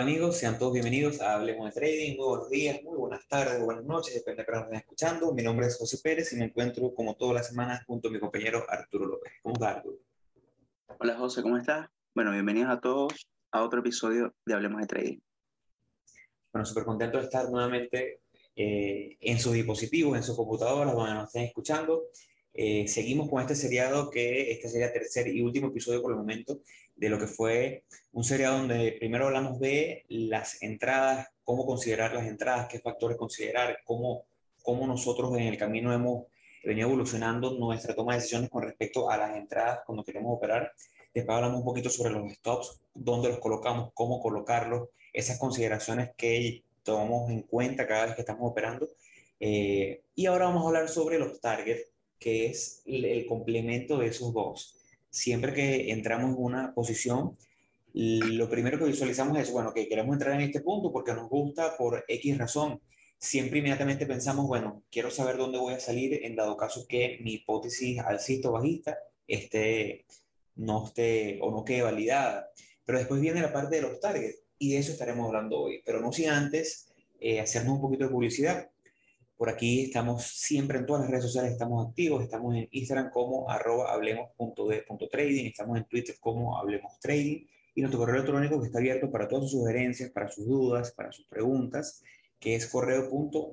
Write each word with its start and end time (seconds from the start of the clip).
Hola, 0.00 0.06
¿qué 0.06 0.14
tal 0.14 0.22
amigos? 0.22 0.38
Sean 0.38 0.58
todos 0.58 0.72
bienvenidos 0.72 1.20
a 1.20 1.34
Hablemos 1.34 1.66
de 1.66 1.78
Trading. 1.78 2.16
Muy 2.16 2.26
buenos 2.26 2.48
días, 2.48 2.82
muy 2.82 2.96
buenas 2.96 3.28
tardes, 3.28 3.62
buenas 3.62 3.84
noches, 3.84 4.14
depende 4.14 4.40
de 4.40 4.46
que 4.46 4.52
nos 4.52 4.62
estén 4.62 4.78
escuchando. 4.78 5.34
Mi 5.34 5.42
nombre 5.42 5.66
es 5.66 5.76
José 5.76 5.98
Pérez 6.02 6.32
y 6.32 6.36
me 6.36 6.46
encuentro 6.46 6.94
como 6.94 7.16
todas 7.16 7.34
las 7.34 7.48
semanas 7.48 7.84
junto 7.84 8.08
a 8.08 8.10
mi 8.10 8.18
compañero 8.18 8.64
Arturo 8.66 9.04
López. 9.04 9.34
¿Cómo 9.42 9.56
estás, 9.56 9.76
Arturo? 9.76 9.98
Hola 10.98 11.16
José, 11.18 11.42
¿cómo 11.42 11.58
estás? 11.58 11.90
Bueno, 12.14 12.32
bienvenidos 12.32 12.70
a 12.70 12.80
todos 12.80 13.28
a 13.50 13.62
otro 13.62 13.80
episodio 13.80 14.34
de 14.46 14.54
Hablemos 14.54 14.80
de 14.80 14.86
Trading. 14.86 15.18
Bueno, 16.50 16.64
súper 16.64 16.84
contento 16.84 17.18
de 17.18 17.24
estar 17.24 17.50
nuevamente 17.50 18.20
eh, 18.56 19.18
en 19.20 19.38
sus 19.38 19.52
dispositivos, 19.52 20.16
en 20.16 20.22
sus 20.22 20.34
computadoras, 20.34 20.94
donde 20.94 21.12
nos 21.12 21.26
estén 21.26 21.42
escuchando. 21.42 22.04
Eh, 22.54 22.88
seguimos 22.88 23.28
con 23.28 23.42
este 23.42 23.54
seriado 23.54 24.10
que 24.10 24.50
este 24.50 24.70
sería 24.70 24.92
tercer 24.92 25.28
y 25.28 25.42
último 25.42 25.68
episodio 25.68 26.00
por 26.00 26.12
el 26.12 26.18
momento 26.18 26.62
de 27.00 27.08
lo 27.08 27.18
que 27.18 27.26
fue 27.26 27.84
un 28.12 28.24
seriado 28.24 28.58
donde 28.58 28.92
primero 28.98 29.26
hablamos 29.26 29.58
de 29.58 30.04
las 30.08 30.62
entradas, 30.62 31.28
cómo 31.42 31.64
considerar 31.64 32.12
las 32.12 32.26
entradas, 32.26 32.68
qué 32.68 32.78
factores 32.78 33.16
considerar, 33.16 33.78
cómo, 33.84 34.26
cómo 34.62 34.86
nosotros 34.86 35.34
en 35.38 35.44
el 35.44 35.56
camino 35.56 35.94
hemos 35.94 36.26
venido 36.62 36.88
evolucionando 36.88 37.52
nuestra 37.58 37.94
toma 37.94 38.12
de 38.12 38.18
decisiones 38.18 38.50
con 38.50 38.64
respecto 38.64 39.10
a 39.10 39.16
las 39.16 39.34
entradas 39.34 39.80
cuando 39.86 40.04
queremos 40.04 40.36
operar. 40.36 40.72
Después 41.14 41.34
hablamos 41.34 41.60
un 41.60 41.64
poquito 41.64 41.88
sobre 41.88 42.10
los 42.10 42.30
stops, 42.34 42.82
dónde 42.92 43.30
los 43.30 43.38
colocamos, 43.38 43.92
cómo 43.94 44.20
colocarlos, 44.20 44.90
esas 45.14 45.38
consideraciones 45.38 46.10
que 46.18 46.64
tomamos 46.82 47.30
en 47.30 47.42
cuenta 47.42 47.86
cada 47.86 48.06
vez 48.06 48.14
que 48.14 48.20
estamos 48.20 48.50
operando. 48.50 48.86
Eh, 49.40 50.02
y 50.14 50.26
ahora 50.26 50.44
vamos 50.44 50.64
a 50.64 50.66
hablar 50.68 50.88
sobre 50.90 51.18
los 51.18 51.40
targets, 51.40 51.90
que 52.18 52.44
es 52.44 52.82
el, 52.84 53.06
el 53.06 53.24
complemento 53.24 53.96
de 53.96 54.08
esos 54.08 54.34
dos 54.34 54.79
siempre 55.10 55.52
que 55.52 55.90
entramos 55.90 56.30
en 56.30 56.42
una 56.42 56.74
posición, 56.74 57.36
lo 57.92 58.48
primero 58.48 58.78
que 58.78 58.84
visualizamos 58.84 59.38
es, 59.38 59.50
bueno, 59.50 59.74
que 59.74 59.88
queremos 59.88 60.14
entrar 60.14 60.34
en 60.34 60.42
este 60.42 60.60
punto 60.60 60.92
porque 60.92 61.12
nos 61.12 61.28
gusta 61.28 61.76
por 61.76 62.04
X 62.06 62.38
razón. 62.38 62.80
Siempre 63.18 63.58
inmediatamente 63.58 64.06
pensamos, 64.06 64.46
bueno, 64.46 64.82
quiero 64.90 65.10
saber 65.10 65.36
dónde 65.36 65.58
voy 65.58 65.74
a 65.74 65.80
salir 65.80 66.24
en 66.24 66.36
dado 66.36 66.56
caso 66.56 66.86
que 66.88 67.18
mi 67.22 67.34
hipótesis 67.34 67.98
alcista 67.98 68.48
o 68.48 68.52
bajista 68.52 68.96
esté, 69.26 70.06
no 70.56 70.86
esté 70.86 71.38
o 71.42 71.50
no 71.50 71.64
quede 71.64 71.82
validada. 71.82 72.48
Pero 72.84 72.98
después 72.98 73.20
viene 73.20 73.42
la 73.42 73.52
parte 73.52 73.76
de 73.76 73.82
los 73.82 74.00
targets 74.00 74.42
y 74.58 74.72
de 74.72 74.78
eso 74.78 74.92
estaremos 74.92 75.26
hablando 75.26 75.60
hoy. 75.60 75.82
Pero 75.84 76.00
no 76.00 76.12
sin 76.12 76.30
antes 76.30 76.92
eh, 77.20 77.40
hacernos 77.40 77.74
un 77.74 77.80
poquito 77.82 78.04
de 78.04 78.10
publicidad. 78.10 78.70
Por 79.40 79.48
aquí 79.48 79.84
estamos 79.84 80.22
siempre 80.22 80.76
en 80.76 80.84
todas 80.84 81.00
las 81.00 81.10
redes 81.10 81.24
sociales, 81.24 81.52
estamos 81.52 81.88
activos, 81.88 82.22
estamos 82.22 82.54
en 82.54 82.68
Instagram 82.72 83.10
como 83.10 83.48
arroba 83.48 83.90
hablemos.de.trading, 83.90 85.46
estamos 85.46 85.78
en 85.78 85.84
Twitter 85.86 86.14
como 86.20 86.58
hablemos 86.58 87.00
trading 87.00 87.46
y 87.74 87.80
nuestro 87.80 88.00
correo 88.00 88.16
electrónico 88.16 88.60
que 88.60 88.66
está 88.66 88.80
abierto 88.80 89.10
para 89.10 89.26
todas 89.28 89.44
sus 89.44 89.52
sugerencias, 89.58 90.10
para 90.10 90.28
sus 90.28 90.46
dudas, 90.46 90.92
para 90.92 91.10
sus 91.10 91.24
preguntas, 91.24 92.02
que 92.38 92.54
es 92.54 92.66
correo.ht.com. 92.66 93.46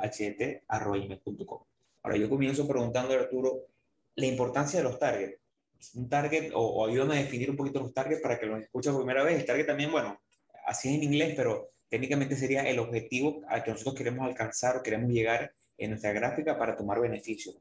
Ahora 2.04 2.18
yo 2.18 2.30
comienzo 2.30 2.68
preguntando 2.68 3.14
a 3.14 3.20
Arturo 3.20 3.68
la 4.16 4.26
importancia 4.26 4.80
de 4.80 4.84
los 4.84 5.00
targets. 5.00 5.40
Un 5.96 6.10
target, 6.10 6.52
o, 6.54 6.60
o 6.60 6.86
ayúdame 6.86 7.14
a 7.14 7.22
definir 7.22 7.50
un 7.50 7.56
poquito 7.56 7.80
los 7.80 7.94
targets 7.94 8.22
para 8.22 8.38
que 8.38 8.46
los 8.46 8.60
escuchen 8.60 8.92
por 8.92 9.04
primera 9.04 9.24
vez. 9.24 9.40
El 9.40 9.46
target 9.46 9.66
también, 9.66 9.94
bueno, 9.94 10.20
así 10.66 10.90
es 10.90 10.96
en 10.96 11.04
inglés, 11.04 11.32
pero 11.34 11.72
técnicamente 11.88 12.36
sería 12.36 12.64
el 12.64 12.78
objetivo 12.80 13.40
al 13.48 13.64
que 13.64 13.72
nosotros 13.72 13.96
queremos 13.96 14.28
alcanzar 14.28 14.76
o 14.76 14.84
queremos 14.84 15.10
llegar 15.12 15.54
en 15.78 15.92
nuestra 15.92 16.14
gráfica 16.14 16.58
para 16.58 16.76
tomar 16.76 17.00
beneficio. 17.00 17.54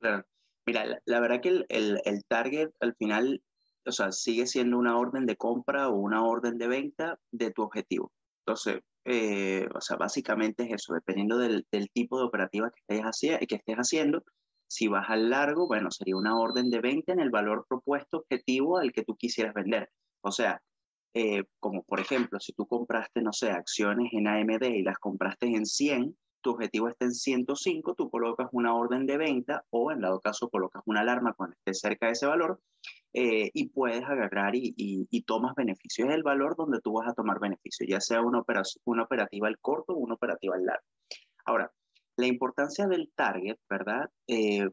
Claro. 0.00 0.24
Mira, 0.66 0.98
la, 1.04 1.20
verdad 1.20 1.40
que 1.40 1.50
el, 1.50 1.66
el, 1.68 2.00
el, 2.04 2.24
target 2.24 2.70
al 2.80 2.94
final, 2.94 3.42
o 3.84 3.92
sea, 3.92 4.12
sigue 4.12 4.46
siendo 4.46 4.78
una 4.78 4.96
orden 4.96 5.26
de 5.26 5.36
compra 5.36 5.88
o 5.88 5.96
una 5.96 6.24
orden 6.24 6.56
de 6.56 6.68
venta 6.68 7.18
de 7.30 7.50
tu 7.50 7.62
objetivo. 7.62 8.12
Entonces, 8.46 8.80
eh, 9.04 9.68
o 9.74 9.80
sea, 9.80 9.96
básicamente 9.96 10.64
es 10.64 10.72
eso, 10.72 10.94
dependiendo 10.94 11.36
del, 11.36 11.66
del 11.70 11.90
tipo 11.90 12.18
de 12.18 12.24
operativa 12.24 12.70
que 12.70 12.80
estés, 12.80 13.02
hacia, 13.04 13.38
que 13.38 13.56
estés 13.56 13.76
haciendo. 13.76 14.24
Si 14.66 14.88
vas 14.88 15.10
al 15.10 15.28
largo, 15.30 15.68
bueno, 15.68 15.90
sería 15.90 16.16
una 16.16 16.38
orden 16.38 16.70
de 16.70 16.80
venta 16.80 17.12
en 17.12 17.20
el 17.20 17.30
valor 17.30 17.66
propuesto 17.68 18.18
objetivo 18.18 18.78
al 18.78 18.92
que 18.92 19.04
tú 19.04 19.16
quisieras 19.16 19.54
vender. 19.54 19.90
O 20.22 20.32
sea, 20.32 20.62
eh, 21.12 21.44
como 21.60 21.84
por 21.84 22.00
ejemplo, 22.00 22.40
si 22.40 22.52
tú 22.54 22.66
compraste, 22.66 23.20
no 23.22 23.32
sé, 23.32 23.50
acciones 23.50 24.12
en 24.12 24.26
AMD 24.26 24.62
y 24.64 24.82
las 24.82 24.98
compraste 24.98 25.46
en 25.46 25.66
100, 25.66 26.16
tu 26.44 26.50
objetivo 26.50 26.88
está 26.88 27.06
en 27.06 27.14
105, 27.14 27.94
tú 27.94 28.10
colocas 28.10 28.48
una 28.52 28.74
orden 28.76 29.06
de 29.06 29.16
venta 29.16 29.64
o 29.70 29.90
en 29.90 30.00
dado 30.00 30.20
caso 30.20 30.50
colocas 30.50 30.82
una 30.84 31.00
alarma 31.00 31.32
cuando 31.32 31.56
esté 31.56 31.72
cerca 31.72 32.06
de 32.06 32.12
ese 32.12 32.26
valor 32.26 32.60
eh, 33.14 33.50
y 33.54 33.70
puedes 33.70 34.04
agarrar 34.04 34.54
y, 34.54 34.74
y, 34.76 35.08
y, 35.10 35.22
tomas 35.22 35.54
beneficios. 35.54 36.08
Es 36.08 36.14
el 36.14 36.22
valor 36.22 36.54
donde 36.56 36.80
tú 36.80 36.92
vas 36.92 37.08
a 37.08 37.14
tomar 37.14 37.40
beneficio, 37.40 37.86
ya 37.88 38.00
sea 38.00 38.20
una, 38.20 38.40
operación, 38.40 38.82
una 38.84 39.04
operativa 39.04 39.48
al 39.48 39.58
corto 39.58 39.94
o 39.94 39.96
una 39.96 40.14
operativa 40.14 40.54
al 40.54 40.66
largo. 40.66 40.84
Ahora, 41.46 41.72
la 42.16 42.26
importancia 42.26 42.86
del 42.86 43.10
target, 43.16 43.56
¿verdad? 43.68 44.10
Eh, 44.26 44.68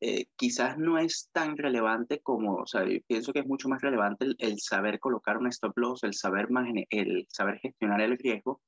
eh, 0.00 0.24
quizás 0.34 0.78
no 0.78 0.96
es 0.96 1.28
tan 1.30 1.58
relevante 1.58 2.20
como, 2.20 2.54
o 2.54 2.66
sea, 2.66 2.88
yo 2.88 3.00
pienso 3.06 3.34
que 3.34 3.40
es 3.40 3.46
mucho 3.46 3.68
más 3.68 3.82
relevante 3.82 4.24
el, 4.24 4.36
el 4.38 4.58
saber 4.58 4.98
colocar 4.98 5.36
un 5.36 5.48
stop 5.48 5.76
loss, 5.76 6.04
el 6.04 6.14
saber, 6.14 6.48
el 6.88 7.26
saber 7.28 7.58
gestionar 7.58 8.00
el 8.00 8.16
riesgo, 8.16 8.62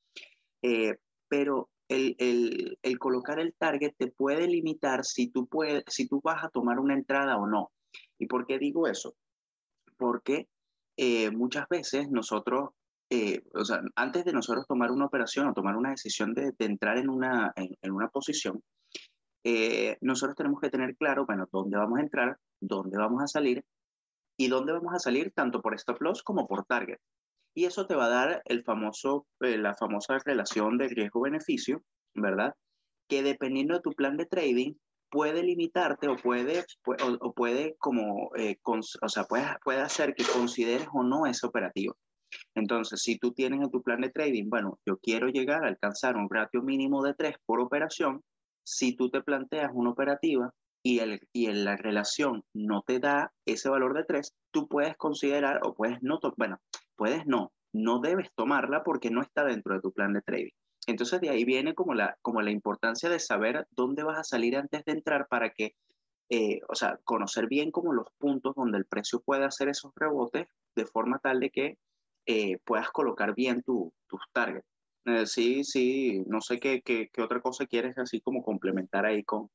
eh, 0.61 0.99
pero 1.29 1.71
el, 1.93 2.99
colocar 2.99 3.39
el 3.39 3.55
target 3.55 3.95
te 3.97 4.09
puede 4.09 4.47
limitar 4.47 5.05
si 5.05 5.29
tú, 5.29 5.47
puedes, 5.47 5.85
si 5.89 6.09
tú 6.09 6.21
vas 6.23 6.45
a 6.45 6.49
tomar 6.49 6.79
una 6.79 6.95
entrada 6.95 7.37
o 7.37 7.47
no. 7.47 7.73
¿Y 8.19 8.27
por 8.27 8.47
qué 8.47 8.59
digo 8.59 8.87
eso? 8.87 9.15
Porque 9.97 10.49
eh, 10.97 11.31
muchas 11.31 11.69
veces 11.69 12.11
nosotros, 12.11 12.71
eh, 13.11 13.43
o 13.55 13.65
sea, 13.65 13.81
antes 13.97 14.25
de 14.25 14.33
nosotros 14.33 14.67
tomar 14.67 14.91
una 14.91 15.07
operación 15.07 15.49
o 15.49 15.55
tomar 15.55 15.77
una 15.77 15.91
decisión 15.91 16.35
de, 16.35 16.55
entrar 16.59 16.99
en 16.99 17.09
una, 17.09 17.53
en 17.57 17.93
una 17.93 18.09
posición, 18.09 18.63
eh, 19.45 19.99
nosotros 20.01 20.37
tenemos 20.37 20.61
que 20.61 20.71
tener 20.71 20.97
claro, 20.97 21.27
bueno, 21.27 21.49
dónde 21.51 21.77
vamos 21.77 21.99
a 21.99 22.03
entrar, 22.03 22.39
dónde 22.61 22.97
vamos 22.97 23.23
a 23.23 23.27
salir 23.27 23.65
y 24.37 24.49
dónde 24.49 24.73
vamos 24.73 24.95
a 24.95 24.99
salir 24.99 25.33
tanto 25.33 25.61
por 25.61 25.75
stop 25.75 26.01
loss 26.01 26.23
como 26.23 26.47
por 26.47 26.65
target 26.65 26.99
y 27.55 27.65
eso 27.67 27.87
te 27.87 27.95
va 27.95 28.07
a 28.07 28.11
dar 28.11 28.43
el 28.47 28.65
famoso, 28.65 29.27
eh, 29.41 29.59
la 29.59 29.75
famosa 29.75 30.19
relación 30.25 30.79
de 30.79 30.89
riesgo-beneficio, 30.89 31.83
¿verdad? 32.15 32.55
Que 33.09 33.23
dependiendo 33.23 33.75
de 33.75 33.81
tu 33.81 33.93
plan 33.93 34.17
de 34.17 34.27
trading 34.27 34.75
puede 35.11 35.43
limitarte 35.43 36.09
o 36.09 36.17
puede, 36.17 36.65
o, 37.21 37.33
puede 37.35 37.77
como, 37.79 38.31
eh, 38.37 38.57
o 38.65 39.09
sea, 39.09 39.25
puede, 39.25 39.47
puede 39.63 39.81
hacer 39.81 40.15
que 40.15 40.25
consideres 40.25 40.89
o 40.93 41.03
no 41.03 41.27
ese 41.27 41.47
operativo. 41.47 41.97
Entonces, 42.55 43.03
si 43.03 43.19
tú 43.19 43.33
tienes 43.33 43.61
en 43.61 43.71
tu 43.71 43.83
plan 43.83 44.01
de 44.01 44.09
trading, 44.09 44.49
bueno, 44.49 44.79
yo 44.87 44.97
quiero 44.99 45.29
llegar 45.29 45.65
a 45.65 45.69
alcanzar 45.69 46.17
un 46.17 46.31
ratio 46.31 46.63
mínimo 46.63 47.03
de 47.03 47.13
3 47.13 47.37
por 47.45 47.61
operación, 47.61 48.23
si 48.65 48.97
tú 48.97 49.11
te 49.11 49.23
planteas 49.23 49.71
una 49.75 49.91
operativa 49.91 50.51
y, 50.83 51.01
el, 51.01 51.21
y 51.33 51.47
el, 51.47 51.65
la 51.65 51.77
relación 51.77 52.43
no 52.55 52.83
te 52.87 52.99
da 52.99 53.33
ese 53.47 53.69
valor 53.69 53.95
de 53.95 54.05
3, 54.05 54.33
tú 54.51 54.67
puedes 54.67 54.97
considerar 54.97 55.61
o 55.63 55.75
puedes 55.75 55.99
no, 56.03 56.21
bueno, 56.37 56.59
puedes 56.97 57.27
no, 57.27 57.53
no 57.73 58.01
debes 58.01 58.29
tomarla 58.35 58.83
porque 58.85 59.11
no 59.11 59.23
está 59.23 59.45
dentro 59.45 59.75
de 59.75 59.81
tu 59.81 59.93
plan 59.93 60.13
de 60.13 60.23
trading. 60.23 60.53
Entonces 60.87 61.21
de 61.21 61.31
ahí 61.31 61.45
viene 61.45 61.75
como 61.75 61.95
la, 61.95 62.17
como 62.23 62.43
la 62.43 62.51
importancia 62.51 63.09
de 63.09 63.21
saber 63.21 63.67
dónde 63.71 64.03
vas 64.03 64.19
a 64.19 64.25
salir 64.25 64.57
antes 64.57 64.85
de 64.85 64.93
entrar 64.93 65.29
para 65.29 65.51
que, 65.51 65.75
eh, 66.29 66.61
o 66.69 66.75
sea, 66.75 66.99
conocer 67.05 67.47
bien 67.47 67.71
como 67.71 67.93
los 67.93 68.09
puntos 68.19 68.55
donde 68.57 68.79
el 68.79 68.87
precio 68.87 69.21
puede 69.21 69.45
hacer 69.45 69.69
esos 69.69 69.93
rebotes 69.95 70.47
de 70.75 70.87
forma 70.87 71.19
tal 71.19 71.41
de 71.41 71.51
que 71.51 71.79
eh, 72.27 72.59
puedas 72.65 72.91
colocar 72.91 73.35
bien 73.35 73.63
tu, 73.63 73.93
tus 74.09 74.21
targets. 74.33 74.67
Eh, 75.05 75.27
sí, 75.27 75.65
sí, 75.65 76.23
no 76.27 76.41
sé 76.41 76.61
qué, 76.61 76.83
qué, 76.83 77.11
otra 77.23 77.41
cosa 77.41 77.67
quieres 77.67 77.99
así 77.99 78.21
como 78.21 78.43
complementar 78.43 79.07
ahí 79.07 79.25
con... 79.25 79.51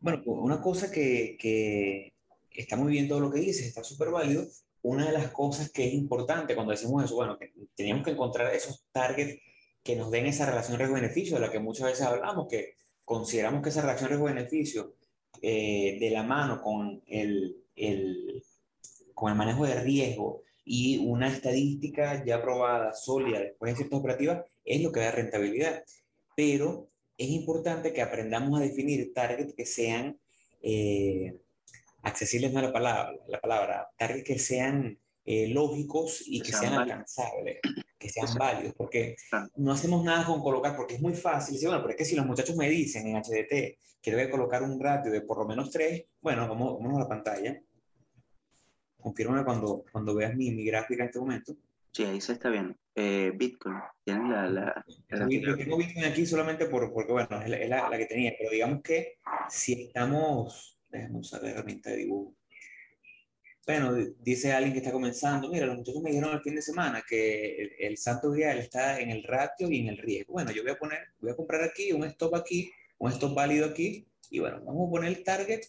Bueno, 0.00 0.22
una 0.26 0.60
cosa 0.60 0.90
que, 0.90 1.36
que 1.38 2.12
está 2.50 2.76
muy 2.76 2.92
bien 2.92 3.08
todo 3.08 3.20
lo 3.20 3.30
que 3.30 3.40
dices, 3.40 3.66
está 3.66 3.84
súper 3.84 4.10
válido, 4.10 4.44
una 4.88 5.06
de 5.06 5.12
las 5.12 5.30
cosas 5.32 5.70
que 5.70 5.86
es 5.86 5.92
importante 5.92 6.54
cuando 6.54 6.72
decimos 6.72 7.04
eso, 7.04 7.14
bueno, 7.14 7.38
que 7.38 7.52
teníamos 7.74 8.04
que 8.04 8.12
encontrar 8.12 8.54
esos 8.54 8.86
targets 8.90 9.38
que 9.82 9.96
nos 9.96 10.10
den 10.10 10.26
esa 10.26 10.46
relación 10.46 10.78
riesgo-beneficio 10.78 11.36
de 11.36 11.42
la 11.42 11.52
que 11.52 11.58
muchas 11.58 11.88
veces 11.88 12.06
hablamos, 12.06 12.48
que 12.48 12.74
consideramos 13.04 13.62
que 13.62 13.68
esa 13.68 13.82
relación 13.82 14.08
riesgo-beneficio 14.08 14.94
eh, 15.42 15.98
de 16.00 16.10
la 16.10 16.22
mano 16.22 16.62
con 16.62 17.02
el, 17.06 17.58
el, 17.76 18.42
con 19.14 19.30
el 19.30 19.36
manejo 19.36 19.66
de 19.66 19.78
riesgo 19.80 20.42
y 20.64 20.98
una 20.98 21.28
estadística 21.28 22.24
ya 22.24 22.40
probada, 22.40 22.94
sólida, 22.94 23.40
después 23.40 23.72
de 23.72 23.76
ciertas 23.76 24.00
operativas, 24.00 24.44
es 24.64 24.82
lo 24.82 24.90
que 24.90 25.00
da 25.00 25.10
rentabilidad. 25.10 25.84
Pero 26.34 26.88
es 27.18 27.28
importante 27.28 27.92
que 27.92 28.00
aprendamos 28.00 28.58
a 28.58 28.62
definir 28.62 29.12
targets 29.12 29.54
que 29.54 29.66
sean... 29.66 30.18
Eh, 30.62 31.38
accesibles 32.08 32.52
no 32.52 32.60
es 32.60 32.66
la 32.66 32.72
palabra, 32.72 33.12
la 33.28 33.40
palabra 33.40 33.88
targets 33.96 34.24
que 34.24 34.38
sean 34.38 34.98
eh, 35.24 35.48
lógicos 35.48 36.22
y 36.26 36.40
que, 36.40 36.50
que 36.50 36.56
sean, 36.56 36.74
alcanzables, 36.74 37.58
que 37.98 38.08
sean 38.08 38.28
válidos, 38.38 38.74
porque 38.74 39.16
no 39.56 39.72
hacemos 39.72 40.02
nada 40.02 40.24
con 40.24 40.40
colocar, 40.40 40.74
porque 40.74 40.94
es 40.94 41.02
muy 41.02 41.14
fácil 41.14 41.54
decir, 41.54 41.68
bueno, 41.68 41.82
pero 41.82 41.92
es 41.92 41.98
que 41.98 42.04
si 42.04 42.16
los 42.16 42.26
muchachos 42.26 42.56
me 42.56 42.68
dicen 42.70 43.06
en 43.06 43.16
HDT 43.16 43.78
que 44.00 44.10
debe 44.10 44.30
colocar 44.30 44.62
un 44.62 44.80
ratio 44.80 45.10
de 45.10 45.20
por 45.20 45.38
lo 45.38 45.46
menos 45.46 45.70
3, 45.70 46.04
bueno, 46.20 46.48
vamos, 46.48 46.78
vamos 46.80 46.96
a 46.96 47.02
la 47.02 47.08
pantalla. 47.08 47.60
Confírmame 48.96 49.44
cuando, 49.44 49.84
cuando 49.92 50.14
veas 50.14 50.34
mi, 50.34 50.50
mi 50.50 50.64
gráfica 50.64 51.02
en 51.02 51.08
este 51.08 51.20
momento. 51.20 51.54
Sí, 51.92 52.04
ahí 52.04 52.20
se 52.20 52.32
está 52.32 52.48
viendo. 52.48 52.74
Eh, 52.94 53.32
Bitcoin, 53.34 53.76
tiene 54.04 54.28
la... 54.28 54.48
la, 54.48 54.84
Yo 55.08 55.56
tengo 55.56 55.76
Bitcoin 55.76 56.04
aquí 56.04 56.26
solamente 56.26 56.66
por, 56.66 56.92
porque, 56.92 57.12
bueno, 57.12 57.40
es, 57.42 57.68
la, 57.68 57.88
la, 57.88 57.98
que 57.98 58.06
tenía, 58.06 58.32
pero 58.38 58.50
digamos 58.50 58.82
que 58.82 59.18
si 59.48 59.84
estamos, 59.84 60.77
déjame 60.90 61.18
usar 61.18 61.42
la 61.42 61.50
herramienta 61.50 61.90
de 61.90 61.96
dibujo. 61.96 62.34
Bueno, 63.66 63.94
dice 64.20 64.52
alguien 64.52 64.72
que 64.72 64.78
está 64.78 64.92
comenzando, 64.92 65.50
mira, 65.50 65.66
los 65.66 65.76
muchachos 65.76 66.02
me 66.02 66.10
dijeron 66.10 66.34
el 66.34 66.40
fin 66.40 66.54
de 66.54 66.62
semana 66.62 67.04
que 67.06 67.56
el, 67.56 67.72
el 67.78 67.98
santo 67.98 68.30
grial 68.30 68.58
está 68.58 68.98
en 68.98 69.10
el 69.10 69.22
ratio 69.22 69.70
y 69.70 69.80
en 69.80 69.88
el 69.88 69.98
riesgo. 69.98 70.32
Bueno, 70.32 70.52
yo 70.52 70.62
voy 70.62 70.72
a 70.72 70.78
poner, 70.78 71.00
voy 71.20 71.32
a 71.32 71.36
comprar 71.36 71.62
aquí 71.62 71.92
un 71.92 72.04
stop 72.04 72.34
aquí, 72.34 72.70
un 72.96 73.10
stop 73.12 73.34
válido 73.34 73.66
aquí, 73.66 74.08
y 74.30 74.38
bueno, 74.38 74.62
vamos 74.64 74.88
a 74.88 74.90
poner 74.90 75.08
el 75.10 75.22
target 75.22 75.60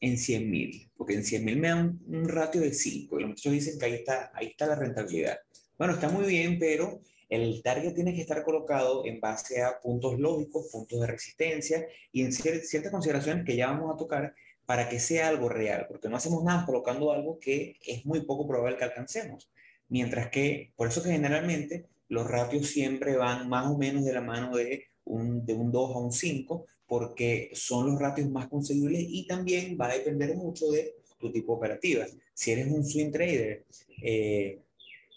en 0.00 0.18
100 0.18 0.50
mil, 0.50 0.90
porque 0.96 1.14
en 1.14 1.24
100 1.24 1.44
mil 1.44 1.58
me 1.58 1.68
dan 1.68 1.98
un, 2.06 2.28
ratio 2.28 2.60
de 2.60 2.72
5 2.72 3.16
y 3.16 3.20
los 3.22 3.30
muchachos 3.30 3.52
dicen 3.52 3.78
que 3.78 3.86
ahí 3.86 3.94
está, 3.94 4.30
ahí 4.34 4.48
está 4.48 4.66
la 4.66 4.74
rentabilidad. 4.74 5.38
Bueno, 5.78 5.94
está 5.94 6.08
muy 6.08 6.26
bien, 6.26 6.58
pero 6.58 7.00
el 7.28 7.62
target 7.62 7.94
tiene 7.94 8.14
que 8.14 8.20
estar 8.20 8.42
colocado 8.42 9.04
en 9.06 9.20
base 9.20 9.62
a 9.62 9.80
puntos 9.80 10.18
lógicos, 10.18 10.68
puntos 10.70 11.00
de 11.00 11.06
resistencia 11.06 11.86
y 12.12 12.22
en 12.22 12.32
ciertas 12.32 12.90
consideraciones 12.90 13.44
que 13.44 13.56
ya 13.56 13.68
vamos 13.68 13.94
a 13.94 13.96
tocar 13.96 14.34
para 14.66 14.88
que 14.88 14.98
sea 14.98 15.28
algo 15.28 15.48
real, 15.48 15.86
porque 15.88 16.08
no 16.08 16.16
hacemos 16.16 16.42
nada 16.42 16.64
colocando 16.64 17.12
algo 17.12 17.38
que 17.38 17.76
es 17.86 18.04
muy 18.06 18.22
poco 18.22 18.46
probable 18.46 18.78
que 18.78 18.84
alcancemos. 18.84 19.50
Mientras 19.88 20.30
que, 20.30 20.72
por 20.76 20.88
eso 20.88 21.02
que 21.02 21.10
generalmente 21.10 21.86
los 22.08 22.26
ratios 22.26 22.68
siempre 22.68 23.16
van 23.16 23.48
más 23.48 23.66
o 23.66 23.76
menos 23.76 24.04
de 24.04 24.12
la 24.12 24.22
mano 24.22 24.56
de 24.56 24.84
un, 25.04 25.44
de 25.44 25.54
un 25.54 25.70
2 25.70 25.94
a 25.94 25.98
un 25.98 26.12
5, 26.12 26.66
porque 26.86 27.50
son 27.54 27.90
los 27.90 28.00
ratios 28.00 28.30
más 28.30 28.48
conseguibles 28.48 29.04
y 29.06 29.26
también 29.26 29.76
va 29.80 29.90
a 29.90 29.94
depender 29.94 30.34
mucho 30.36 30.70
de 30.70 30.96
tu 31.18 31.32
tipo 31.32 31.52
de 31.52 31.58
operativas. 31.58 32.16
Si 32.32 32.50
eres 32.50 32.66
un 32.68 32.84
swing 32.84 33.10
trader 33.10 33.64
eh, 34.02 34.60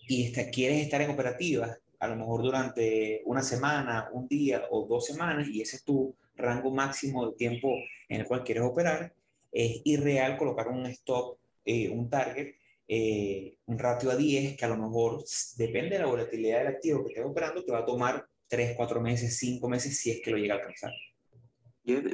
y 0.08 0.32
quieres 0.32 0.82
estar 0.82 1.02
en 1.02 1.10
operativas, 1.10 1.78
a 2.00 2.08
lo 2.08 2.16
mejor 2.16 2.44
durante 2.44 3.22
una 3.26 3.42
semana, 3.42 4.10
un 4.12 4.28
día 4.28 4.64
o 4.70 4.86
dos 4.86 5.06
semanas, 5.06 5.48
y 5.50 5.62
ese 5.62 5.78
es 5.78 5.84
tu 5.84 6.16
rango 6.36 6.72
máximo 6.72 7.28
de 7.28 7.36
tiempo 7.36 7.74
en 8.10 8.22
el 8.22 8.28
cual 8.28 8.44
quieres 8.44 8.64
operar, 8.64 9.14
es 9.52 9.82
irreal 9.86 10.38
colocar 10.38 10.68
un 10.68 10.86
stop, 10.88 11.38
eh, 11.66 11.90
un 11.90 12.10
target, 12.10 12.56
eh, 12.88 13.58
un 13.66 13.80
ratio 13.80 14.12
a 14.12 14.16
10, 14.16 14.56
que 14.56 14.66
a 14.66 14.70
lo 14.70 14.78
mejor 14.78 15.24
depende 15.58 15.96
de 15.96 16.00
la 16.04 16.08
volatilidad 16.08 16.60
del 16.60 16.68
activo 16.68 17.04
que 17.04 17.10
estés 17.10 17.26
operando, 17.26 17.66
te 17.66 17.72
va 17.72 17.80
a 17.80 17.86
tomar 17.86 18.26
3, 18.48 18.76
4 18.78 19.02
meses, 19.02 19.38
5 19.38 19.68
meses 19.68 19.98
si 19.98 20.12
es 20.12 20.22
que 20.22 20.32
lo 20.32 20.38
llega 20.38 20.56
a 20.56 20.58
alcanzar. 20.58 20.92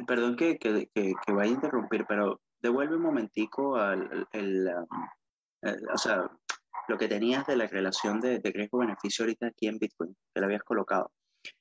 Perdón 0.08 0.36
que, 0.36 0.58
que, 0.58 0.88
que, 0.94 1.14
vaya 1.34 1.52
a 1.52 1.54
interrumpir, 1.54 2.06
pero 2.08 2.40
devuelve 2.62 2.96
un 2.96 3.02
momentico 3.02 3.76
al 3.76 4.28
el, 4.32 4.70
o 5.94 5.98
sea, 5.98 6.30
lo 6.88 6.98
que 6.98 7.08
tenías 7.08 7.46
de 7.48 7.56
la 7.56 7.68
relación 7.68 8.20
de, 8.20 8.40
de 8.40 8.52
riesgo-beneficio 8.52 9.24
ahorita 9.24 9.48
aquí 9.48 9.68
en 9.68 9.78
Bitcoin, 9.78 10.16
que 10.34 10.42
lo 10.42 10.46
habías 10.46 10.64
colocado. 10.64 11.12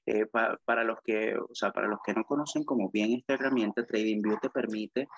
Eh, 0.07 0.27
para, 0.27 0.85
los 0.85 0.99
que, 1.05 1.37
o 1.37 1.55
sea, 1.55 1.73
para 1.73 1.89
los 1.89 1.99
que 2.05 2.15
no 2.15 2.25
conocen 2.25 2.65
como 2.65 2.91
bien 2.91 3.13
esta 3.13 3.35
herramienta, 3.35 3.85
TradingView 3.85 4.39
te 4.41 4.51
permite 4.51 5.09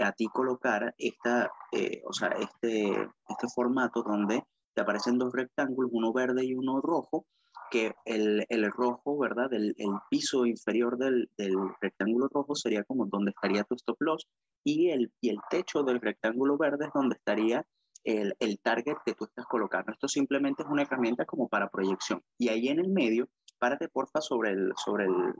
a 0.00 0.12
ti 0.12 0.26
colocar 0.26 0.94
esta, 0.98 1.50
eh, 1.72 2.02
o 2.04 2.12
sea, 2.12 2.28
este, 2.28 2.90
este 2.90 3.46
formato 3.54 4.02
donde 4.02 4.42
te 4.74 4.82
aparecen 4.82 5.18
dos 5.18 5.32
rectángulos, 5.32 5.90
uno 5.92 6.12
verde 6.12 6.44
y 6.44 6.54
uno 6.54 6.80
rojo, 6.80 7.26
que 7.70 7.94
el, 8.04 8.44
el 8.48 8.70
rojo, 8.70 9.18
¿verdad? 9.18 9.52
El, 9.52 9.74
el 9.78 9.90
piso 10.10 10.44
inferior 10.44 10.98
del, 10.98 11.30
del, 11.36 11.56
rectángulo 11.80 12.28
rojo 12.28 12.54
sería 12.54 12.84
como 12.84 13.06
donde 13.06 13.30
estaría 13.30 13.64
tu 13.64 13.74
stop 13.74 13.96
loss 14.00 14.28
y 14.62 14.90
el, 14.90 15.10
y 15.20 15.30
el 15.30 15.38
techo 15.50 15.82
del 15.82 16.00
rectángulo 16.00 16.58
verde 16.58 16.86
es 16.86 16.92
donde 16.92 17.16
estaría 17.16 17.66
el, 18.04 18.34
el 18.38 18.58
target 18.60 18.96
que 19.04 19.14
tú 19.14 19.24
estás 19.24 19.46
colocando. 19.46 19.92
Esto 19.92 20.08
simplemente 20.08 20.62
es 20.62 20.68
una 20.68 20.82
herramienta 20.82 21.24
como 21.24 21.48
para 21.48 21.70
proyección. 21.70 22.22
Y 22.38 22.48
ahí 22.48 22.68
en 22.68 22.80
el 22.80 22.88
medio, 22.88 23.28
párate 23.58 23.88
porfa 23.88 24.20
sobre 24.20 24.50
el, 24.50 24.72
sobre 24.76 25.04
el, 25.04 25.34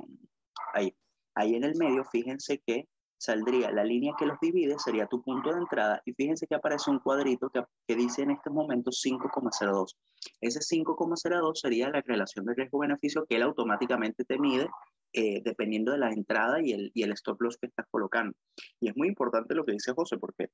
ahí, 0.75 0.95
ahí 1.35 1.55
en 1.55 1.65
el 1.65 1.77
medio, 1.77 2.05
fíjense 2.05 2.63
que 2.67 2.89
saldría 3.19 3.71
la 3.71 3.85
línea 3.85 4.15
que 4.19 4.27
los 4.27 4.39
divide, 4.41 4.77
sería 4.81 5.07
tu 5.07 5.23
punto 5.23 5.53
de 5.53 5.61
entrada, 5.61 6.03
y 6.05 6.13
fíjense 6.13 6.49
que 6.49 6.57
aparece 6.57 6.91
un 6.91 6.99
cuadrito 6.99 7.51
que, 7.51 7.63
que 7.87 7.95
dice 7.95 8.23
en 8.23 8.33
este 8.33 8.51
momento 8.51 8.91
5,02. 8.91 9.95
Ese 10.41 10.59
5,02 10.59 11.55
sería 11.55 11.89
la 11.91 12.01
relación 12.01 12.45
de 12.47 12.55
riesgo-beneficio 12.55 13.25
que 13.29 13.37
él 13.37 13.43
automáticamente 13.43 14.25
te 14.25 14.39
mide 14.41 14.69
eh, 15.13 15.41
dependiendo 15.45 15.93
de 15.93 15.99
la 15.99 16.11
entrada 16.11 16.61
y 16.63 16.73
el, 16.73 16.91
y 16.95 17.03
el 17.03 17.13
stop 17.13 17.41
loss 17.43 17.59
que 17.59 17.67
estás 17.67 17.87
colocando. 17.91 18.35
Y 18.81 18.89
es 18.89 18.97
muy 18.97 19.09
importante 19.09 19.55
lo 19.55 19.65
que 19.65 19.73
dice 19.73 19.93
José, 19.93 20.17
porque 20.19 20.49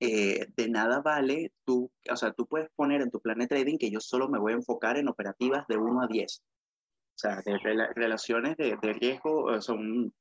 eh, 0.00 0.46
de 0.56 0.68
nada 0.68 1.00
vale 1.02 1.52
tú, 1.64 1.90
o 2.10 2.16
sea, 2.16 2.32
tú 2.32 2.46
puedes 2.46 2.70
poner 2.70 3.02
en 3.02 3.10
tu 3.10 3.20
plan 3.20 3.38
de 3.38 3.46
trading 3.46 3.78
que 3.78 3.90
yo 3.90 4.00
solo 4.00 4.28
me 4.28 4.38
voy 4.38 4.52
a 4.52 4.56
enfocar 4.56 4.96
en 4.96 5.08
operativas 5.08 5.66
de 5.68 5.76
1 5.76 6.02
a 6.02 6.06
10. 6.06 6.42
O 6.42 7.18
sea, 7.20 7.42
de 7.44 7.58
relaciones 7.94 8.56
de, 8.56 8.78
de 8.80 8.92
riesgo, 8.94 9.60
son 9.60 10.14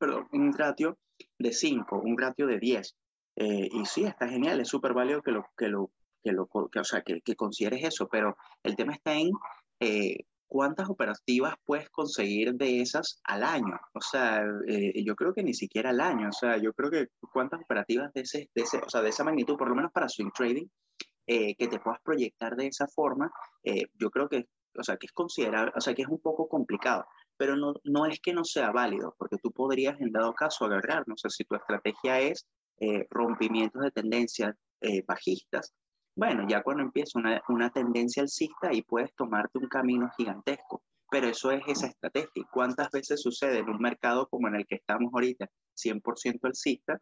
perdón, 0.00 0.26
un 0.32 0.52
ratio 0.52 0.98
de 1.38 1.52
5, 1.52 2.00
un 2.00 2.18
ratio 2.18 2.46
de 2.46 2.58
10. 2.58 2.96
Eh, 3.36 3.68
y 3.70 3.86
sí, 3.86 4.04
está 4.04 4.28
genial, 4.28 4.60
es 4.60 4.68
súper 4.68 4.92
válido 4.92 5.22
que 5.22 5.30
lo, 5.30 5.46
que 5.56 5.68
lo, 5.68 5.90
que 6.24 6.32
lo, 6.32 6.48
que, 6.48 6.80
o 6.80 6.84
sea, 6.84 7.02
que, 7.02 7.20
que, 7.20 7.36
consideres 7.36 7.84
eso, 7.84 8.08
pero 8.08 8.36
el 8.62 8.76
tema 8.76 8.94
está 8.94 9.14
en 9.14 9.30
eh, 9.78 10.24
cuántas 10.50 10.90
operativas 10.90 11.54
puedes 11.64 11.88
conseguir 11.90 12.54
de 12.54 12.82
esas 12.82 13.20
al 13.24 13.44
año. 13.44 13.78
O 13.94 14.00
sea, 14.00 14.42
eh, 14.66 15.02
yo 15.04 15.14
creo 15.14 15.32
que 15.32 15.42
ni 15.42 15.54
siquiera 15.54 15.90
al 15.90 16.00
año, 16.00 16.28
o 16.28 16.32
sea, 16.32 16.58
yo 16.58 16.72
creo 16.74 16.90
que 16.90 17.06
cuántas 17.32 17.60
operativas 17.60 18.12
de, 18.12 18.22
ese, 18.22 18.50
de, 18.54 18.62
ese, 18.62 18.78
o 18.78 18.90
sea, 18.90 19.00
de 19.00 19.10
esa 19.10 19.24
magnitud, 19.24 19.56
por 19.56 19.68
lo 19.68 19.76
menos 19.76 19.92
para 19.92 20.08
swing 20.08 20.30
trading, 20.34 20.66
que 21.26 21.68
te 21.70 21.78
puedas 21.78 22.00
proyectar 22.02 22.56
de 22.56 22.66
esa 22.66 22.88
forma, 22.88 23.30
yo 23.94 24.10
creo 24.10 24.28
que, 24.28 24.48
o 24.76 24.82
sea, 24.82 24.96
que 24.96 25.06
es 25.06 25.12
considerable, 25.12 25.70
o 25.76 25.80
sea, 25.80 25.94
que 25.94 26.02
es 26.02 26.08
un 26.08 26.20
poco 26.20 26.48
complicado 26.48 27.06
pero 27.40 27.56
no, 27.56 27.72
no 27.84 28.04
es 28.04 28.20
que 28.20 28.34
no 28.34 28.44
sea 28.44 28.70
válido, 28.70 29.14
porque 29.16 29.38
tú 29.38 29.50
podrías 29.50 29.98
en 29.98 30.12
dado 30.12 30.34
caso 30.34 30.66
agarrar, 30.66 31.04
no 31.06 31.16
sé 31.16 31.30
si 31.30 31.44
tu 31.44 31.54
estrategia 31.54 32.20
es 32.20 32.46
eh, 32.80 33.06
rompimientos 33.08 33.80
de 33.80 33.90
tendencias 33.90 34.54
eh, 34.82 35.02
bajistas, 35.06 35.72
bueno, 36.20 36.46
ya 36.46 36.62
cuando 36.62 36.82
empieza 36.82 37.18
una, 37.18 37.42
una 37.48 37.70
tendencia 37.70 38.22
alcista, 38.22 38.68
ahí 38.68 38.82
puedes 38.82 39.14
tomarte 39.14 39.56
un 39.56 39.68
camino 39.68 40.10
gigantesco, 40.18 40.82
pero 41.10 41.28
eso 41.28 41.50
es 41.50 41.62
esa 41.66 41.86
estrategia. 41.86 42.44
¿Cuántas 42.52 42.90
veces 42.90 43.22
sucede 43.22 43.60
en 43.60 43.70
un 43.70 43.78
mercado 43.78 44.28
como 44.28 44.46
en 44.48 44.56
el 44.56 44.66
que 44.66 44.74
estamos 44.74 45.10
ahorita, 45.14 45.48
100% 45.74 46.40
alcista? 46.42 47.00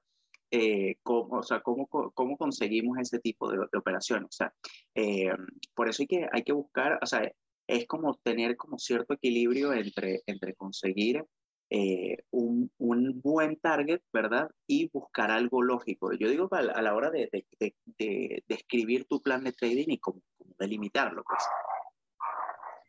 Eh, 0.52 0.98
cómo, 1.02 1.38
o 1.38 1.42
sea, 1.42 1.60
cómo, 1.62 1.88
cómo 1.88 2.36
conseguimos 2.36 2.96
ese 2.98 3.18
tipo 3.18 3.50
de, 3.50 3.58
de 3.58 3.78
operaciones. 3.78 4.28
O 4.28 4.32
sea, 4.32 4.54
eh, 4.94 5.32
por 5.74 5.88
eso 5.88 6.04
hay 6.04 6.06
que, 6.06 6.28
hay 6.30 6.44
que 6.44 6.52
buscar, 6.52 7.00
o 7.02 7.06
sea, 7.06 7.28
es 7.66 7.88
como 7.88 8.14
tener 8.22 8.56
como 8.56 8.78
cierto 8.78 9.14
equilibrio 9.14 9.72
entre, 9.72 10.22
entre 10.26 10.54
conseguir 10.54 11.24
eh, 11.70 12.18
un, 12.30 12.70
un, 12.78 13.20
buen 13.20 13.56
target, 13.56 14.00
¿verdad? 14.12 14.50
Y 14.66 14.88
buscar 14.88 15.30
algo 15.30 15.62
lógico. 15.62 16.12
Yo 16.14 16.30
digo 16.30 16.48
a 16.50 16.62
la, 16.62 16.72
a 16.72 16.82
la 16.82 16.94
hora 16.94 17.10
de, 17.10 17.28
de, 17.30 17.46
de, 17.60 18.42
de, 18.46 18.54
escribir 18.54 19.06
tu 19.06 19.20
plan 19.20 19.44
de 19.44 19.52
trading 19.52 19.88
y 19.88 19.98
como, 19.98 20.22
como 20.36 20.54
delimitarlo, 20.58 21.22
pues. 21.24 21.42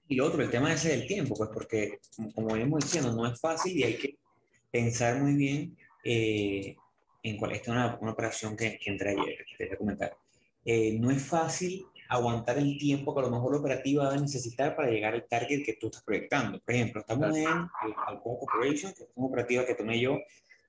Y 0.08 0.16
lo 0.16 0.26
otro, 0.26 0.42
el 0.42 0.50
tema 0.50 0.74
ese 0.74 0.90
del 0.90 1.08
tiempo, 1.08 1.36
pues 1.36 1.50
porque, 1.54 2.00
como 2.34 2.54
venimos 2.54 2.84
diciendo, 2.84 3.12
no 3.14 3.28
es 3.28 3.40
fácil 3.40 3.78
y 3.78 3.84
hay 3.84 3.98
que 3.98 4.18
pensar 4.72 5.22
muy 5.22 5.36
bien 5.36 5.78
eh, 6.04 6.76
en 7.22 7.38
cuál. 7.38 7.52
Esta 7.52 7.72
es 7.72 7.78
una, 7.78 7.98
una 8.02 8.12
operación 8.12 8.56
que, 8.56 8.80
que 8.80 8.90
entré 8.90 9.12
ayer, 9.12 9.46
que 9.46 9.58
te 9.58 9.66
voy 9.66 9.74
a 9.76 9.78
comentar. 9.78 10.18
Eh, 10.66 10.98
no 11.00 11.12
es 11.12 11.22
fácil 11.22 11.86
aguantar 12.10 12.58
el 12.58 12.78
tiempo 12.78 13.14
que 13.14 13.22
a 13.22 13.24
lo 13.24 13.30
mejor 13.30 13.54
la 13.54 13.60
operativa 13.60 14.08
va 14.08 14.14
a 14.14 14.20
necesitar 14.20 14.76
para 14.76 14.90
llegar 14.90 15.14
al 15.14 15.28
target 15.28 15.64
que 15.64 15.74
tú 15.74 15.88
estás 15.88 16.04
proyectando. 16.04 16.60
Por 16.60 16.74
ejemplo, 16.74 17.02
estamos 17.02 17.38
en 17.38 17.48
Alcoa 17.48 18.40
Corporation, 18.40 18.94
que 18.94 19.04
es 19.04 19.10
una 19.16 19.28
operativa 19.28 19.66
que 19.66 19.76
tomé 19.76 20.00
yo 20.00 20.18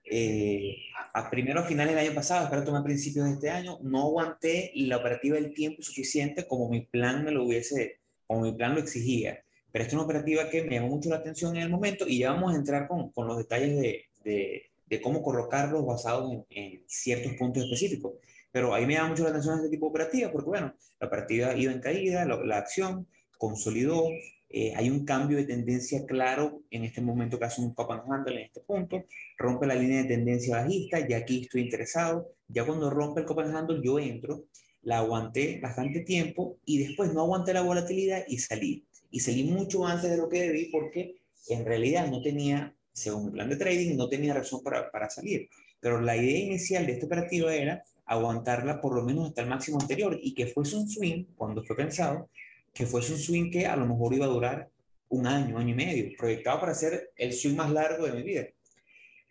eh, 0.05 0.77
a 1.15 1.31
primero 1.31 1.61
a 1.61 1.65
finales 1.65 1.95
del 1.95 2.07
año 2.07 2.15
pasado, 2.15 2.45
espero 2.45 2.65
tomar 2.65 2.83
a 2.83 2.85
principios 2.85 3.27
de 3.27 3.33
este 3.33 3.51
año, 3.51 3.79
no 3.83 4.03
aguanté 4.03 4.73
la 4.75 4.99
operativa 4.99 5.39
el 5.39 5.55
tiempo 5.55 5.83
suficiente 5.83 6.47
como 6.47 6.69
mi 6.69 6.81
plan 6.81 7.25
me 7.25 7.31
lo 7.31 7.45
hubiese, 7.45 8.01
como 8.27 8.43
mi 8.43 8.53
plan 8.53 8.75
lo 8.75 8.81
exigía. 8.81 9.43
Pero 9.73 9.83
esta 9.83 9.91
es 9.91 9.95
una 9.95 10.05
operativa 10.05 10.51
que 10.51 10.65
me 10.65 10.75
llamó 10.75 10.89
mucho 10.89 11.11
la 11.11 11.17
atención 11.17 11.57
en 11.57 11.63
el 11.63 11.71
momento 11.71 12.07
y 12.07 12.19
ya 12.19 12.33
vamos 12.33 12.53
a 12.53 12.57
entrar 12.57 12.89
con, 12.89 13.13
con 13.13 13.27
los 13.29 13.39
detalles 13.39 13.81
de, 13.81 14.05
de, 14.25 14.71
de, 14.87 15.01
cómo 15.01 15.23
colocarlos 15.23 15.87
basados 15.87 16.33
en, 16.33 16.45
en 16.51 16.83
ciertos 16.87 17.35
puntos 17.35 17.65
específicos. 17.65 18.15
Pero 18.53 18.75
ahí 18.75 18.87
me 18.87 18.95
llama 18.95 19.11
mucho 19.11 19.25
la 19.25 19.31
atención 19.31 19.57
este 19.57 19.71
tipo 19.71 19.87
de 19.87 19.91
operativa, 19.91 20.33
porque 20.33 20.49
bueno, 20.49 20.75
la 20.99 21.11
partida 21.11 21.57
iba 21.57 21.73
en 21.73 21.81
caída, 21.81 22.25
la, 22.25 22.37
la 22.45 22.59
acción 22.59 23.07
consolidó, 23.39 24.09
eh, 24.53 24.75
hay 24.75 24.91
un 24.91 25.05
cambio 25.05 25.37
de 25.37 25.45
tendencia 25.45 26.05
claro 26.05 26.65
en 26.73 26.85
este 26.85 27.01
momento 27.01 27.39
que 27.39 27.45
hace 27.45 27.61
un 27.61 27.73
cup 27.73 27.93
and 27.93 28.03
handle 28.13 28.35
en 28.35 28.47
este 28.47 28.61
punto, 28.61 29.05
rompe 29.39 29.65
la 29.65 29.77
línea 29.77 30.03
de 30.03 30.09
tendencia 30.09 30.57
bajista, 30.57 31.07
ya 31.07 31.19
aquí 31.19 31.43
estoy 31.43 31.63
interesado, 31.63 32.33
ya 32.49 32.67
cuando 32.67 32.91
rompe 32.91 33.21
el 33.21 33.27
cup 33.27 33.41
and 33.41 33.57
handle 33.57 33.81
yo 33.81 34.01
entro, 34.01 34.47
la 34.83 34.99
aguanté 34.99 35.61
bastante 35.63 36.01
tiempo 36.01 36.59
y 36.65 36.85
después 36.85 37.15
no 37.15 37.21
aguanté 37.21 37.55
la 37.55 37.63
volatilidad 37.63 38.25
y 38.27 38.39
salí. 38.39 38.85
Y 39.13 39.21
salí 39.21 39.45
mucho 39.45 39.87
antes 39.87 40.11
de 40.11 40.17
lo 40.17 40.29
que 40.29 40.41
debí 40.41 40.67
porque 40.67 41.21
en 41.49 41.65
realidad 41.65 42.09
no 42.11 42.21
tenía, 42.21 42.75
según 42.93 43.27
mi 43.27 43.31
plan 43.33 43.49
de 43.51 43.57
trading, 43.57 43.97
no 43.97 44.09
tenía 44.09 44.35
razón 44.35 44.63
para, 44.65 44.91
para 44.91 45.09
salir. 45.11 45.49
Pero 45.79 46.01
la 46.01 46.17
idea 46.17 46.39
inicial 46.39 46.87
de 46.87 46.93
esta 46.93 47.07
operativa 47.07 47.55
era 47.55 47.85
aguantarla 48.11 48.81
por 48.81 48.97
lo 48.97 49.05
menos 49.05 49.29
hasta 49.29 49.43
el 49.43 49.49
máximo 49.49 49.79
anterior 49.81 50.19
y 50.21 50.35
que 50.35 50.49
fuese 50.49 50.75
un 50.77 50.89
swing, 50.89 51.27
cuando 51.37 51.63
fue 51.63 51.77
pensado, 51.77 52.29
que 52.75 52.85
fuese 52.85 53.13
un 53.13 53.21
swing 53.21 53.51
que 53.53 53.67
a 53.67 53.77
lo 53.77 53.87
mejor 53.87 54.13
iba 54.13 54.27
a 54.27 54.29
durar 54.29 54.69
un 55.11 55.29
año, 55.29 55.59
año 55.59 55.71
y 55.71 55.77
medio, 55.77 56.11
proyectado 56.19 56.59
para 56.59 56.75
ser 56.75 57.13
el 57.17 57.33
swing 57.33 57.55
más 57.55 57.71
largo 57.71 58.07
de 58.07 58.13
mi 58.13 58.23
vida. 58.25 58.49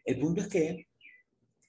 El 0.06 0.18
punto 0.18 0.40
es 0.42 0.48
que 0.48 0.88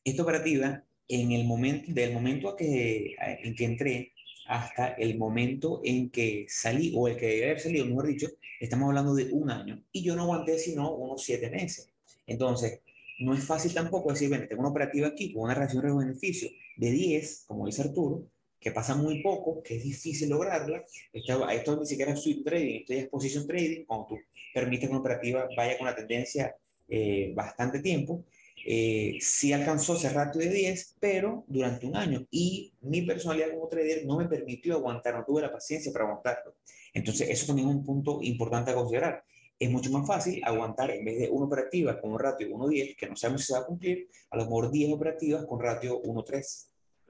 esta 0.04 0.22
operativa, 0.22 0.84
en 1.08 1.32
el 1.32 1.46
momento, 1.46 1.92
del 1.92 2.12
momento 2.12 2.54
que, 2.54 3.16
en 3.18 3.56
que 3.56 3.64
entré 3.64 4.12
hasta 4.46 4.92
el 4.92 5.18
momento 5.18 5.80
en 5.84 6.10
que 6.10 6.46
salí, 6.48 6.92
o 6.96 7.08
el 7.08 7.16
que 7.16 7.26
debe 7.26 7.44
haber 7.46 7.60
salido, 7.60 7.86
mejor 7.86 8.06
dicho, 8.06 8.28
estamos 8.60 8.86
hablando 8.86 9.16
de 9.16 9.32
un 9.32 9.50
año. 9.50 9.82
Y 9.90 10.02
yo 10.02 10.14
no 10.14 10.22
aguanté 10.22 10.60
sino 10.60 10.94
unos 10.94 11.24
siete 11.24 11.50
meses. 11.50 11.88
Entonces, 12.28 12.80
no 13.20 13.34
es 13.34 13.44
fácil 13.44 13.74
tampoco 13.74 14.10
decir, 14.10 14.28
bueno, 14.28 14.46
tengo 14.48 14.62
una 14.62 14.70
operativa 14.70 15.08
aquí 15.08 15.32
con 15.32 15.44
una 15.44 15.54
relación 15.54 15.84
de 15.84 15.92
beneficio 15.92 16.48
de 16.76 16.90
10, 16.90 17.44
como 17.46 17.66
dice 17.66 17.82
Arturo, 17.82 18.26
que 18.58 18.72
pasa 18.72 18.94
muy 18.94 19.22
poco, 19.22 19.62
que 19.62 19.76
es 19.76 19.82
difícil 19.82 20.30
lograrla. 20.30 20.84
Esto, 21.12 21.48
esto 21.48 21.76
ni 21.78 21.86
siquiera 21.86 22.12
es 22.12 22.20
swing 22.20 22.42
trading, 22.42 22.80
esto 22.80 22.92
es 22.94 23.08
position 23.08 23.46
trading, 23.46 23.84
cuando 23.84 24.06
tú 24.06 24.18
permites 24.54 24.88
que 24.88 24.90
una 24.90 25.00
operativa 25.00 25.48
vaya 25.56 25.78
con 25.78 25.86
la 25.86 25.94
tendencia 25.94 26.54
eh, 26.88 27.32
bastante 27.34 27.80
tiempo. 27.80 28.24
Eh, 28.66 29.16
sí 29.20 29.54
alcanzó 29.54 29.96
ese 29.96 30.10
ratio 30.10 30.40
de 30.40 30.50
10, 30.50 30.96
pero 31.00 31.44
durante 31.46 31.86
un 31.86 31.96
año. 31.96 32.26
Y 32.30 32.72
mi 32.82 33.02
personalidad 33.02 33.52
como 33.52 33.68
trader 33.68 34.04
no 34.04 34.18
me 34.18 34.28
permitió 34.28 34.74
aguantar, 34.74 35.14
no 35.14 35.24
tuve 35.24 35.42
la 35.42 35.52
paciencia 35.52 35.92
para 35.92 36.04
aguantarlo. 36.04 36.54
Entonces, 36.92 37.28
eso 37.30 37.46
también 37.46 37.68
es 37.68 37.74
un 37.74 37.84
punto 37.84 38.20
importante 38.22 38.70
a 38.70 38.74
considerar 38.74 39.24
es 39.60 39.70
mucho 39.70 39.90
más 39.90 40.06
fácil 40.06 40.42
aguantar 40.42 40.90
en 40.90 41.04
vez 41.04 41.18
de 41.18 41.28
una 41.28 41.44
operativa 41.44 42.00
con 42.00 42.12
un 42.12 42.18
ratio 42.18 42.48
1.10, 42.48 42.96
que 42.96 43.08
no 43.08 43.14
sabemos 43.14 43.42
si 43.42 43.48
se 43.48 43.52
va 43.52 43.58
a 43.60 43.66
cumplir, 43.66 44.08
a 44.30 44.38
lo 44.38 44.44
mejor 44.44 44.70
10 44.70 44.94
operativas 44.94 45.44
con 45.44 45.60
ratio 45.60 46.02
1.3, 46.02 46.68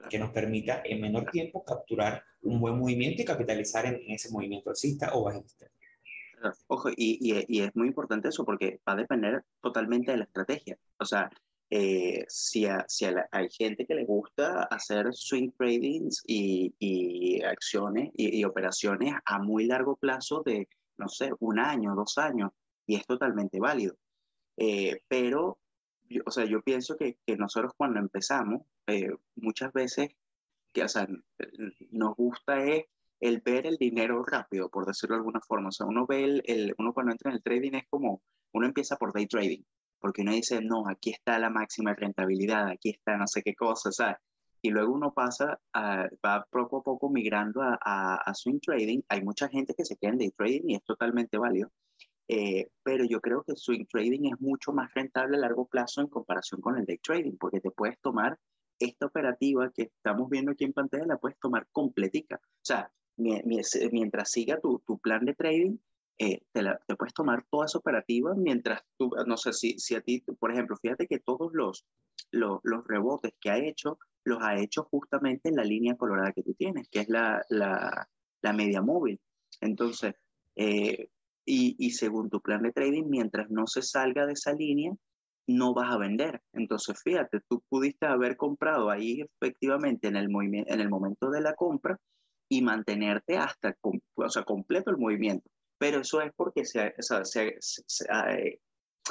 que 0.09 0.19
nos 0.19 0.31
permita 0.31 0.81
en 0.83 0.99
menor 0.99 1.31
tiempo 1.31 1.63
capturar 1.63 2.21
un 2.41 2.59
buen 2.59 2.77
movimiento 2.77 3.21
y 3.21 3.25
capitalizar 3.25 3.85
en, 3.85 4.01
ese 4.11 4.29
movimiento 4.31 4.69
alcista 4.69 5.11
o 5.13 5.23
bajista. 5.23 5.67
Ojo, 6.67 6.89
y, 6.89 7.45
y, 7.47 7.61
es 7.61 7.75
muy 7.75 7.87
importante 7.87 8.27
eso 8.27 8.43
porque 8.43 8.81
va 8.85 8.93
a 8.93 8.97
depender 8.97 9.43
totalmente 9.61 10.11
de 10.11 10.17
la 10.17 10.23
estrategia. 10.25 10.77
O 10.99 11.05
sea, 11.05 11.29
eh, 11.69 12.25
si, 12.27 12.67
si 12.87 13.05
hay 13.05 13.49
gente 13.49 13.85
que 13.85 13.95
le 13.95 14.03
gusta 14.03 14.63
hacer 14.63 15.13
swing 15.13 15.51
tradings 15.57 16.21
y, 16.27 16.73
y 16.79 17.41
acciones 17.43 18.09
y, 18.13 18.43
operaciones 18.43 19.13
a 19.23 19.39
muy 19.39 19.67
largo 19.67 19.95
plazo 19.95 20.43
de 20.45 20.67
no 20.97 21.07
sé, 21.09 21.31
un 21.39 21.59
año, 21.59 21.95
dos 21.95 22.17
años, 22.17 22.51
y 22.85 22.95
es 22.95 23.05
totalmente 23.05 23.59
válido. 23.59 23.95
Eh, 24.57 25.01
pero, 25.07 25.59
yo, 26.09 26.21
o 26.25 26.31
sea, 26.31 26.45
yo 26.45 26.61
pienso 26.61 26.97
que, 26.97 27.17
que 27.25 27.35
nosotros 27.37 27.73
cuando 27.77 27.99
empezamos, 27.99 28.63
eh, 28.87 29.09
muchas 29.35 29.73
veces, 29.73 30.09
que, 30.73 30.83
o 30.83 30.87
sea, 30.87 31.07
nos 31.91 32.15
gusta 32.15 32.63
es 32.63 32.85
el 33.19 33.41
ver 33.41 33.67
el 33.67 33.77
dinero 33.77 34.23
rápido, 34.23 34.69
por 34.69 34.85
decirlo 34.85 35.15
de 35.15 35.19
alguna 35.19 35.41
forma. 35.41 35.69
O 35.69 35.71
sea, 35.71 35.85
uno 35.85 36.05
ve 36.07 36.23
el, 36.23 36.43
el, 36.45 36.75
uno 36.77 36.93
cuando 36.93 37.11
entra 37.11 37.29
en 37.29 37.37
el 37.37 37.43
trading 37.43 37.73
es 37.73 37.87
como, 37.89 38.21
uno 38.53 38.67
empieza 38.67 38.97
por 38.97 39.13
day 39.13 39.27
trading, 39.27 39.63
porque 39.99 40.23
uno 40.23 40.33
dice, 40.33 40.59
no, 40.61 40.87
aquí 40.89 41.11
está 41.11 41.37
la 41.39 41.49
máxima 41.49 41.93
rentabilidad, 41.93 42.67
aquí 42.67 42.89
está 42.89 43.17
no 43.17 43.27
sé 43.27 43.43
qué 43.43 43.53
cosa, 43.53 43.91
sea, 43.91 44.19
y 44.61 44.69
luego 44.69 44.93
uno 44.93 45.13
pasa, 45.13 45.59
a, 45.73 46.07
va 46.25 46.45
poco 46.49 46.77
a 46.77 46.83
poco 46.83 47.09
migrando 47.09 47.61
a, 47.61 47.75
a, 48.15 48.33
swing 48.33 48.59
trading. 48.59 49.01
Hay 49.09 49.23
mucha 49.23 49.49
gente 49.49 49.73
que 49.73 49.85
se 49.85 49.97
queda 49.97 50.11
en 50.11 50.17
day 50.19 50.31
trading 50.31 50.69
y 50.69 50.75
es 50.75 50.83
totalmente 50.83 51.37
válido. 51.37 51.71
Eh, 52.27 52.69
pero 52.83 53.03
yo 53.03 53.19
creo 53.19 53.43
que 53.43 53.55
swing 53.55 53.85
trading 53.85 54.31
es 54.31 54.39
mucho 54.39 54.71
más 54.71 54.93
rentable 54.93 55.37
a 55.37 55.41
largo 55.41 55.67
plazo 55.67 56.01
en 56.01 56.07
comparación 56.07 56.61
con 56.61 56.77
el 56.77 56.85
day 56.85 56.97
trading, 56.99 57.37
porque 57.37 57.59
te 57.59 57.71
puedes 57.71 57.99
tomar 57.99 58.37
esta 58.79 59.07
operativa 59.07 59.71
que 59.71 59.83
estamos 59.83 60.29
viendo 60.29 60.51
aquí 60.51 60.63
en 60.63 60.73
pantalla, 60.73 61.05
la 61.05 61.17
puedes 61.17 61.37
tomar 61.39 61.67
completica. 61.71 62.39
O 62.43 62.63
sea, 62.63 62.91
mientras 63.17 64.31
siga 64.31 64.59
tu, 64.59 64.79
tu 64.85 64.99
plan 64.99 65.25
de 65.25 65.33
trading, 65.33 65.77
eh, 66.17 66.43
te, 66.51 66.61
la, 66.61 66.79
te, 66.87 66.95
puedes 66.95 67.13
tomar 67.13 67.43
toda 67.49 67.65
esa 67.65 67.79
operativa 67.79 68.35
mientras 68.35 68.81
tú, 68.97 69.09
no 69.25 69.37
sé 69.37 69.53
si, 69.53 69.79
si 69.79 69.95
a 69.95 70.01
ti, 70.01 70.21
por 70.39 70.51
ejemplo, 70.51 70.77
fíjate 70.77 71.07
que 71.07 71.19
todos 71.19 71.51
los, 71.53 71.85
los, 72.31 72.59
los 72.63 72.85
rebotes 72.87 73.33
que 73.39 73.49
ha 73.49 73.57
hecho 73.57 73.97
los 74.23 74.39
ha 74.41 74.59
hecho 74.59 74.83
justamente 74.83 75.49
en 75.49 75.55
la 75.55 75.63
línea 75.63 75.95
colorada 75.95 76.31
que 76.33 76.43
tú 76.43 76.53
tienes, 76.53 76.87
que 76.89 76.99
es 76.99 77.09
la, 77.09 77.41
la, 77.49 78.07
media 78.53 78.81
móvil. 78.81 79.19
Entonces, 79.61 80.15
eh, 80.55 81.09
y, 81.45 81.91
según 81.91 82.29
tu 82.29 82.41
plan 82.41 82.61
de 82.61 82.71
trading, 82.71 83.05
mientras 83.09 83.49
no 83.49 83.67
se 83.67 83.81
salga 83.81 84.25
de 84.25 84.33
esa 84.33 84.53
línea, 84.53 84.93
no 85.47 85.73
vas 85.73 85.91
a 85.91 85.97
vender. 85.97 86.41
Entonces, 86.53 87.01
fíjate, 87.03 87.41
tú 87.49 87.63
pudiste 87.67 88.05
haber 88.05 88.37
comprado 88.37 88.89
ahí 88.89 89.21
efectivamente 89.21 90.07
en 90.07 90.15
el, 90.15 90.29
en 90.31 90.79
el 90.79 90.89
momento 90.89 91.29
de 91.29 91.41
la 91.41 91.55
compra 91.55 91.97
y 92.49 92.61
mantenerte 92.61 93.37
hasta, 93.37 93.75
o 93.81 94.29
sea, 94.29 94.43
completo 94.43 94.91
el 94.91 94.97
movimiento. 94.97 95.49
Pero 95.77 96.01
eso 96.01 96.21
es 96.21 96.31
porque 96.35 96.65
se, 96.65 96.93
eh, 96.93 98.59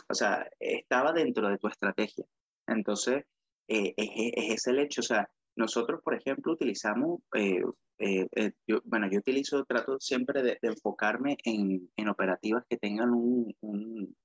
o 0.09 0.15
sea, 0.15 0.49
estaba 0.59 1.13
dentro 1.13 1.49
de 1.49 1.59
tu 1.59 1.67
estrategia. 1.67 2.25
Entonces, 2.67 3.25
eh, 3.73 3.95
es, 3.97 4.57
es, 4.57 4.67
el 4.67 4.81
hecho, 4.81 5.01
o 5.01 5.05
sea, 5.05 5.31
nosotros, 5.55 6.01
por 6.03 6.15
ejemplo, 6.17 6.53
utilizamos, 6.53 7.21
eh, 7.37 7.63
eh, 7.99 8.53
yo, 8.67 8.81
bueno, 8.85 9.09
yo 9.09 9.21
utilizo, 9.21 9.65
trato 9.65 10.01
siempre 10.01 10.43
de, 10.43 10.59
enfocarme 10.63 11.37
en, 11.45 11.89
en, 11.97 12.09
operativas 12.09 12.65
que 12.69 12.79
tengan 12.79 13.11
un, 13.11 13.55
un, 13.61 14.17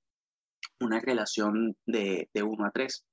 una 0.80 0.98
relación 1.00 1.76
de, 1.86 2.28
de 2.34 2.42
1 2.42 2.64
a 2.66 2.70
3. 2.72 3.06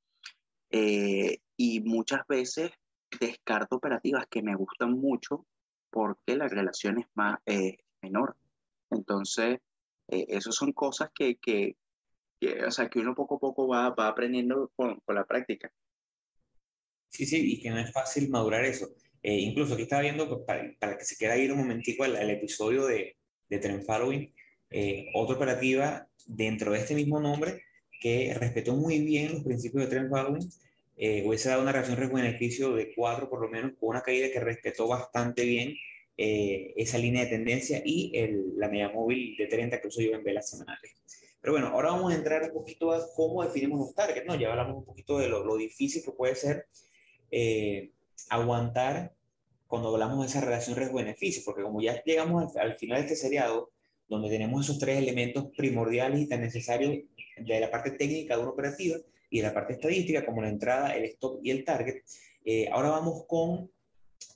y 1.58 1.82
muchas 1.82 2.25
veces 2.28 2.72
descarto 3.20 3.75
operativas 3.75 4.25
que 4.28 4.42
me 4.42 4.56
gustan 4.56 4.94
mucho 4.94 5.46
porque 5.92 6.36
la 6.36 6.48
relación 6.48 7.00
es 7.00 7.06
más 7.13 7.38
menor. 8.02 8.36
Entonces, 8.90 9.60
esas 10.08 10.56
son 10.56 10.74
cosas 10.74 11.12
que, 11.13 11.36
que, 11.38 11.78
que, 12.40 12.66
o 12.66 12.72
sea, 12.72 12.90
que 12.90 13.00
uno 13.00 13.13
poco 13.13 13.36
a 13.36 13.40
poco 13.40 13.68
va, 13.68 13.92
va 13.92 14.08
aprendiendo 14.08 14.72
con, 14.75 15.00
con 15.02 15.16
la 15.16 15.25
práctica. 15.25 15.72
Sí, 17.13 17.27
sí, 17.27 17.53
y 17.53 17.60
que 17.62 17.70
no 17.70 17.79
es 17.79 17.91
fácil 17.91 18.27
madurar 18.29 18.65
eso. 18.65 18.96
Eh, 19.22 19.36
incluso 19.36 19.75
aquí 19.75 19.84
estaba 19.84 20.01
viendo, 20.01 20.27
pues, 20.27 20.41
para, 20.48 20.75
para, 20.79 20.98
que 20.98 21.05
se 21.05 21.15
quiera 21.15 21.38
ir 21.38 21.51
un 21.51 21.60
momentico 21.60 22.03
al, 22.03 22.29
episodio 22.29 22.88
de, 22.88 23.15
de 23.50 23.60
Trend 23.60 23.86
Following, 23.86 24.34
eh, 24.72 25.10
otra 25.13 25.36
operativa 25.36 26.08
dentro 26.25 26.72
de 26.72 26.79
este 26.79 26.96
mismo 26.96 27.20
nombre 27.20 27.62
que 28.01 28.34
respetó 28.34 28.75
muy 28.75 29.00
bien 29.00 29.32
los 29.32 29.43
principios 29.43 29.84
de 29.84 29.89
Trend 29.91 30.10
Following, 30.10 30.50
eh, 30.98 31.24
hubiese 31.25 31.50
dado 31.50 31.62
una 31.62 31.72
reacción 31.72 31.98
riesgo-beneficio 31.98 32.74
de 32.74 32.93
4 32.96 33.29
por 33.29 33.41
lo 33.41 33.48
menos, 33.48 33.74
con 33.79 33.89
una 33.89 34.01
caída 34.01 34.32
que 34.32 34.39
respetó 34.39 34.88
bastante 34.88 35.46
bien 35.46 35.75
eh, 36.17 36.74
esa 36.75 36.98
línea 36.98 37.25
de 37.25 37.29
tendencia 37.29 37.82
y 37.86 38.12
el, 38.17 38.58
la 38.58 38.70
media 38.70 38.89
móvil 38.89 39.38
de 39.38 39.46
30 39.46 39.79
que 39.79 39.88
uso 39.88 40.01
yo 40.01 40.13
en 40.13 40.24
velas 40.24 40.50
semanales. 40.50 40.91
Pero 41.39 41.53
bueno, 41.53 41.67
ahora 41.67 41.91
vamos 41.91 42.12
a 42.12 42.15
entrar 42.15 42.43
un 42.43 42.53
poquito 42.53 42.91
a 42.91 43.05
cómo 43.15 43.43
definimos 43.43 43.79
los 43.79 43.93
targets, 43.93 44.25
¿no? 44.25 44.36
Ya 44.36 44.50
hablamos 44.50 44.77
un 44.77 44.86
poquito 44.86 45.20
de 45.20 45.27
lo, 45.27 45.46
lo 45.46 45.58
difícil 45.58 46.03
que 46.03 46.12
puede 46.12 46.36
ser 46.36 46.65
eh, 47.36 47.90
aguantar 48.30 49.16
cuando 49.66 49.90
hablamos 49.90 50.20
de 50.20 50.28
esa 50.28 50.40
relación 50.40 50.75
riesgo-beneficio, 50.75 51.42
porque 51.44 51.63
como 51.63 51.82
ya 51.82 52.04
llegamos 52.04 52.56
al, 52.56 52.78
final 52.78 53.00
de 53.00 53.08
este 53.08 53.16
seriado, 53.16 53.72
donde 54.08 54.30
tenemos 54.30 54.63
esos 54.63 54.78
tres 54.78 55.00
elementos 55.00 55.48
primordiales 55.58 56.22
y 56.22 56.28
tan 56.28 56.42
necesarios 56.42 56.96
de 57.38 57.60
la 57.60 57.72
parte 57.72 57.90
técnica 57.90 58.36
de 58.36 58.44
una 58.44 58.52
operativa 58.52 58.98
y 59.32 59.38
de 59.38 59.48
la 59.48 59.52
parte 59.52 59.74
estadística, 59.74 60.24
como 60.24 60.44
la 60.44 60.50
entrada, 60.50 60.96
el 60.96 61.06
stop 61.06 61.40
y 61.42 61.50
el 61.50 61.66
target, 61.66 62.04
eh, 62.46 62.70
ahora 62.72 62.90
vamos 62.90 63.25
con 63.25 63.72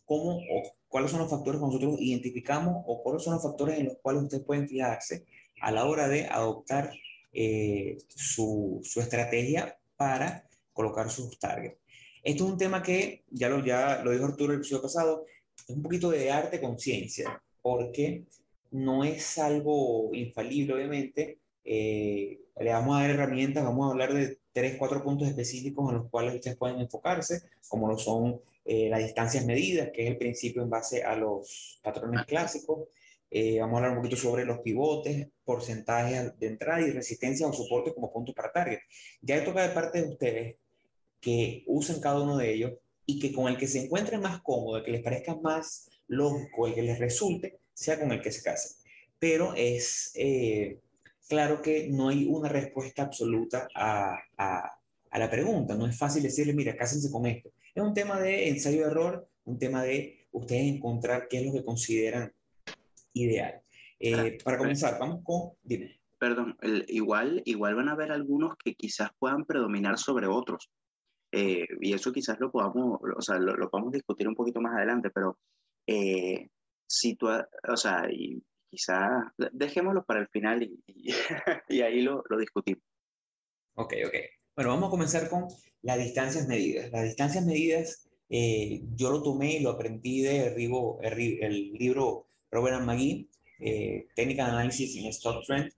cómo 0.03 0.37
o 0.37 0.63
cuáles 0.87 1.11
son 1.11 1.19
los 1.19 1.29
factores 1.29 1.61
que 1.61 1.67
nosotros 1.67 1.97
identificamos 1.99 2.83
o 2.87 3.03
cuáles 3.03 3.21
son 3.21 3.35
los 3.35 3.43
factores 3.43 3.77
en 3.77 3.85
los 3.85 3.97
cuales 4.01 4.23
ustedes 4.23 4.43
pueden 4.43 4.67
fijarse 4.67 5.23
a 5.61 5.71
la 5.71 5.85
hora 5.85 6.07
de 6.07 6.25
adoptar 6.25 6.91
eh, 7.31 7.99
su, 8.07 8.81
su 8.83 9.01
estrategia 9.01 9.77
para 9.97 10.47
colocar 10.73 11.11
sus 11.11 11.37
targets. 11.37 11.77
Esto 12.27 12.43
es 12.43 12.51
un 12.51 12.57
tema 12.57 12.83
que, 12.83 13.23
ya 13.29 13.47
lo, 13.47 13.63
ya 13.63 14.01
lo 14.03 14.11
dijo 14.11 14.25
Arturo 14.25 14.51
el 14.51 14.59
episodio 14.59 14.81
pasado, 14.81 15.25
es 15.65 15.73
un 15.73 15.81
poquito 15.81 16.09
de 16.09 16.29
arte 16.29 16.59
conciencia, 16.59 17.41
porque 17.61 18.25
no 18.71 19.05
es 19.05 19.37
algo 19.37 20.13
infalible, 20.13 20.73
obviamente. 20.73 21.39
Eh, 21.63 22.37
le 22.59 22.73
vamos 22.73 22.97
a 22.97 23.03
dar 23.03 23.11
herramientas, 23.11 23.63
vamos 23.63 23.87
a 23.87 23.91
hablar 23.91 24.13
de 24.13 24.39
tres, 24.51 24.75
cuatro 24.77 25.01
puntos 25.05 25.29
específicos 25.29 25.89
en 25.89 25.99
los 25.99 26.09
cuales 26.09 26.35
ustedes 26.35 26.57
pueden 26.57 26.81
enfocarse, 26.81 27.43
como 27.69 27.87
lo 27.87 27.97
son 27.97 28.41
eh, 28.65 28.89
las 28.89 28.99
distancias 28.99 29.45
medidas, 29.45 29.91
que 29.93 30.03
es 30.03 30.11
el 30.11 30.17
principio 30.17 30.63
en 30.63 30.69
base 30.69 31.03
a 31.03 31.15
los 31.15 31.79
patrones 31.81 32.25
clásicos. 32.25 32.89
Eh, 33.31 33.57
vamos 33.61 33.75
a 33.75 33.77
hablar 33.77 33.91
un 33.91 34.03
poquito 34.03 34.17
sobre 34.17 34.43
los 34.43 34.59
pivotes, 34.59 35.29
porcentajes 35.45 36.37
de 36.37 36.47
entrada 36.47 36.81
y 36.81 36.91
resistencia 36.91 37.47
o 37.47 37.53
soporte 37.53 37.93
como 37.93 38.11
puntos 38.11 38.35
para 38.35 38.51
target. 38.51 38.79
Ya 39.21 39.45
toca 39.45 39.65
de 39.65 39.73
parte 39.73 40.01
de 40.01 40.09
ustedes 40.09 40.55
que 41.19 41.63
usen 41.67 41.99
cada 41.99 42.21
uno 42.21 42.37
de 42.37 42.53
ellos 42.53 42.73
y 43.05 43.19
que 43.19 43.31
con 43.31 43.47
el 43.47 43.57
que 43.57 43.67
se 43.67 43.83
encuentren 43.83 44.21
más 44.21 44.41
cómodo, 44.41 44.77
el 44.77 44.83
que 44.83 44.91
les 44.91 45.01
parezca 45.03 45.35
más 45.35 45.89
lógico, 46.07 46.67
el 46.67 46.75
que 46.75 46.81
les 46.81 46.99
resulte, 46.99 47.59
sea 47.73 47.99
con 47.99 48.11
el 48.11 48.21
que 48.21 48.31
se 48.31 48.43
casen. 48.43 48.77
Pero 49.19 49.53
es 49.55 50.11
eh, 50.15 50.79
claro 51.27 51.61
que 51.61 51.87
no 51.89 52.09
hay 52.09 52.25
una 52.25 52.49
respuesta 52.49 53.03
absoluta 53.03 53.67
a, 53.75 54.17
a, 54.37 54.79
a, 55.09 55.19
la 55.19 55.29
pregunta. 55.29 55.75
No 55.75 55.87
es 55.87 55.97
fácil 55.97 56.23
decirle, 56.23 56.53
mira, 56.53 56.75
cásense 56.75 57.11
con 57.11 57.25
esto. 57.25 57.49
Es 57.73 57.83
un 57.83 57.93
tema 57.93 58.19
de 58.19 58.49
ensayo-error, 58.49 59.27
un 59.45 59.57
tema 59.57 59.83
de 59.83 60.27
ustedes 60.31 60.63
encontrar 60.63 61.27
qué 61.27 61.39
es 61.39 61.45
lo 61.45 61.53
que 61.53 61.63
consideran 61.63 62.33
ideal. 63.13 63.61
Eh, 63.99 64.37
para 64.43 64.57
comenzar, 64.57 64.99
vamos 64.99 65.21
con, 65.23 65.51
dime. 65.63 65.99
Perdón, 66.19 66.57
igual, 66.87 67.43
igual 67.45 67.75
van 67.75 67.89
a 67.89 67.91
haber 67.91 68.11
algunos 68.11 68.55
que 68.57 68.73
quizás 68.73 69.11
puedan 69.19 69.45
predominar 69.45 69.99
sobre 69.99 70.25
otros. 70.25 70.71
Eh, 71.31 71.67
y 71.81 71.93
eso 71.93 72.13
quizás 72.13 72.39
lo 72.39 72.51
podamos, 72.51 72.99
o 73.01 73.21
sea, 73.21 73.37
lo, 73.37 73.55
lo, 73.55 73.69
podamos 73.69 73.91
discutir 73.91 74.27
un 74.27 74.35
poquito 74.35 74.61
más 74.61 74.75
adelante, 74.75 75.09
pero 75.13 75.37
eh, 75.85 76.49
si 76.87 77.15
tú, 77.15 77.27
o 77.27 77.77
sea, 77.77 78.09
y 78.09 78.41
quizás 78.69 79.23
dejémoslo 79.51 80.05
para 80.05 80.21
el 80.21 80.27
final 80.29 80.63
y, 80.63 80.81
y, 81.69 81.81
ahí 81.81 82.01
lo, 82.01 82.23
lo, 82.29 82.37
discutimos. 82.37 82.81
Ok, 83.75 83.93
ok. 84.05 84.15
Bueno, 84.55 84.71
vamos 84.71 84.87
a 84.87 84.91
comenzar 84.91 85.29
con 85.29 85.47
las 85.81 85.97
distancias 85.97 86.47
medidas. 86.47 86.91
Las 86.91 87.03
distancias 87.03 87.45
medidas, 87.45 88.07
eh, 88.29 88.81
yo 88.95 89.11
lo 89.11 89.21
tomé 89.21 89.57
y 89.57 89.59
lo 89.59 89.71
aprendí 89.71 90.21
de 90.21 90.53
Rivo, 90.53 90.99
el, 91.01 91.43
el, 91.43 91.73
libro 91.73 92.27
Robert 92.51 92.83
McGee, 92.83 93.29
eh, 93.59 94.07
Técnica 94.15 94.45
de 94.45 94.51
Análisis 94.51 94.95
en 94.97 95.05
Stock 95.07 95.45
Trend, 95.45 95.71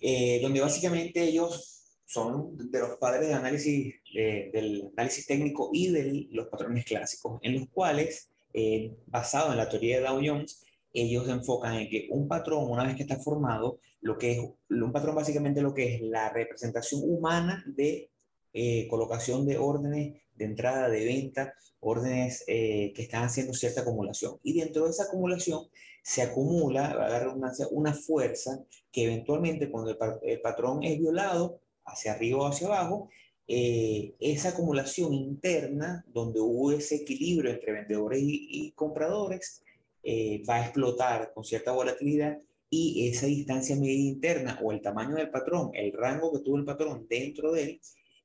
eh, 0.00 0.40
donde 0.42 0.60
básicamente 0.60 1.22
ellos 1.22 1.71
son 2.12 2.56
de 2.70 2.78
los 2.78 2.96
padres 2.98 3.28
de 3.28 3.34
análisis, 3.34 3.94
del 4.12 4.90
análisis 4.96 5.26
técnico 5.26 5.70
y 5.72 5.90
de 5.90 6.26
los 6.30 6.48
patrones 6.48 6.84
clásicos, 6.84 7.40
en 7.42 7.58
los 7.58 7.68
cuales, 7.70 8.28
eh, 8.52 8.94
basado 9.06 9.52
en 9.52 9.58
la 9.58 9.68
teoría 9.68 9.98
de 9.98 10.06
Dow 10.06 10.20
Jones, 10.22 10.62
ellos 10.92 11.26
enfocan 11.28 11.74
en 11.76 11.88
que 11.88 12.08
un 12.10 12.28
patrón, 12.28 12.70
una 12.70 12.84
vez 12.84 12.96
que 12.96 13.02
está 13.02 13.18
formado, 13.18 13.78
lo 14.02 14.18
que 14.18 14.32
es 14.32 14.38
un 14.68 14.92
patrón 14.92 15.14
básicamente 15.14 15.62
lo 15.62 15.72
que 15.72 15.94
es 15.94 16.02
la 16.02 16.28
representación 16.28 17.00
humana 17.04 17.64
de 17.66 18.10
eh, 18.52 18.86
colocación 18.88 19.46
de 19.46 19.56
órdenes 19.56 20.20
de 20.34 20.44
entrada, 20.44 20.90
de 20.90 21.04
venta, 21.04 21.54
órdenes 21.80 22.44
eh, 22.46 22.92
que 22.94 23.02
están 23.02 23.24
haciendo 23.24 23.54
cierta 23.54 23.80
acumulación. 23.80 24.38
Y 24.42 24.58
dentro 24.58 24.84
de 24.84 24.90
esa 24.90 25.04
acumulación 25.04 25.66
se 26.02 26.20
acumula, 26.20 26.94
va 26.94 27.06
a 27.06 27.10
dar 27.10 27.28
una 27.70 27.94
fuerza 27.94 28.62
que 28.90 29.04
eventualmente 29.04 29.70
cuando 29.70 29.96
el, 30.22 30.40
patrón 30.40 30.82
es 30.82 30.98
violado, 30.98 31.60
hacia 31.84 32.12
arriba 32.12 32.38
o 32.38 32.46
hacia 32.46 32.68
abajo, 32.68 33.08
eh, 33.46 34.14
esa 34.20 34.50
acumulación 34.50 35.12
interna, 35.14 36.04
donde 36.08 36.40
hubo 36.40 36.72
ese 36.72 36.96
equilibrio 36.96 37.50
entre 37.50 37.72
vendedores 37.72 38.20
y, 38.22 38.72
compradores, 38.72 39.62
eh, 40.02 40.42
va 40.48 40.56
a 40.56 40.62
explotar 40.62 41.32
con 41.34 41.44
cierta 41.44 41.72
volatilidad 41.72 42.38
y 42.70 43.08
esa 43.08 43.26
distancia 43.26 43.76
media 43.76 44.08
interna 44.08 44.58
o 44.62 44.72
el 44.72 44.80
tamaño 44.80 45.16
del 45.16 45.30
patrón, 45.30 45.70
el 45.74 45.92
rango 45.92 46.32
que 46.32 46.38
tuvo 46.40 46.56
el 46.56 46.64
patrón 46.64 47.06
dentro 47.08 47.52
de 47.52 47.62
él, 47.64 47.80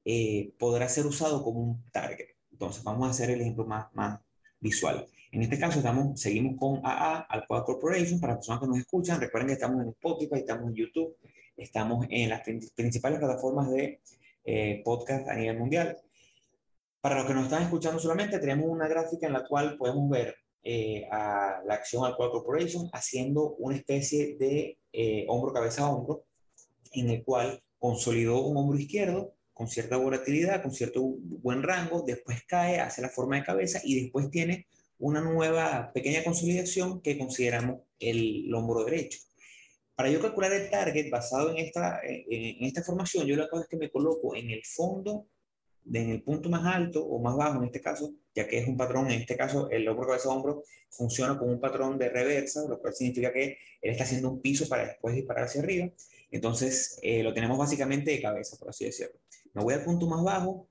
eh, 0.06 0.54
podrá 0.58 0.88
ser 0.88 1.06
usado 1.06 1.44
como 1.44 1.60
un 1.60 1.84
target. 1.92 2.30
Entonces, 2.54 2.82
vamos 2.84 3.08
a 3.08 3.12
hacer 3.12 3.30
el 3.30 3.42
ejemplo 3.42 3.66
más, 3.66 3.94
más 3.94 4.22
visual. 4.62 5.06
En 5.34 5.42
este 5.42 5.60
caso, 5.60 5.80
estamos, 5.80 6.20
seguimos 6.20 6.56
con 6.58 6.80
AA, 6.82 7.28
Alcoa 7.30 7.66
Corporation, 7.66 8.20
para 8.22 8.34
las 8.34 8.40
personas 8.40 8.62
que 8.62 8.68
nos 8.68 8.78
escuchan. 8.78 9.20
Recuerden 9.20 9.48
que 9.48 9.54
estamos 9.54 9.84
en 9.84 9.90
Spotify, 9.90 10.36
estamos 10.36 10.70
en 10.70 10.76
YouTube, 10.76 11.18
estamos 11.58 12.06
en 12.10 12.30
las 12.30 12.42
principales 12.76 13.20
plataformas 13.20 13.70
de 13.72 14.00
eh, 14.46 14.82
podcast 14.86 15.28
a 15.28 15.36
nivel 15.36 15.58
mundial. 15.58 15.98
Para 17.02 17.16
los 17.18 17.26
que 17.26 17.34
nos 17.34 17.46
están 17.46 17.64
escuchando 17.64 18.00
solamente, 18.00 18.40
tenemos 18.40 18.68
una 18.70 18.88
gráfica 18.88 19.28
en 19.28 19.34
la 19.34 19.46
cual 19.46 19.78
podemos 19.78 20.10
ver 20.10 20.36
eh, 20.64 21.08
a 21.12 21.62
la 21.66 21.76
acción 21.76 22.06
Alcoa 22.06 22.32
Corporation 22.32 22.90
haciendo 22.94 23.56
una 23.56 23.76
especie 23.76 24.36
de 24.38 24.78
eh, 24.92 25.26
hombro, 25.30 25.54
cabeza, 25.54 25.90
hombro, 25.90 26.26
en 26.92 27.10
el 27.10 27.24
cual 27.24 27.62
consolidó 27.80 28.42
un 28.42 28.58
hombro 28.58 28.78
izquierdo 28.78 29.34
con 29.54 29.68
cierta 29.68 29.98
volatilidad, 29.98 30.62
con 30.62 30.72
cierto 30.72 31.02
buen 31.02 31.64
rango, 31.64 32.04
después 32.06 32.44
cae, 32.48 32.80
hace 32.80 33.02
la 33.02 33.10
forma 33.10 33.38
de 33.38 33.44
cabeza 33.44 33.82
y 33.84 34.02
después 34.02 34.30
tiene 34.30 34.68
una 35.00 35.22
nueva 35.22 35.92
pequeña 35.94 36.24
consolidación 36.24 37.02
que 37.02 37.18
consideramos 37.18 37.82
el, 38.00 38.54
hombro 38.54 38.84
derecho. 38.84 39.20
Para 39.98 40.12
yo 40.12 40.22
calcular 40.22 40.54
el 40.54 40.70
target 40.70 41.10
basado 41.10 41.50
en 41.50 41.58
esta, 41.58 42.00
en, 42.04 42.64
esta 42.64 42.84
formación, 42.84 43.26
yo 43.26 43.36
lo 43.36 43.50
que 43.50 43.56
hago 43.56 43.64
es 43.64 43.68
que 43.68 43.78
me 43.78 43.90
coloco 43.90 44.36
en 44.36 44.52
el 44.52 44.64
fondo, 44.64 45.26
en 45.92 46.12
el 46.12 46.22
punto 46.22 46.52
más 46.52 46.64
alto 46.68 47.04
o 47.04 47.20
más 47.20 47.36
bajo 47.36 47.58
en 47.58 47.64
este 47.66 47.82
caso, 47.82 48.14
ya 48.36 48.48
que 48.48 48.60
es 48.60 48.68
un 48.68 48.78
patrón, 48.78 49.10
en 49.10 49.22
este 49.22 49.36
caso 49.36 49.72
el 49.72 49.88
hombro, 49.88 50.06
cabeza, 50.06 50.30
hombro, 50.30 50.64
funciona 50.92 51.36
como 51.36 51.52
un 51.52 51.60
patrón 51.60 51.98
de 51.98 52.10
reversa, 52.10 52.62
lo 52.70 52.80
cual 52.80 52.94
significa 52.94 53.34
que 53.34 53.58
él 53.82 53.92
está 53.92 54.04
haciendo 54.04 54.30
un 54.30 54.40
piso 54.40 54.70
para 54.70 54.86
después 54.86 55.16
disparar 55.16 55.46
hacia 55.46 55.64
arriba. 55.64 55.90
Entonces 56.30 57.00
eh, 57.02 57.24
lo 57.24 57.34
tenemos 57.34 57.58
básicamente 57.58 58.12
de 58.12 58.22
cabeza, 58.22 58.56
por 58.58 58.70
así 58.70 58.86
decirlo. 58.86 59.16
Me 59.56 59.64
voy 59.64 59.74
al 59.74 59.84
punto 59.84 60.06
más 60.06 60.24
bajo, 60.24 60.68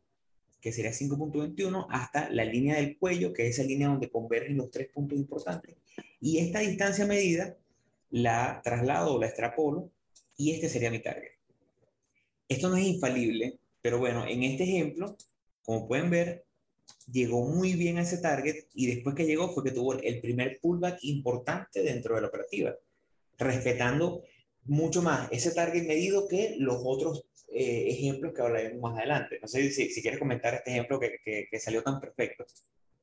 que 0.61 0.71
sería 0.71 0.93
5.21, 0.93 1.89
hasta 1.91 2.31
la 2.31 2.45
línea 2.45 2.77
del 2.77 2.97
cuello, 2.97 3.33
que 3.33 3.49
es 3.49 3.59
esa 3.59 3.67
línea 3.67 3.89
donde 3.89 4.09
convergen 4.09 4.57
los 4.57 4.71
tres 4.71 4.87
puntos 4.95 5.19
importantes. 5.19 5.75
Y 6.21 6.39
esta 6.39 6.61
distancia 6.61 7.05
medida 7.07 7.57
la 8.11 8.61
traslado 8.63 9.19
la 9.19 9.27
extrapolo 9.27 9.91
y 10.37 10.53
este 10.53 10.69
sería 10.69 10.91
mi 10.91 11.01
target. 11.01 11.33
Esto 12.49 12.69
no 12.69 12.77
es 12.77 12.87
infalible, 12.87 13.59
pero 13.83 13.99
bueno, 13.99 14.27
en 14.27 14.43
este 14.43 14.65
ejemplo, 14.65 15.17
como 15.63 15.89
pueden 15.89 16.11
ver, 16.11 16.45
llegó 17.11 17.47
muy 17.47 17.75
bien 17.75 17.99
a 17.99 18.03
ese 18.03 18.19
target 18.19 18.67
y 18.75 18.87
después 18.87 19.15
que 19.15 19.27
llegó 19.27 19.53
fue 19.53 19.65
que 19.65 19.73
tuvo 19.73 19.95
el 19.95 20.21
primer 20.21 20.59
pullback 20.61 20.99
importante 21.03 21.83
dentro 21.83 22.15
de 22.15 22.21
la 22.21 22.29
operativa, 22.29 22.75
respetando 23.39 24.23
mucho 24.65 25.03
más 25.03 25.29
ese 25.31 25.53
target 25.53 25.87
medido 25.87 26.29
que 26.29 26.57
los 26.59 26.81
otros 26.85 27.25
eh, 27.49 27.87
ejemplos 27.89 28.33
que 28.35 28.43
hablaremos 28.43 28.81
más 28.81 28.99
adelante. 28.99 29.39
No 29.41 29.49
sé 29.49 29.71
si, 29.71 29.91
si 29.91 30.03
quieres 30.03 30.19
comentar 30.19 30.55
este 30.55 30.73
ejemplo 30.73 30.99
que, 30.99 31.21
que, 31.25 31.61
salió 31.61 31.83
tan 31.83 32.01
perfecto. 32.01 32.45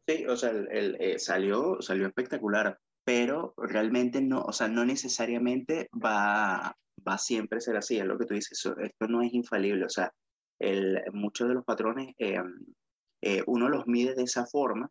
Sí, 0.05 0.25
o 0.25 0.35
sea, 0.35 0.49
el, 0.49 0.97
eh, 0.99 1.17
salió, 1.17 1.81
salió 1.81 2.07
espectacular, 2.07 2.77
pero 3.03 3.53
realmente 3.57 4.21
no, 4.21 4.41
o 4.41 4.53
sea, 4.53 4.67
no 4.67 4.85
necesariamente 4.85 5.89
va, 5.93 6.75
va 7.07 7.17
siempre 7.17 7.57
a 7.57 7.61
ser 7.61 7.77
así, 7.77 7.97
es 7.97 8.05
lo 8.05 8.17
que 8.17 8.25
tú 8.25 8.33
dices, 8.33 8.65
esto 8.81 9.07
no 9.07 9.21
es 9.21 9.33
infalible, 9.33 9.85
o 9.85 9.89
sea, 9.89 10.11
el, 10.59 11.01
muchos 11.11 11.47
de 11.47 11.55
los 11.55 11.65
patrones 11.65 12.15
eh, 12.17 13.43
uno 13.47 13.69
los 13.69 13.87
mide 13.87 14.15
de 14.15 14.23
esa 14.23 14.45
forma, 14.45 14.89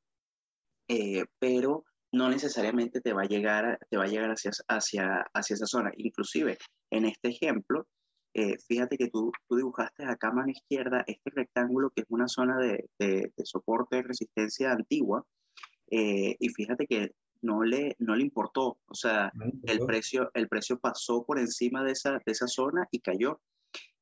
pero 1.39 1.85
no 2.13 2.29
necesariamente 2.29 3.01
te 3.01 3.13
va 3.13 3.23
a 3.23 3.27
llegar, 3.27 3.79
te 3.91 3.97
va 3.97 4.05
a 4.05 4.09
llegar 4.09 4.31
hacia, 4.31 4.51
hacia, 4.69 5.27
hacia 5.33 5.55
esa 5.55 5.67
zona. 5.67 5.91
Inclusive, 5.97 6.59
en 6.91 7.07
este 7.07 7.31
ejemplo, 7.31 7.87
eh, 8.35 8.57
fíjate 8.67 8.97
que 8.97 9.09
tú, 9.09 9.33
tú 9.49 9.57
dibujaste 9.57 10.05
acá 10.05 10.29
a 10.29 10.33
mano 10.33 10.51
izquierda 10.51 11.05
este 11.07 11.31
rectángulo 11.31 11.91
que 11.91 12.03
es 12.03 12.07
una 12.09 12.29
zona 12.29 12.59
de, 12.59 12.89
de, 12.99 13.33
soporte 13.45 13.97
de 13.97 14.03
resistencia 14.03 14.73
antigua, 14.73 15.25
eh, 15.91 16.37
y 16.39 16.49
fíjate 16.51 16.87
que 16.87 17.13
no 17.43 17.63
le, 17.63 17.97
no 17.99 18.15
le 18.15 18.23
importó, 18.23 18.79
o 18.87 18.95
sea, 18.95 19.33
el 19.65 19.81
precio, 19.81 20.31
el 20.35 20.49
precio 20.49 20.79
pasó 20.79 21.25
por 21.25 21.39
encima 21.39 21.85
de 21.85 21.93
esa, 21.93 22.13
de 22.13 22.33
esa 22.33 22.47
zona 22.47 22.89
y 22.91 23.01
cayó. 23.01 23.41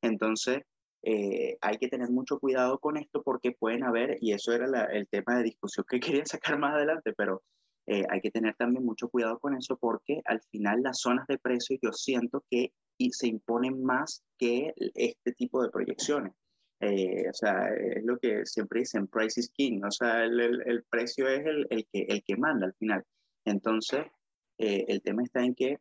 Entonces, 0.02 0.62
eh, 1.02 1.56
hay 1.60 1.78
que 1.78 1.88
tener 1.88 2.10
mucho 2.10 2.38
cuidado 2.38 2.78
con 2.78 2.96
esto 2.96 3.22
porque 3.22 3.52
pueden 3.52 3.84
haber, 3.84 4.18
y 4.20 4.32
eso 4.32 4.52
era 4.52 4.84
el 4.92 5.08
tema 5.08 5.38
de 5.38 5.44
discusión 5.44 5.84
que 5.88 6.00
quería 6.22 6.26
sacar 6.26 6.58
más 6.58 6.74
adelante, 6.74 7.12
pero 7.16 7.42
eh, 7.86 8.04
hay 8.08 8.20
que 8.20 8.30
tener 8.30 8.54
también 8.56 8.84
mucho 8.84 9.08
cuidado 9.08 9.38
con 9.38 9.56
eso 9.56 9.76
porque 9.76 10.20
al 10.26 10.40
final 10.50 10.82
las 10.82 11.00
zonas 11.00 11.26
de 11.26 11.38
precio 11.38 11.78
yo 11.82 11.92
siento 11.92 12.44
que 12.50 12.72
se 13.10 13.28
imponen 13.28 13.82
más 13.82 14.22
que 14.38 14.74
este 14.94 15.32
tipo 15.32 15.62
de 15.62 15.70
proyecciones. 15.70 16.34
Eh, 16.80 17.28
o 17.28 17.32
sea, 17.32 17.68
es 17.74 18.04
lo 18.04 18.18
que 18.18 18.44
siempre 18.46 18.80
dicen, 18.80 19.06
price 19.06 19.40
is 19.40 19.50
king, 19.50 19.82
o 19.84 19.90
sea, 19.90 20.24
el, 20.24 20.40
el, 20.40 20.84
precio 20.84 21.28
es 21.28 21.44
el, 21.44 21.66
el, 21.70 21.86
que, 21.92 22.06
el 22.08 22.22
que 22.24 22.36
manda 22.36 22.66
al 22.66 22.74
final. 22.74 23.04
Entonces, 23.44 24.06
eh, 24.58 24.84
el 24.88 25.02
tema 25.02 25.22
está 25.22 25.44
en 25.44 25.54
que 25.54 25.78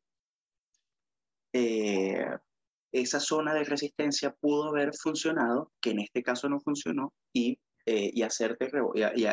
esa 2.91 3.19
zona 3.19 3.53
de 3.53 3.63
resistencia 3.63 4.35
pudo 4.39 4.69
haber 4.69 4.93
funcionado, 4.95 5.71
que 5.81 5.91
en 5.91 5.99
este 5.99 6.21
caso 6.21 6.47
no 6.47 6.59
funcionó, 6.59 7.13
y 7.33 7.59
eh, 7.91 8.11
y, 8.13 8.21
hacerte 8.21 8.69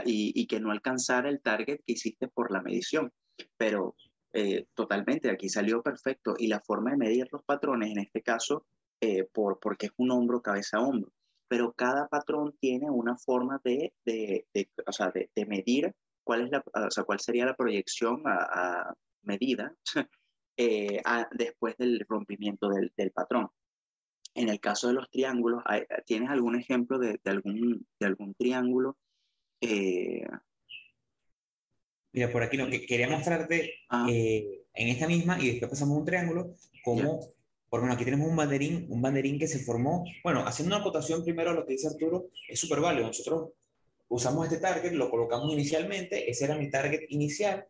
y, 0.06 0.46
que 0.46 0.60
no 0.60 0.70
alcanzara 0.70 1.28
el 1.28 1.42
target 1.42 1.80
que 1.84 1.92
hiciste 1.92 2.26
por 2.28 2.50
la 2.50 2.62
medición. 2.62 3.12
Pero 3.58 3.96
eh, 4.32 4.64
totalmente, 4.72 5.30
aquí 5.30 5.50
salió 5.50 5.82
perfecto. 5.82 6.34
Y 6.38 6.46
la 6.46 6.60
forma 6.60 6.92
de 6.92 6.96
medir 6.96 7.28
los 7.30 7.42
patrones, 7.44 7.90
en 7.90 7.98
este 7.98 8.22
caso, 8.22 8.64
eh, 9.02 9.24
por, 9.30 9.58
porque 9.60 9.86
es 9.86 9.92
un 9.98 10.10
hombro, 10.10 10.40
cabeza, 10.40 10.80
hombro. 10.80 11.12
Pero 11.48 11.74
cada 11.74 12.08
patrón 12.08 12.56
tiene 12.58 12.88
una 12.90 13.18
forma 13.18 13.60
de, 13.62 13.92
de, 14.06 14.46
o 14.86 14.92
sea, 14.92 15.10
de, 15.10 15.28
medir 15.46 15.92
cuál, 16.26 16.42
es 16.42 16.50
la, 16.50 16.64
o 16.86 16.90
sea, 16.90 17.04
cuál 17.04 17.20
sería 17.20 17.46
la 17.46 17.54
proyección 17.54 18.22
a, 18.26 18.92
medida 19.22 19.74
después 21.32 21.76
del 21.78 22.04
rompimiento 22.08 22.68
del, 22.68 22.92
del 22.96 23.12
patrón. 23.12 23.48
En 24.34 24.50
el 24.50 24.60
caso 24.60 24.88
de 24.88 24.94
los 24.94 25.08
triángulos, 25.10 25.62
¿tienes 26.04 26.28
algún 26.28 26.56
ejemplo 26.56 26.98
de, 26.98 27.18
algún, 27.24 27.86
de 27.98 28.06
algún 28.06 28.34
triángulo? 28.34 28.98
Eh, 29.60 30.26
Mira, 32.12 32.30
por 32.30 32.42
aquí 32.42 32.56
lo 32.56 32.68
que 32.68 32.84
quería 32.84 33.08
mostrarte 33.08 33.74
ah. 33.88 34.06
eh, 34.10 34.64
en 34.74 34.88
esta 34.88 35.06
misma, 35.06 35.38
y 35.40 35.50
después 35.50 35.70
pasamos 35.70 35.96
a 35.96 36.00
un 36.00 36.06
triángulo, 36.06 36.54
como, 36.84 37.20
por 37.68 37.80
ejemplo, 37.80 37.94
aquí 37.94 38.04
tenemos 38.04 38.28
un 38.28 38.36
banderín, 38.36 38.86
un 38.90 39.00
banderín 39.00 39.38
que 39.38 39.48
se 39.48 39.58
formó, 39.58 40.04
bueno, 40.22 40.46
haciendo 40.46 40.74
una 40.74 40.82
acotación 40.82 41.24
primero 41.24 41.50
a 41.50 41.54
lo 41.54 41.66
que 41.66 41.72
dice 41.72 41.88
Arturo, 41.88 42.28
es 42.48 42.60
súper 42.60 42.80
válido. 42.80 43.06
Nosotros 43.06 43.50
usamos 44.08 44.46
este 44.46 44.58
target, 44.58 44.92
lo 44.92 45.10
colocamos 45.10 45.52
inicialmente, 45.52 46.30
ese 46.30 46.44
era 46.44 46.56
mi 46.56 46.70
target 46.70 47.06
inicial, 47.08 47.66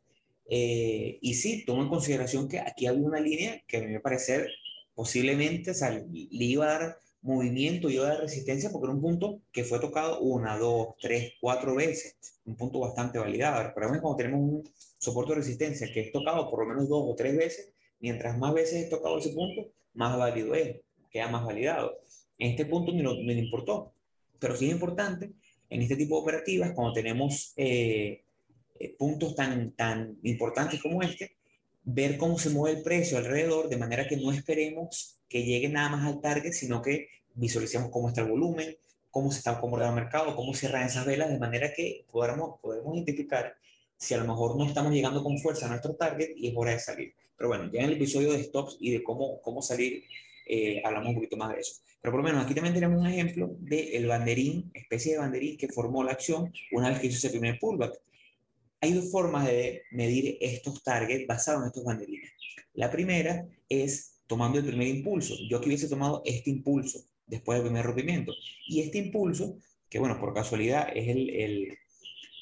eh, 0.49 1.19
y 1.21 1.35
sí, 1.35 1.65
tomo 1.65 1.83
en 1.83 1.89
consideración 1.89 2.49
que 2.49 2.61
aquí 2.61 2.87
había 2.87 3.07
una 3.07 3.21
línea 3.21 3.63
que 3.67 3.79
a 3.79 3.81
mí 3.81 3.89
me 3.89 4.01
parece 4.01 4.47
posiblemente 4.95 5.73
o 5.73 5.75
le 6.11 6.45
iba 6.45 6.65
a 6.65 6.79
dar 6.79 6.99
movimiento, 7.23 7.91
iba 7.91 8.07
a 8.07 8.11
dar 8.11 8.21
resistencia, 8.21 8.71
porque 8.71 8.87
era 8.87 8.95
un 8.95 9.03
punto 9.03 9.41
que 9.53 9.65
fue 9.65 9.81
tocado 9.81 10.21
una, 10.21 10.57
dos, 10.57 10.95
tres, 11.01 11.35
cuatro 11.41 11.75
veces, 11.75 12.17
un 12.45 12.57
punto 12.57 12.79
bastante 12.81 13.19
validado. 13.19 13.73
Pero 13.75 13.89
cuando 13.89 14.17
tenemos 14.17 14.41
un 14.41 14.71
soporte 14.99 15.33
de 15.33 15.41
resistencia 15.41 15.93
que 15.93 16.01
es 16.01 16.13
tocado 16.13 16.49
por 16.49 16.61
lo 16.61 16.67
menos 16.67 16.89
dos 16.89 17.03
o 17.05 17.15
tres 17.17 17.37
veces, 17.37 17.73
mientras 17.99 18.39
más 18.39 18.55
veces 18.55 18.85
es 18.85 18.91
tocado 18.91 19.19
ese 19.19 19.31
punto, 19.31 19.69
más 19.95 20.17
válido 20.17 20.55
es, 20.55 20.77
queda 21.11 21.29
más 21.29 21.45
validado. 21.45 21.99
En 22.39 22.53
este 22.53 22.67
punto 22.67 22.93
me, 22.93 23.03
me 23.03 23.33
importó, 23.33 23.93
pero 24.39 24.57
sí 24.57 24.67
es 24.67 24.73
importante 24.73 25.33
en 25.71 25.83
este 25.83 25.97
tipo 25.97 26.17
de 26.17 26.23
operativas, 26.23 26.73
cuando 26.73 26.93
tenemos 26.93 27.53
eh, 27.57 28.23
eh, 28.79 28.95
puntos 28.99 29.35
tan, 29.35 29.73
tan 29.73 30.19
importantes 30.23 30.81
como 30.81 31.03
este, 31.03 31.37
ver 31.85 32.17
cómo 32.17 32.39
se 32.39 32.51
mueve 32.51 32.79
el 32.79 32.83
precio 32.83 33.19
alrededor, 33.19 33.69
de 33.69 33.77
manera 33.77 34.07
que 34.07 34.17
no 34.17 34.33
esperemos 34.33 35.19
que 35.29 35.45
llegue 35.45 35.69
nada 35.69 35.91
más 35.91 36.07
al 36.07 36.21
target, 36.21 36.53
sino 36.53 36.83
que 36.83 37.09
visualicemos 37.35 37.91
cómo 37.91 38.09
está 38.09 38.23
el 38.23 38.29
volumen, 38.29 38.77
cómo 39.11 39.31
se 39.31 39.39
está 39.39 39.53
acomodando 39.53 39.97
el 39.97 40.05
mercado, 40.05 40.37
cómo 40.37 40.55
cierran 40.55 40.85
esas 40.85 41.07
velas, 41.07 41.31
de 41.31 41.39
manera 41.39 41.73
que 41.73 42.05
podamos, 42.11 42.61
podemos 42.61 42.95
identificar 42.95 43.57
si 43.97 44.15
a 44.15 44.19
lo 44.19 44.27
mejor 44.27 44.57
no 44.57 44.67
estamos 44.67 44.93
llegando 44.93 45.23
con 45.23 45.39
fuerza 45.39 45.67
a 45.67 45.69
nuestro 45.71 45.95
target 45.95 46.33
y 46.37 46.49
es 46.49 46.55
hora 46.57 46.73
de 46.73 46.81
salir. 46.81 47.15
Pero 47.37 47.49
bueno, 47.49 47.71
ya 47.73 47.81
en 47.81 47.87
el 47.87 47.93
episodio 47.97 48.33
de 48.33 48.43
stops 48.43 48.77
y 48.81 48.91
de 48.91 49.03
cómo, 49.03 49.41
cómo 49.41 49.63
salir, 49.63 50.05
eh, 50.47 50.83
hablamos 50.85 51.11
un 51.11 51.15
poquito 51.17 51.37
más 51.37 51.55
de 51.55 51.61
eso. 51.61 51.75
Pero 52.07 52.19
por 52.19 52.23
lo 52.23 52.29
menos 52.29 52.45
aquí 52.45 52.55
también 52.55 52.73
tenemos 52.73 53.01
un 53.01 53.09
ejemplo 53.09 53.57
del 53.59 54.07
banderín, 54.07 54.71
especie 54.73 55.15
de 55.15 55.19
banderín 55.19 55.57
que 55.57 55.67
formó 55.67 56.05
la 56.05 56.13
acción 56.13 56.53
una 56.71 56.91
vez 56.91 57.01
que 57.01 57.09
hizo 57.09 57.17
ese 57.17 57.31
primer 57.31 57.59
pullback. 57.59 58.01
Hay 58.81 58.93
dos 58.93 59.11
formas 59.11 59.45
de 59.45 59.83
medir 59.91 60.39
estos 60.41 60.85
targets 60.85 61.27
basados 61.27 61.63
en 61.63 61.67
estos 61.67 61.83
banderines. 61.83 62.31
La 62.75 62.93
primera 62.93 63.45
es 63.69 64.21
tomando 64.29 64.61
el 64.61 64.65
primer 64.65 64.87
impulso. 64.87 65.35
Yo 65.51 65.57
aquí 65.57 65.67
hubiese 65.67 65.89
tomado 65.89 66.23
este 66.25 66.49
impulso 66.49 67.01
después 67.27 67.59
del 67.59 67.67
primer 67.67 67.85
rompimiento. 67.85 68.33
Y 68.69 68.83
este 68.83 68.99
impulso, 68.99 69.59
que 69.89 69.99
bueno, 69.99 70.21
por 70.21 70.33
casualidad 70.33 70.89
es 70.95 71.09
el, 71.09 71.29
el, 71.29 71.79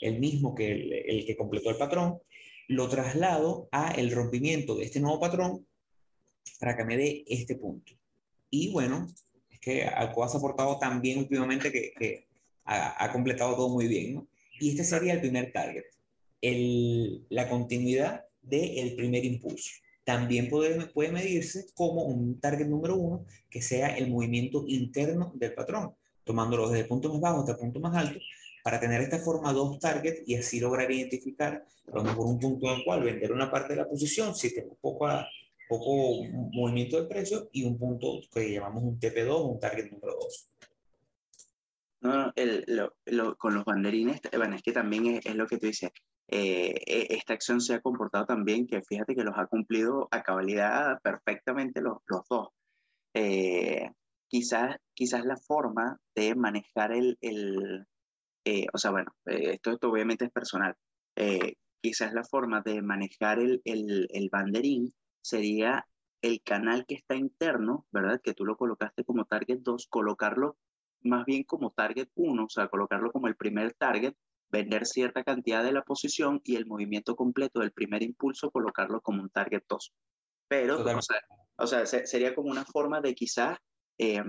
el 0.03 0.21
mismo 0.21 0.55
que 0.55 0.73
el, 0.73 0.93
el, 0.93 1.25
que 1.25 1.39
completó 1.39 1.71
el 1.71 1.79
patrón, 1.79 2.19
lo 2.69 2.87
traslado 2.91 3.71
a 3.73 3.93
el 3.93 4.11
rompimiento 4.11 4.75
de 4.75 4.85
este 4.85 5.01
nuevo 5.01 5.19
patrón 5.19 5.67
para 6.61 6.77
que 6.77 6.85
me 6.85 6.99
dé 6.99 7.25
este 7.27 7.55
punto. 7.55 7.95
Y 8.51 8.71
bueno, 8.71 9.09
que 9.65 9.85
Alcoa 9.85 10.27
ha 10.27 10.37
aportado 10.37 10.79
tan 10.79 11.01
bien 11.01 11.21
últimamente 11.21 11.73
que, 11.73 11.93
que 11.99 12.27
ha, 12.65 13.03
ha, 13.03 13.13
completado 13.13 13.57
todo 13.57 13.71
muy 13.71 13.89
bien. 13.89 14.15
¿no? 14.15 14.29
Y 14.61 14.71
este 14.71 14.85
sería 14.85 15.15
el 15.15 15.21
primer 15.21 15.53
target, 15.53 15.85
el, 16.43 17.25
la 17.31 17.49
continuidad 17.49 18.25
del 18.43 18.95
primer 18.95 19.25
impulso. 19.25 19.71
También 20.05 20.51
puede, 20.51 20.87
puede 20.89 21.11
medirse 21.13 21.67
como 21.75 22.03
un 22.03 22.39
target 22.39 22.67
número 22.67 22.97
uno, 22.97 23.25
que 23.49 23.63
sea 23.63 23.97
el 23.97 24.11
movimiento 24.11 24.65
interno 24.67 25.33
del 25.35 25.55
patrón, 25.55 25.95
tomándolo 26.25 26.69
desde 26.69 26.83
el 26.83 26.89
punto 26.89 27.11
más 27.11 27.21
bajo 27.23 27.41
hasta 27.41 27.53
el 27.53 27.59
punto 27.59 27.81
más 27.81 27.97
alto, 27.97 28.21
para 28.63 28.79
tener 28.79 29.01
esta 29.01 29.19
forma 29.19 29.53
dos 29.53 29.79
targets 29.79 30.23
y 30.27 30.35
así 30.35 30.61
lograr 30.61 30.91
identificar 30.91 31.65
a 31.91 31.97
lo 31.97 32.05
mejor 32.05 32.27
un 32.27 32.39
punto 32.39 32.67
en 32.67 32.79
el 32.79 32.85
cual 32.85 33.03
vender 33.03 33.33
una 33.33 33.51
parte 33.51 33.75
de 33.75 33.81
la 33.81 33.89
posición 33.89 34.35
si 34.35 34.55
tengo 34.55 34.77
poco, 34.81 35.09
poco 35.69 36.25
movimiento 36.53 37.01
de 37.01 37.09
precio 37.09 37.49
y 37.53 37.65
un 37.65 37.79
punto 37.79 38.21
que 38.33 38.53
llamamos 38.53 38.83
un 38.83 38.99
TP2, 38.99 39.53
un 39.53 39.61
target 39.61 39.91
número 39.91 40.15
2. 40.21 40.53
No, 42.03 42.33
el, 42.37 42.65
lo, 42.67 42.95
lo, 43.07 43.37
con 43.37 43.55
los 43.55 43.65
banderines, 43.65 44.21
bueno, 44.37 44.57
es 44.57 44.63
que 44.63 44.73
también 44.73 45.07
es, 45.07 45.27
es 45.27 45.35
lo 45.35 45.47
que 45.47 45.57
tú 45.57 45.67
dices, 45.67 45.91
eh, 46.29 46.75
e, 46.87 47.15
esta 47.15 47.33
acción 47.35 47.61
se 47.61 47.75
ha 47.75 47.81
comportado 47.81 48.27
también 48.27 48.67
que 48.67 48.83
fíjate 48.83 49.15
que 49.15 49.25
los 49.25 49.35
ha 49.37 49.47
cumplido 49.47 50.09
a 50.11 50.23
cabalidad 50.23 51.01
perfectamente 51.03 51.81
los, 51.81 51.99
los 52.07 52.23
dos. 52.29 52.49
Eh, 53.15 53.91
quizás, 54.29 54.77
quizás 54.95 55.25
la 55.25 55.37
forma 55.37 55.99
de 56.15 56.35
manejar 56.35 56.93
el, 56.93 57.17
el 57.21 57.87
eh, 58.45 58.67
o 58.73 58.79
sea, 58.79 58.91
bueno, 58.91 59.15
esto, 59.25 59.73
esto 59.73 59.91
obviamente 59.91 60.27
es 60.27 60.31
personal, 60.31 60.75
quizás 61.81 62.13
la 62.13 62.25
forma 62.25 62.61
de 62.61 62.83
manejar 62.83 63.39
el, 63.39 63.63
el, 63.65 64.09
el 64.11 64.29
banderín 64.31 64.93
sería 65.25 65.87
el 66.23 66.43
canal 66.43 66.85
que 66.87 66.95
está 66.95 67.17
interno, 67.17 67.87
¿verdad? 67.91 68.21
Que 68.23 68.35
tú 68.35 68.45
lo 68.45 68.57
colocaste 68.57 69.05
como 69.05 69.25
target 69.25 69.59
2, 69.61 69.87
colocarlo 69.89 70.57
más 71.03 71.25
bien 71.25 71.45
como 71.45 71.71
target 71.71 72.09
1, 72.15 72.45
o 72.45 72.49
sea, 72.49 72.69
colocarlo 72.69 73.13
como 73.13 73.29
el 73.29 73.37
primer 73.37 73.75
target 73.75 74.15
vender 74.51 74.87
cierta 74.87 75.25
cantidad 75.25 75.65
de 75.65 75.73
la 75.73 75.83
posición 75.83 76.41
y 76.45 76.57
el 76.57 76.67
movimiento 76.67 77.17
completo 77.17 77.61
del 77.61 77.73
primer 77.73 78.03
impulso 78.03 78.51
colocarlo 78.51 79.01
como 79.01 79.23
un 79.23 79.31
target 79.31 79.65
2. 79.69 79.93
Pero, 80.49 80.83
o 80.83 81.03
sea, 81.03 81.21
o 81.57 81.67
sea, 81.67 81.87
sería 81.87 82.35
como 82.35 82.51
una 82.51 82.65
forma 82.65 83.01
de 83.01 83.15
quizás 83.15 83.59
eh, 83.99 84.23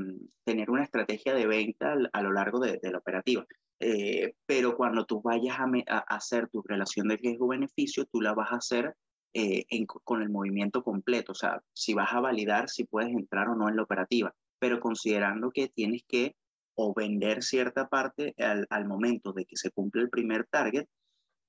tener 0.44 0.70
una 0.70 0.84
estrategia 0.84 1.34
de 1.34 1.48
venta 1.48 1.96
a, 2.12 2.22
lo 2.22 2.32
largo 2.32 2.60
de, 2.60 2.80
de 2.82 2.92
la 2.92 2.98
operativa. 2.98 3.46
Eh, 3.80 4.36
pero 4.46 4.76
cuando 4.76 5.06
tú 5.06 5.22
vayas 5.22 5.58
a, 5.60 5.66
a, 5.88 6.00
hacer 6.16 6.50
tu 6.50 6.62
relación 6.62 7.08
de 7.08 7.18
riesgo-beneficio, 7.18 8.06
tú 8.06 8.22
la 8.22 8.34
vas 8.34 8.52
a 8.52 8.58
hacer 8.58 8.96
eh, 9.38 9.66
en, 9.70 9.86
con 9.86 10.22
el 10.22 10.30
movimiento 10.30 10.82
completo. 10.82 11.34
O 11.34 11.36
sea, 11.36 11.62
si 11.74 11.94
vas 11.94 12.14
a 12.14 12.22
validar 12.22 12.70
si 12.70 12.86
puedes 12.86 13.12
entrar 13.12 13.50
o 13.50 13.56
no 13.56 13.68
en 13.68 13.76
la 13.76 13.84
operativa, 13.84 14.34
pero 14.60 14.80
considerando 14.80 15.52
que 15.52 15.68
tienes 15.68 16.04
que 16.08 16.38
o 16.74 16.94
vender 16.94 17.44
cierta 17.44 17.90
parte 17.90 18.34
al, 18.38 18.66
al, 18.70 18.86
momento 18.86 19.34
de 19.34 19.44
que 19.46 19.58
se 19.58 19.72
cumple 19.72 20.04
el 20.04 20.10
primer 20.10 20.48
target 20.48 20.88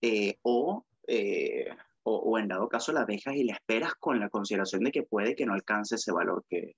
eh, 0.00 0.34
o, 0.42 0.84
eh, 1.06 1.68
o, 2.02 2.16
o, 2.16 2.38
en 2.38 2.48
dado 2.48 2.68
caso 2.68 2.92
la 2.92 3.04
dejas 3.04 3.36
y 3.36 3.44
la 3.44 3.54
esperas 3.54 3.94
con 3.94 4.18
la 4.18 4.30
consideración 4.30 4.82
de 4.82 4.90
que 4.90 5.04
puede 5.04 5.36
que 5.36 5.46
no 5.46 5.54
alcance 5.54 5.94
ese 5.94 6.10
valor 6.10 6.44
que, 6.48 6.74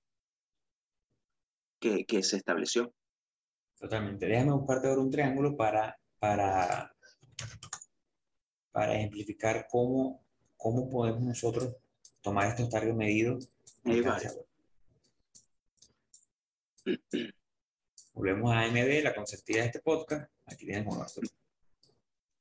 que, 1.79 2.05
que 2.05 2.21
se 2.21 2.37
estableció. 2.37 2.93
Totalmente. 3.79 4.27
Déjame 4.27 4.51
buscarte 4.51 4.89
ahora 4.89 5.01
un 5.01 5.09
triángulo 5.09 5.57
para, 5.57 5.97
para, 6.19 6.93
para 8.71 8.95
ejemplificar 8.95 9.65
cómo, 9.71 10.23
cómo 10.59 10.89
podemos 10.89 11.21
nosotros 11.21 11.75
tomar 12.21 12.49
estos 12.49 12.69
targets 12.69 12.95
medidos. 12.95 13.49
Ahí 13.85 14.01
vale. 14.01 14.29
Volvemos 18.13 18.51
a 18.51 18.63
AMD, 18.63 19.03
la 19.03 19.15
consentida 19.15 19.61
de 19.61 19.67
este 19.67 19.79
podcast. 19.79 20.29
Aquí 20.45 20.65
tenemos 20.65 20.97
nuestro. 20.97 21.27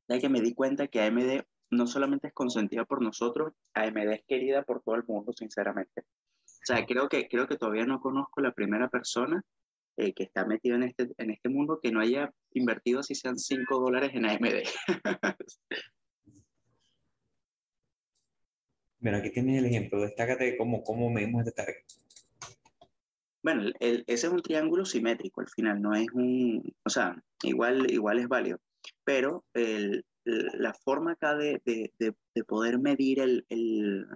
Ya 0.09 0.19
que 0.19 0.29
me 0.29 0.41
di 0.41 0.53
cuenta 0.53 0.89
que 0.89 1.01
AMD 1.01 1.45
no 1.71 1.87
solamente 1.87 2.29
es 2.29 2.35
consentida 2.35 2.85
por 2.85 3.03
nosotros, 3.03 3.53
AMD 3.75 4.13
es 4.13 4.25
querida 4.27 4.63
por 4.65 4.83
todo 4.83 4.97
el 4.97 5.05
mundo, 5.05 5.33
sinceramente. 5.33 6.01
O 6.01 6.65
sea, 6.65 6.85
creo 6.85 7.09
que, 7.09 7.29
creo 7.29 7.47
que 7.47 7.57
todavía 7.57 7.87
no 7.87 8.01
conozco 8.01 8.41
la 8.41 8.53
primera 8.53 8.89
persona 8.89 9.45
eh, 9.97 10.13
que 10.13 10.25
está 10.25 10.45
metida 10.45 10.75
en 10.75 10.83
este, 10.83 11.09
en 11.19 11.31
este 11.31 11.49
mundo 11.49 11.79
que 11.81 11.93
no 11.93 12.01
haya 12.01 12.33
invertido 12.53 13.03
si 13.03 13.15
sean 13.15 13.39
5 13.39 13.79
dólares 13.79 14.11
en 14.15 14.27
AMD. 14.27 14.65
Bueno, 19.01 19.19
aquí 19.19 19.31
tienes 19.31 19.59
el 19.59 19.67
ejemplo. 19.67 20.03
Destácate 20.03 20.57
cómo, 20.57 20.83
cómo 20.83 21.11
medimos 21.11 21.47
este 21.47 21.53
target. 21.53 21.85
Bueno, 23.43 23.71
el, 23.79 24.05
ese 24.09 24.27
es 24.27 24.33
un 24.33 24.43
triángulo 24.43 24.85
simétrico 24.85 25.41
al 25.41 25.49
final, 25.49 25.81
no 25.81 25.95
es 25.95 26.09
un, 26.13 26.75
o 26.85 26.91
sea, 26.91 27.23
igual, 27.45 27.91
igual 27.91 28.19
es 28.19 28.27
válido, 28.27 28.59
pero 29.05 29.45
el, 29.55 30.05
la 30.25 30.75
forma 30.75 31.13
acá 31.13 31.37
de, 31.37 31.63
de, 31.65 31.93
de 31.99 32.45
poder 32.45 32.81
medir 32.81 33.21
el, 33.21 33.47
el, 33.49 34.07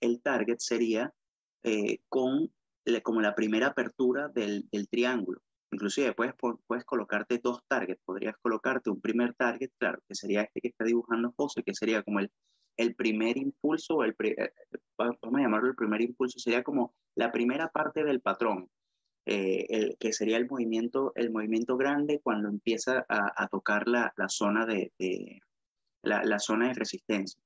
el 0.00 0.20
target 0.20 0.58
sería 0.58 1.14
eh, 1.62 1.98
con 2.08 2.52
le, 2.84 3.00
como 3.00 3.20
la 3.20 3.34
primera 3.36 3.68
apertura 3.68 4.28
del, 4.28 4.68
del 4.70 4.88
triángulo. 4.88 5.40
Inclusive 5.70 6.12
puedes, 6.12 6.34
puedes 6.66 6.84
colocarte 6.84 7.40
dos 7.42 7.60
targets, 7.68 8.02
podrías 8.04 8.36
colocarte 8.42 8.90
un 8.90 9.00
primer 9.00 9.34
target, 9.34 9.70
claro, 9.78 10.00
que 10.06 10.14
sería 10.14 10.42
este 10.42 10.60
que 10.60 10.68
está 10.68 10.84
dibujando 10.84 11.32
José, 11.36 11.62
que 11.62 11.74
sería 11.74 12.02
como 12.02 12.18
el, 12.18 12.30
el 12.76 12.94
primer 12.94 13.36
impulso, 13.36 14.02
el, 14.04 14.14
eh, 14.20 14.52
vamos 14.96 15.18
a 15.22 15.40
llamarlo 15.40 15.68
el 15.68 15.76
primer 15.76 16.00
impulso, 16.00 16.38
sería 16.38 16.62
como 16.62 16.94
la 17.14 17.32
primera 17.32 17.68
parte 17.68 18.04
del 18.04 18.20
patrón, 18.20 18.68
eh, 19.26 19.66
el, 19.70 19.96
que 19.98 20.12
sería 20.12 20.36
el 20.36 20.48
movimiento, 20.48 21.12
el 21.14 21.30
movimiento 21.30 21.76
grande 21.76 22.20
cuando 22.22 22.48
empieza 22.48 23.06
a, 23.08 23.42
a 23.42 23.48
tocar 23.48 23.88
la, 23.88 24.12
la, 24.16 24.28
zona 24.28 24.66
de, 24.66 24.92
de 24.98 25.40
la, 26.02 26.24
la, 26.24 26.38
zona 26.38 26.68
de 26.68 26.74
resistencia. 26.74 27.40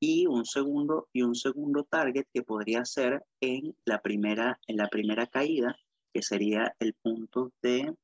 Y 0.00 0.26
un 0.26 0.46
segundo, 0.46 1.08
y 1.12 1.22
un 1.22 1.34
segundo 1.34 1.84
target 1.84 2.26
que 2.32 2.42
podría 2.42 2.84
ser 2.84 3.24
en 3.40 3.76
la 3.84 4.00
primera, 4.00 4.60
en 4.66 4.76
la 4.76 4.88
primera 4.88 5.26
caída, 5.26 5.76
que 6.12 6.22
sería 6.22 6.74
el 6.78 6.94
punto 6.94 7.52
de, 7.62 7.94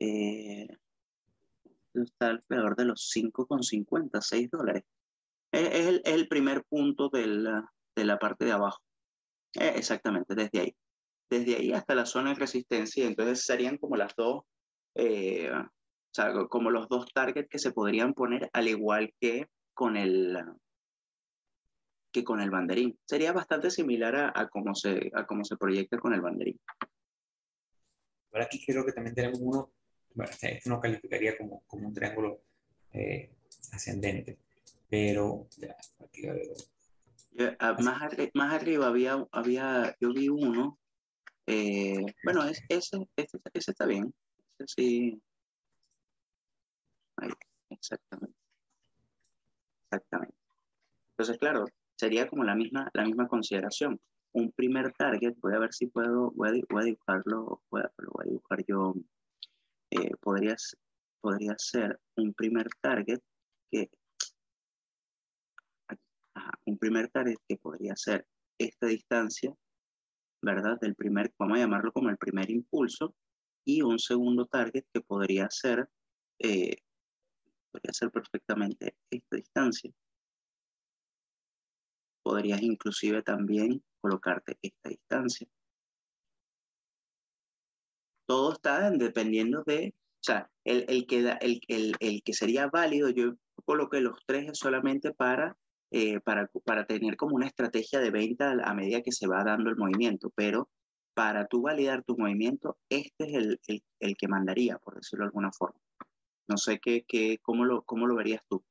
eh, 0.00 0.68
está 1.94 2.28
alrededor 2.28 2.76
de 2.76 2.84
los 2.84 3.10
5,50, 3.14 4.20
6 4.20 4.50
dólares. 4.50 4.84
Es, 5.52 5.62
es, 5.72 5.86
el, 5.86 6.02
es, 6.04 6.14
el, 6.14 6.28
primer 6.28 6.64
punto 6.64 7.08
de 7.08 7.26
la, 7.26 7.72
de 7.94 8.04
la 8.04 8.18
parte 8.18 8.44
de 8.44 8.52
abajo. 8.52 8.80
Eh, 9.54 9.74
exactamente, 9.76 10.34
desde 10.34 10.60
ahí 10.60 10.76
desde 11.30 11.56
ahí 11.56 11.72
hasta 11.72 11.94
la 11.94 12.06
zona 12.06 12.30
de 12.30 12.40
resistencia, 12.40 13.04
entonces 13.06 13.44
serían 13.44 13.78
como 13.78 13.96
las 13.96 14.14
dos, 14.16 14.44
eh, 14.94 15.50
o 15.52 15.68
sea, 16.12 16.32
como 16.48 16.70
los 16.70 16.88
dos 16.88 17.12
targets 17.12 17.48
que 17.48 17.58
se 17.58 17.72
podrían 17.72 18.14
poner 18.14 18.48
al 18.52 18.68
igual 18.68 19.12
que 19.20 19.48
con 19.74 19.96
el, 19.96 20.38
que 22.12 22.24
con 22.24 22.40
el 22.40 22.50
banderín. 22.50 22.98
Sería 23.04 23.32
bastante 23.32 23.70
similar 23.70 24.16
a, 24.16 24.32
a, 24.34 24.48
cómo, 24.48 24.74
se, 24.74 25.10
a 25.14 25.26
cómo 25.26 25.44
se 25.44 25.56
proyecta 25.56 25.98
con 25.98 26.14
el 26.14 26.20
banderín. 26.20 26.60
Ahora 28.32 28.44
aquí 28.44 28.64
creo 28.64 28.84
que 28.84 28.92
también 28.92 29.14
tenemos 29.14 29.40
uno, 29.40 29.72
bueno, 30.14 30.30
este 30.30 30.60
no 30.66 30.80
calificaría 30.80 31.36
como, 31.36 31.62
como 31.66 31.88
un 31.88 31.94
triángulo 31.94 32.42
eh, 32.92 33.30
ascendente, 33.72 34.38
pero 34.88 35.46
ya, 35.56 35.76
aquí, 36.04 36.26
ah, 37.58 37.76
más, 37.82 38.12
más, 38.34 38.52
arriba 38.54 38.86
había, 38.86 39.26
había, 39.32 39.96
yo 40.00 40.12
vi 40.12 40.28
uno, 40.28 40.78
eh, 41.46 42.04
bueno, 42.24 42.44
es, 42.44 42.62
ese, 42.68 42.98
ese, 43.16 43.38
ese, 43.52 43.70
está 43.70 43.86
bien, 43.86 44.12
ese 44.58 44.74
sí, 44.74 45.22
Ahí, 47.16 47.30
exactamente. 47.70 48.36
Exactamente. 49.90 50.36
Entonces, 51.12 51.38
claro, 51.38 51.64
sería 51.96 52.28
como 52.28 52.44
la 52.44 52.54
misma, 52.54 52.90
la 52.92 53.04
misma 53.04 53.26
consideración. 53.28 54.00
Un 54.32 54.52
primer 54.52 54.92
target, 54.92 55.34
voy 55.40 55.54
a 55.54 55.58
ver 55.58 55.72
si 55.72 55.86
puedo, 55.86 56.30
voy 56.32 56.48
a, 56.48 56.52
voy 56.68 56.82
a 56.82 56.84
dibujarlo, 56.86 57.62
voy 57.70 57.82
a, 57.82 57.92
lo 57.98 58.10
voy 58.10 58.26
a 58.26 58.28
dibujar 58.28 58.64
yo, 58.66 58.94
eh, 59.90 60.10
podría, 60.20 60.56
podría 61.20 61.54
ser 61.56 61.98
un 62.16 62.34
primer 62.34 62.68
target 62.82 63.20
que, 63.70 63.88
un 66.64 66.78
primer 66.78 67.08
target 67.08 67.36
que 67.48 67.56
podría 67.56 67.96
ser 67.96 68.26
esta 68.58 68.86
distancia, 68.86 69.54
¿verdad? 70.42 70.78
Del 70.80 70.94
primer, 70.94 71.32
vamos 71.38 71.58
a 71.58 71.60
llamarlo 71.60 71.92
como 71.92 72.10
el 72.10 72.18
primer 72.18 72.50
impulso, 72.50 73.14
y 73.64 73.82
un 73.82 73.98
segundo 73.98 74.46
target 74.46 74.84
que 74.92 75.00
podría 75.00 75.48
ser, 75.50 75.88
eh, 76.38 76.76
podría 77.72 77.92
ser 77.92 78.10
perfectamente 78.10 78.96
esta 79.10 79.36
distancia 79.36 79.92
podrías 82.26 82.60
inclusive 82.60 83.22
también 83.22 83.84
colocarte 84.00 84.58
esta 84.60 84.88
distancia. 84.88 85.46
Todo 88.26 88.54
está 88.54 88.90
dependiendo 88.90 89.62
de, 89.62 89.94
o 89.96 90.24
sea, 90.24 90.50
el, 90.64 90.86
el, 90.88 91.06
que, 91.06 91.20
el, 91.40 91.60
el, 91.68 91.94
el 92.00 92.22
que 92.24 92.32
sería 92.32 92.66
válido, 92.66 93.10
yo 93.10 93.36
coloqué 93.64 94.00
los 94.00 94.18
tres 94.26 94.58
solamente 94.58 95.12
para, 95.12 95.56
eh, 95.90 96.20
para, 96.20 96.50
para 96.64 96.86
tener 96.86 97.16
como 97.16 97.36
una 97.36 97.46
estrategia 97.46 98.00
de 98.00 98.10
venta 98.10 98.52
a 98.64 98.74
medida 98.74 99.02
que 99.02 99.12
se 99.12 99.26
va 99.26 99.44
dando 99.44 99.70
el 99.70 99.76
movimiento, 99.76 100.30
pero 100.34 100.68
para 101.14 101.46
tú 101.46 101.62
validar 101.62 102.02
tu 102.04 102.16
movimiento, 102.18 102.76
este 102.90 103.24
es 103.24 103.34
el, 103.34 103.60
el, 103.68 103.82
el 104.00 104.16
que 104.16 104.28
mandaría, 104.28 104.78
por 104.78 104.96
decirlo 104.96 105.24
de 105.24 105.28
alguna 105.28 105.50
forma. 105.52 105.80
No 106.48 106.56
sé 106.58 106.78
qué, 106.78 107.04
qué, 107.08 107.38
cómo, 107.40 107.64
lo, 107.64 107.82
cómo 107.84 108.06
lo 108.06 108.16
verías 108.16 108.42
tú. 108.48 108.62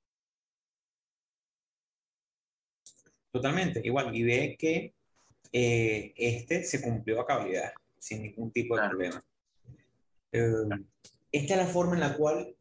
Totalmente, 3.32 3.82
igual. 3.84 4.16
Y 4.16 4.24
ve 4.24 4.56
que 4.60 4.94
eh, 5.52 6.14
este 6.16 6.64
se 6.64 6.82
cumplió 6.82 7.22
a 7.22 7.26
cabalidad, 7.26 7.74
sin 7.98 8.22
ningún 8.22 8.52
tipo 8.52 8.78
de 8.78 8.88
problema. 8.88 9.24
Eh, 10.32 10.52
esta 11.32 11.54
es 11.56 11.60
la 11.60 11.68
forma 11.68 11.96
en 11.96 12.02
la 12.02 12.16
cual, 12.16 12.56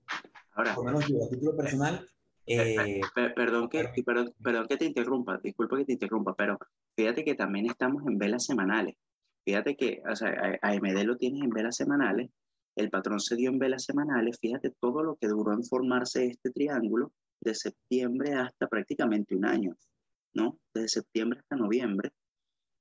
Ahora, 0.52 0.74
por 0.74 0.84
lo 0.84 0.92
menos 0.92 1.08
yo, 1.08 1.24
a 1.24 1.28
título 1.28 1.56
personal... 1.56 2.08
Eh, 2.46 3.00
perdón, 3.34 3.68
que, 3.68 3.84
perdón, 4.04 4.34
perdón 4.42 4.66
que 4.68 4.76
te 4.76 4.84
interrumpa, 4.84 5.38
disculpa 5.42 5.78
que 5.78 5.84
te 5.86 5.92
interrumpa, 5.94 6.34
pero 6.34 6.58
fíjate 6.96 7.24
que 7.24 7.34
también 7.34 7.66
estamos 7.66 8.06
en 8.06 8.18
velas 8.18 8.44
semanales. 8.44 8.94
Fíjate 9.44 9.76
que 9.76 10.02
o 10.10 10.16
sea, 10.16 10.58
AMD 10.62 11.04
lo 11.04 11.16
tienes 11.16 11.42
en 11.42 11.50
velas 11.50 11.76
semanales, 11.76 12.30
el 12.76 12.90
patrón 12.90 13.20
se 13.20 13.36
dio 13.36 13.50
en 13.50 13.58
velas 13.58 13.84
semanales, 13.84 14.38
fíjate 14.40 14.72
todo 14.80 15.02
lo 15.02 15.16
que 15.16 15.28
duró 15.28 15.52
en 15.52 15.64
formarse 15.64 16.26
este 16.26 16.50
triángulo 16.50 17.12
de 17.40 17.54
septiembre 17.54 18.34
hasta 18.34 18.68
prácticamente 18.68 19.34
un 19.34 19.44
año. 19.44 19.76
¿no? 20.34 20.58
Desde 20.74 20.88
septiembre 20.88 21.40
hasta 21.40 21.56
noviembre. 21.56 22.12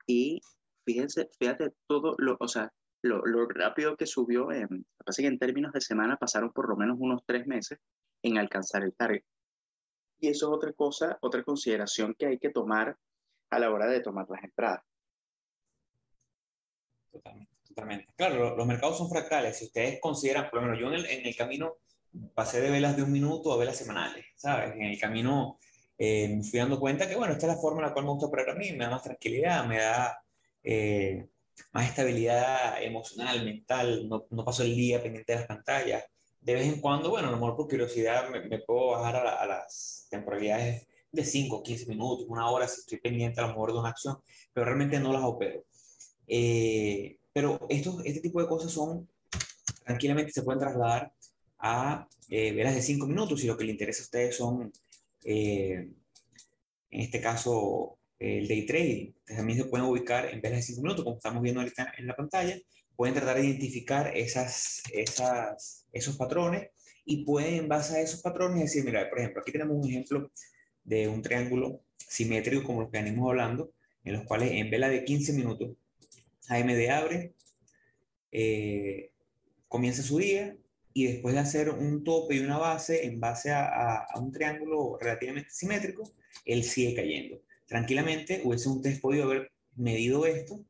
Y 0.07 0.41
fíjense, 0.85 1.29
fíjate 1.39 1.71
todo 1.87 2.15
lo, 2.17 2.35
o 2.39 2.47
sea, 2.47 2.73
lo, 3.01 3.25
lo 3.25 3.47
rápido 3.47 3.95
que 3.95 4.05
subió, 4.05 4.51
en, 4.51 4.85
que 5.15 5.27
en 5.27 5.39
términos 5.39 5.71
de 5.73 5.81
semana 5.81 6.17
pasaron 6.17 6.51
por 6.51 6.69
lo 6.69 6.75
menos 6.75 6.97
unos 6.99 7.21
tres 7.25 7.47
meses 7.47 7.79
en 8.23 8.37
alcanzar 8.37 8.83
el 8.83 8.93
target. 8.93 9.23
Y 10.23 10.29
eso 10.29 10.47
es 10.47 10.57
otra 10.57 10.71
cosa, 10.71 11.17
otra 11.19 11.43
consideración 11.43 12.15
que 12.17 12.27
hay 12.27 12.39
que 12.39 12.49
tomar 12.49 12.97
a 13.49 13.59
la 13.59 13.69
hora 13.69 13.87
de 13.87 13.99
tomar 13.99 14.25
las 14.29 14.41
entradas. 14.41 14.81
Totalmente, 17.11 17.51
totalmente. 17.67 18.07
Claro, 18.15 18.55
los, 18.55 18.65
mercados 18.65 18.97
son 18.97 19.09
fractales. 19.09 19.57
Si 19.57 19.65
ustedes 19.65 19.99
consideran, 19.99 20.49
por 20.49 20.61
lo 20.61 20.67
menos 20.67 20.79
yo 20.79 20.87
en 20.87 20.93
el, 20.93 21.05
en 21.07 21.25
el 21.25 21.35
camino 21.35 21.73
pasé 22.33 22.61
de 22.61 22.71
velas 22.71 22.95
de 22.95 23.03
un 23.03 23.11
minuto 23.11 23.51
a 23.51 23.57
velas 23.57 23.75
semanales, 23.75 24.25
¿sabes? 24.37 24.73
En 24.75 24.83
el 24.83 24.97
camino 24.97 25.59
eh, 25.97 26.29
me 26.29 26.41
fui 26.41 26.57
dando 26.57 26.79
cuenta 26.79 27.09
que, 27.09 27.17
bueno, 27.17 27.33
esta 27.33 27.47
es 27.47 27.55
la 27.55 27.61
forma 27.61 27.81
en 27.81 27.87
la 27.87 27.93
cual 27.93 28.05
me 28.05 28.11
gusta 28.11 28.27
operar 28.27 28.51
a 28.51 28.55
mí, 28.55 28.71
me 28.71 28.85
da 28.85 28.91
más 28.91 29.03
tranquilidad, 29.03 29.65
me 29.65 29.79
da 29.79 30.23
eh, 30.63 31.27
más 31.73 31.89
estabilidad 31.89 32.81
emocional, 32.81 33.43
mental, 33.43 34.07
no, 34.07 34.25
no, 34.29 34.45
paso 34.45 34.63
el 34.63 34.73
día 34.73 35.03
pendiente 35.03 35.33
de 35.33 35.39
las 35.39 35.47
pantallas. 35.49 36.05
De 36.43 36.53
vez 36.53 36.67
en 36.67 36.81
cuando, 36.81 37.09
bueno, 37.09 37.29
a 37.29 37.31
lo 37.31 37.37
mejor 37.37 37.55
por 37.55 37.69
curiosidad 37.69 38.29
me, 38.29 38.59
puedo 38.59 38.91
bajar 38.91 39.15
a, 39.15 39.45
las 39.45 40.07
temporalidades 40.09 40.87
de 41.11 41.23
5, 41.23 41.63
15 41.63 41.85
minutos, 41.87 42.25
una 42.27 42.49
hora 42.49 42.67
si 42.67 42.81
estoy 42.81 42.99
pendiente 42.99 43.39
a 43.39 43.43
lo 43.43 43.49
mejor 43.49 43.71
de 43.71 43.79
una 43.79 43.89
acción, 43.89 44.17
pero 44.51 44.65
realmente 44.65 44.99
no 44.99 45.13
las 45.13 45.23
opero. 45.23 45.63
Eh, 46.27 47.17
pero 47.31 47.65
estos, 47.69 48.05
este 48.05 48.19
tipo 48.19 48.41
de 48.41 48.47
cosas 48.47 48.71
son, 48.71 49.07
tranquilamente 49.85 50.31
se 50.31 50.43
pueden 50.43 50.59
trasladar 50.59 51.13
a 51.59 52.07
velas 52.29 52.75
de 52.75 52.81
5 52.81 53.07
minutos 53.07 53.43
y 53.43 53.47
lo 53.47 53.55
que 53.55 53.63
le 53.63 53.71
interesa 53.71 54.01
a 54.01 54.05
ustedes 54.05 54.35
son 54.35 54.71
eh, 55.23 55.87
en 56.91 57.01
este 57.01 57.21
caso 57.21 57.97
el 58.19 58.47
day 58.47 58.65
trading. 58.65 59.11
También 59.25 59.59
se 59.59 59.65
pueden 59.65 59.87
ubicar 59.87 60.25
en 60.25 60.41
vez 60.41 60.51
de 60.51 60.61
5 60.61 60.81
minutos, 60.81 61.03
como 61.03 61.17
estamos 61.17 61.41
viendo 61.41 61.61
ahorita 61.61 61.93
en 61.97 62.07
la 62.07 62.15
pantalla, 62.15 62.57
pueden 62.95 63.15
tratar 63.15 63.37
de 63.37 63.45
identificar 63.47 64.15
esas, 64.15 64.83
esas, 64.93 65.82
esos 65.93 66.17
patrones 66.17 66.69
y 67.05 67.23
pueden 67.23 67.55
en 67.55 67.67
base 67.69 67.95
a 67.95 68.01
esos 68.01 68.21
patrones 68.21 68.59
decir, 68.59 68.83
mira, 68.83 69.09
por 69.09 69.19
ejemplo, 69.19 69.41
aquí 69.41 69.51
tenemos 69.51 69.77
un 69.77 69.89
ejemplo 69.89 70.31
de 70.83 71.07
un 71.07 71.21
triángulo 71.21 71.81
simétrico 71.97 72.63
como 72.63 72.81
los 72.81 72.91
que 72.91 73.01
venimos 73.01 73.29
hablando, 73.29 73.71
en 74.03 74.13
los 74.13 74.23
cuales 74.25 74.51
en 74.51 74.69
vela 74.69 74.89
de 74.89 75.05
15 75.05 75.33
minutos, 75.33 75.77
AMD 76.49 76.89
abre, 76.89 77.33
eh, 78.31 79.11
comienza 79.69 80.03
su 80.03 80.17
día, 80.17 80.57
y 80.93 81.07
después 81.07 81.33
de 81.33 81.41
hacer 81.41 81.69
un 81.69 82.03
tope 82.03 82.35
y 82.35 82.39
una 82.39 82.57
base 82.57 83.05
en 83.05 83.19
base 83.19 83.51
a, 83.51 84.05
un 84.15 84.31
triángulo 84.31 84.97
relativamente 84.99 85.49
simétrico, 85.49 86.03
él 86.45 86.63
sigue 86.63 86.95
cayendo. 86.95 87.41
Tranquilamente 87.65 88.41
hubiese 88.43 88.69
test 88.81 89.01
podido 89.01 89.25
haber 89.25 89.51
medido 89.75 90.25
esto 90.25 90.63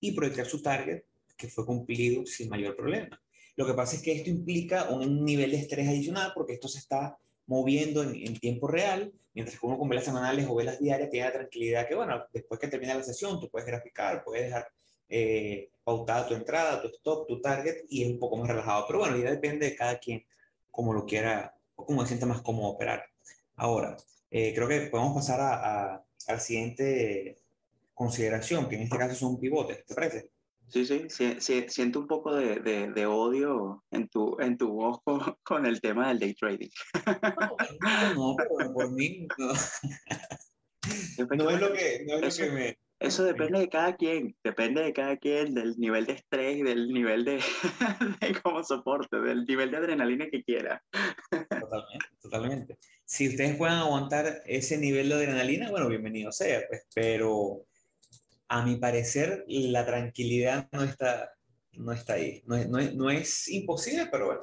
y 0.00 0.12
proyectar 0.12 0.46
su 0.46 0.60
target 0.60 1.04
que 1.36 1.48
fue 1.48 1.64
cumplido 1.64 2.26
sin 2.26 2.48
mayor 2.48 2.76
problema. 2.76 3.20
Lo 3.60 3.66
que 3.66 3.74
pasa 3.74 3.96
es 3.96 4.02
que 4.02 4.12
esto 4.12 4.30
implica 4.30 4.88
un 4.88 5.22
nivel 5.22 5.50
de 5.50 5.58
estrés 5.58 5.86
adicional 5.86 6.32
porque 6.34 6.54
esto 6.54 6.66
se 6.66 6.78
está 6.78 7.18
moviendo 7.44 8.02
en, 8.02 8.40
tiempo 8.40 8.66
real, 8.66 9.12
mientras 9.34 9.60
que 9.60 9.66
uno 9.66 9.76
con 9.78 9.86
velas 9.86 10.06
semanales 10.06 10.46
o 10.48 10.54
velas 10.54 10.80
diarias 10.80 11.10
tiene 11.10 11.26
la 11.26 11.34
tranquilidad 11.34 11.86
que, 11.86 11.94
bueno, 11.94 12.24
después 12.32 12.58
que 12.58 12.68
termina 12.68 12.94
la 12.94 13.02
sesión, 13.02 13.38
tú 13.38 13.50
puedes 13.50 13.66
graficar, 13.66 14.24
puedes 14.24 14.46
dejar 14.46 14.66
eh, 15.10 15.68
pautada 15.84 16.26
tu 16.26 16.32
entrada, 16.32 16.80
tu 16.80 16.88
stop, 16.88 17.28
tu 17.28 17.38
target 17.42 17.84
y 17.90 18.04
es 18.04 18.08
un 18.08 18.18
poco 18.18 18.38
más 18.38 18.48
relajado. 18.48 18.86
Pero 18.86 19.00
bueno, 19.00 19.18
ya 19.18 19.30
depende 19.30 19.66
de 19.66 19.76
cada 19.76 19.98
quien 19.98 20.24
como 20.70 20.94
lo 20.94 21.04
quiera 21.04 21.54
o 21.76 21.84
como 21.84 22.00
se 22.00 22.08
sienta 22.08 22.24
más 22.24 22.40
cómodo 22.40 22.68
operar. 22.68 23.04
Ahora, 23.56 23.94
eh, 24.30 24.54
creo 24.54 24.68
que 24.68 24.80
podemos 24.86 25.14
pasar 25.14 25.38
a, 25.38 25.96
a, 25.96 26.04
la 26.28 26.40
siguiente 26.40 27.36
consideración, 27.92 28.70
que 28.70 28.76
en 28.76 28.82
este 28.84 28.96
caso 28.96 29.14
son 29.16 29.38
pivotes, 29.38 29.84
¿te 29.84 29.94
parece? 29.94 30.30
Sí, 30.70 30.84
sí, 30.84 31.06
sí, 31.08 31.64
siento 31.68 32.00
un 32.00 32.06
poco 32.06 32.34
de, 32.34 32.60
de, 32.60 32.92
de, 32.92 33.06
odio 33.06 33.82
en 33.90 34.08
tu, 34.08 34.36
en 34.40 34.56
tu 34.56 34.72
voz 34.72 35.00
con, 35.42 35.66
el 35.66 35.80
tema 35.80 36.08
del 36.08 36.20
day 36.20 36.34
trading. 36.34 36.68
No, 38.14 38.14
no, 38.14 38.36
pero 38.36 38.72
por 38.72 38.92
mí 38.92 39.26
no. 39.36 39.52
no 41.36 41.50
es 41.50 41.60
lo 41.60 41.72
que, 41.72 42.04
no 42.06 42.14
es 42.18 42.38
lo 42.38 42.44
que 42.44 42.52
me, 42.52 42.78
eso 43.00 43.24
depende 43.24 43.58
de 43.58 43.70
cada 43.70 43.96
quien, 43.96 44.36
depende 44.44 44.82
de 44.82 44.92
cada 44.92 45.16
quien, 45.16 45.54
del 45.54 45.78
nivel 45.78 46.04
de 46.04 46.12
estrés, 46.12 46.62
del 46.62 46.88
nivel 46.88 47.24
de, 47.24 47.40
de 48.20 48.40
como 48.42 48.62
soporte, 48.62 49.18
del 49.18 49.46
nivel 49.46 49.70
de 49.70 49.78
adrenalina 49.78 50.28
que 50.30 50.44
quiera. 50.44 50.84
Totalmente, 51.30 52.06
totalmente. 52.20 52.78
Si 53.06 53.28
ustedes 53.28 53.56
pueden 53.56 53.76
aguantar 53.76 54.42
ese 54.44 54.76
nivel 54.76 55.08
de 55.08 55.14
adrenalina, 55.14 55.70
bueno, 55.70 55.88
bienvenido 55.88 56.30
sea, 56.30 56.60
pues, 56.68 56.86
pero 56.94 57.64
a 58.50 58.64
mi 58.64 58.76
parecer 58.76 59.44
la 59.48 59.86
tranquilidad 59.86 60.68
no 60.72 60.82
está, 60.82 61.32
no 61.72 61.92
está 61.92 62.14
ahí. 62.14 62.42
No 62.46 62.56
es, 62.56 62.68
no 62.68 62.78
es, 62.78 62.94
no 62.94 63.10
es 63.10 63.48
imposible, 63.48 64.08
pero 64.10 64.26
bueno. 64.26 64.40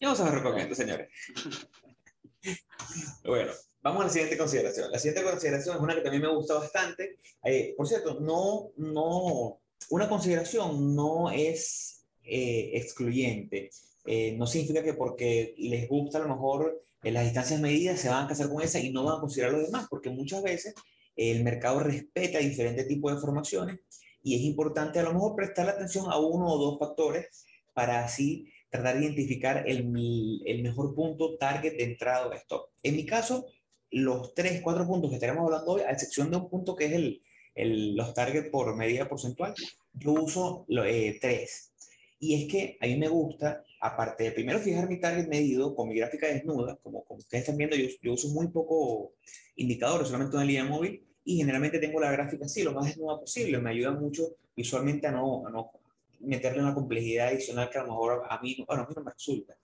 Vamos 0.00 0.20
a 0.20 0.24
ver 0.24 0.34
recomiendo, 0.34 0.74
señores. 0.74 1.08
bueno, 3.24 3.52
Vamos 3.86 4.02
a 4.02 4.06
la 4.06 4.12
siguiente 4.12 4.36
consideración. 4.36 4.90
La 4.90 4.98
siguiente 4.98 5.22
consideración 5.22 5.76
es 5.76 5.82
una 5.82 5.94
que 5.94 6.00
también 6.00 6.22
me 6.22 6.34
gusta 6.34 6.54
bastante. 6.54 7.20
Eh, 7.44 7.72
por 7.76 7.86
cierto, 7.86 8.18
no, 8.18 8.72
no, 8.78 9.60
una 9.90 10.08
consideración 10.08 10.96
no 10.96 11.30
es 11.30 12.04
eh, 12.24 12.72
excluyente, 12.74 13.70
eh, 14.04 14.34
no 14.36 14.48
significa 14.48 14.82
que 14.82 14.94
porque 14.94 15.54
les 15.58 15.88
gusta 15.88 16.18
a 16.18 16.22
lo 16.22 16.30
mejor 16.30 16.82
en 17.04 17.14
las 17.14 17.26
distancias 17.26 17.60
medidas 17.60 18.00
se 18.00 18.08
van 18.08 18.24
a 18.24 18.28
casar 18.28 18.48
con 18.48 18.60
esa 18.60 18.80
y 18.80 18.90
no 18.90 19.04
van 19.04 19.18
a 19.18 19.20
considerar 19.20 19.52
los 19.52 19.66
demás, 19.66 19.86
porque 19.88 20.10
muchas 20.10 20.42
veces 20.42 20.74
el 21.16 21.42
mercado 21.42 21.80
respeta 21.80 22.38
diferentes 22.38 22.86
tipos 22.86 23.14
de 23.14 23.20
formaciones 23.20 23.80
y 24.22 24.34
es 24.34 24.42
importante 24.42 24.98
a 24.98 25.02
lo 25.02 25.12
mejor 25.12 25.34
prestar 25.34 25.68
atención 25.68 26.06
a 26.10 26.18
uno 26.18 26.46
o 26.46 26.58
dos 26.58 26.78
factores 26.78 27.44
para 27.74 28.04
así 28.04 28.52
tratar 28.70 28.98
de 28.98 29.04
identificar 29.04 29.64
el, 29.66 30.42
el 30.44 30.62
mejor 30.62 30.94
punto 30.94 31.36
target 31.36 31.76
de 31.76 31.84
entrada 31.84 32.30
a 32.30 32.36
esto. 32.36 32.70
En 32.82 32.96
mi 32.96 33.06
caso, 33.06 33.46
los 33.90 34.34
tres, 34.34 34.60
cuatro 34.62 34.86
puntos 34.86 35.10
que 35.10 35.16
estaremos 35.16 35.44
hablando 35.44 35.72
hoy, 35.72 35.82
a 35.82 35.90
excepción 35.90 36.30
de 36.30 36.36
un 36.36 36.50
punto 36.50 36.74
que 36.74 36.86
es 36.86 36.92
el, 36.92 37.22
el 37.54 37.96
los 37.96 38.14
targets 38.14 38.50
por 38.50 38.74
medida 38.76 39.08
porcentual, 39.08 39.54
yo 39.94 40.12
uso 40.12 40.66
eh, 40.68 41.18
tres. 41.20 41.72
Y 42.18 42.34
es 42.34 42.50
que 42.50 42.78
a 42.80 42.86
mí 42.86 42.96
me 42.96 43.08
gusta, 43.08 43.62
aparte 43.80 44.24
de 44.24 44.32
primero 44.32 44.58
fijar 44.58 44.88
mi 44.88 44.98
target 44.98 45.28
medido 45.28 45.74
con 45.74 45.88
mi 45.88 45.96
gráfica 45.96 46.26
desnuda, 46.26 46.76
como, 46.82 47.04
como 47.04 47.18
ustedes 47.18 47.42
están 47.42 47.56
viendo, 47.56 47.76
yo, 47.76 47.88
yo 48.02 48.12
uso 48.12 48.28
muy 48.28 48.48
poco 48.48 49.12
indicadores, 49.56 50.08
solamente 50.08 50.36
una 50.36 50.44
línea 50.44 50.64
móvil, 50.64 51.02
y 51.24 51.38
generalmente 51.38 51.78
tengo 51.78 52.00
la 52.00 52.12
gráfica 52.12 52.46
así, 52.46 52.62
lo 52.62 52.72
más 52.72 52.86
desnuda 52.86 53.18
posible. 53.18 53.58
Me 53.58 53.70
ayuda 53.70 53.90
mucho 53.90 54.36
visualmente 54.56 55.08
a 55.08 55.10
no, 55.10 55.46
a 55.46 55.50
no 55.50 55.72
meterle 56.20 56.62
una 56.62 56.72
complejidad 56.72 57.28
adicional 57.28 57.68
que 57.68 57.78
a 57.78 57.82
lo 57.82 57.88
mejor 57.88 58.22
a 58.30 58.40
mí, 58.40 58.64
bueno, 58.66 58.84
a 58.84 58.86
mí 58.86 58.94
no 58.96 59.02
me 59.02 59.10
resulta. 59.10 59.56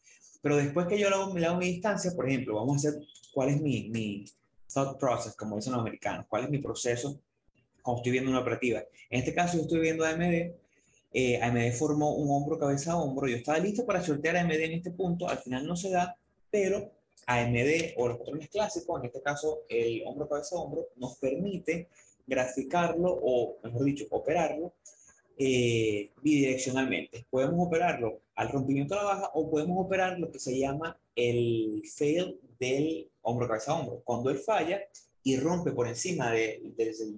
Pero 0.42 0.56
después 0.56 0.86
que 0.88 0.98
yo 0.98 1.08
le 1.08 1.14
hago, 1.14 1.32
hago 1.32 1.58
mi 1.58 1.66
distancia, 1.66 2.10
por 2.16 2.28
ejemplo, 2.28 2.56
vamos 2.56 2.84
a 2.84 2.88
hacer 2.88 3.00
cuál 3.32 3.50
es 3.50 3.62
mi, 3.62 3.88
mi 3.90 4.24
thought 4.72 4.98
process, 4.98 5.36
como 5.36 5.56
dicen 5.56 5.72
los 5.72 5.82
americanos, 5.82 6.26
cuál 6.28 6.44
es 6.44 6.50
mi 6.50 6.58
proceso 6.58 7.20
cuando 7.80 8.00
estoy 8.00 8.12
viendo 8.12 8.30
una 8.30 8.40
operativa. 8.40 8.82
En 9.08 9.20
este 9.20 9.32
caso, 9.32 9.56
yo 9.56 9.62
estoy 9.62 9.80
viendo 9.80 10.04
AMD. 10.04 10.52
Eh, 11.12 11.40
AMD 11.42 11.72
formó 11.72 12.14
un 12.14 12.30
hombro, 12.30 12.58
cabeza, 12.58 12.96
hombro. 12.96 13.28
Yo 13.28 13.36
estaba 13.36 13.58
listo 13.58 13.84
para 13.84 14.02
sortear 14.02 14.36
AMD 14.36 14.52
en 14.52 14.72
este 14.72 14.90
punto. 14.90 15.28
Al 15.28 15.38
final 15.38 15.66
no 15.66 15.76
se 15.76 15.90
da, 15.90 16.16
pero 16.50 16.90
AMD 17.26 17.94
o 17.96 18.08
los 18.08 18.18
patrones 18.18 18.48
clásicos, 18.48 19.00
en 19.00 19.06
este 19.06 19.20
caso 19.20 19.62
el 19.68 20.02
hombro, 20.06 20.28
cabeza, 20.28 20.56
hombro, 20.56 20.88
nos 20.96 21.16
permite 21.16 21.88
graficarlo 22.26 23.20
o, 23.22 23.58
mejor 23.62 23.84
dicho, 23.84 24.06
operarlo 24.10 24.72
eh, 25.38 26.10
bidireccionalmente. 26.22 27.26
Podemos 27.30 27.66
operarlo 27.66 28.20
al 28.34 28.48
rompimiento 28.50 28.94
a 28.94 28.98
la 28.98 29.04
baja 29.04 29.30
o 29.34 29.50
podemos 29.50 29.84
operar 29.84 30.18
lo 30.18 30.30
que 30.30 30.38
se 30.38 30.58
llama 30.58 30.98
el 31.16 31.82
fail 31.94 32.38
del 32.58 33.10
hombro, 33.22 33.48
cabeza, 33.48 33.74
hombro. 33.74 34.02
Cuando 34.04 34.30
él 34.30 34.38
falla 34.38 34.80
y 35.22 35.36
rompe 35.36 35.72
por 35.72 35.88
encima 35.88 36.30
de, 36.30 36.62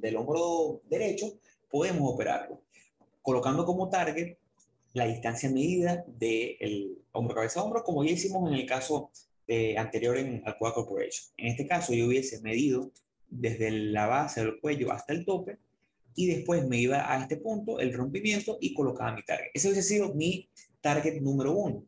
del 0.01 0.17
hombro 0.17 0.81
derecho, 0.89 1.35
podemos 1.71 2.13
operarlo. 2.13 2.64
Colocando 3.25 3.65
como 3.65 3.89
target 3.89 4.37
la 4.93 5.07
distancia 5.07 5.51
medida 5.51 6.05
del 6.07 6.99
hombro, 7.13 7.35
cabeza, 7.35 7.63
hombro, 7.63 7.83
como 7.83 8.05
ya 8.05 8.13
hicimos 8.13 8.47
en 8.49 8.55
el 8.55 8.67
caso 8.67 9.11
anterior 9.79 10.19
en 10.19 10.43
Alcoa 10.45 10.75
Corporation. 10.75 11.33
En 11.39 11.47
este 11.49 11.67
caso, 11.67 11.95
yo 11.95 12.07
hubiese 12.07 12.43
medido 12.43 12.93
desde 13.31 13.71
la 13.71 14.07
base 14.07 14.45
del 14.45 14.61
cuello 14.61 14.93
hasta 14.93 15.15
el 15.15 15.25
tope 15.25 15.57
y 16.15 16.27
después 16.27 16.69
me 16.69 16.79
iba 16.79 17.11
a 17.11 17.23
este 17.23 17.39
punto, 17.39 17.81
el 17.81 17.95
rompimiento, 17.95 18.59
y 18.61 18.75
colocaba 18.75 19.17
mi 19.17 19.25
target. 19.25 19.49
Ese 19.55 19.69
hubiese 19.69 19.89
sido 19.89 20.13
mi 20.15 20.49
target 20.83 21.21
número 21.23 21.53
uno. 21.53 21.83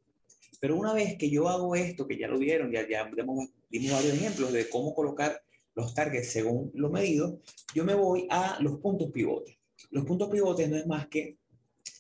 Pero 0.59 0.77
una 0.77 0.95
vez 0.95 1.19
que 1.19 1.29
yo 1.29 1.51
hago 1.51 1.77
esto, 1.77 2.09
que 2.09 2.19
ya 2.19 2.29
lo 2.29 2.39
vieron, 2.39 2.73
ya, 2.73 2.89
ya 2.89 3.05
dimos 3.05 3.51
varios 3.71 4.15
ejemplos 4.15 4.53
de 4.53 4.71
cómo 4.71 4.95
colocar 4.95 5.43
los 5.75 5.95
targets 5.95 6.33
según 6.33 6.73
lo 6.75 6.89
medido, 6.89 7.41
yo 7.75 7.85
me 7.85 7.95
voy 7.95 8.27
a 8.31 8.57
los 8.61 8.79
puntos 8.81 9.11
pivotes. 9.13 9.55
Los 9.91 10.05
puntos 10.05 10.29
pivotes 10.31 10.69
no 10.69 10.77
es 10.77 10.87
más 10.87 11.07
que 11.09 11.37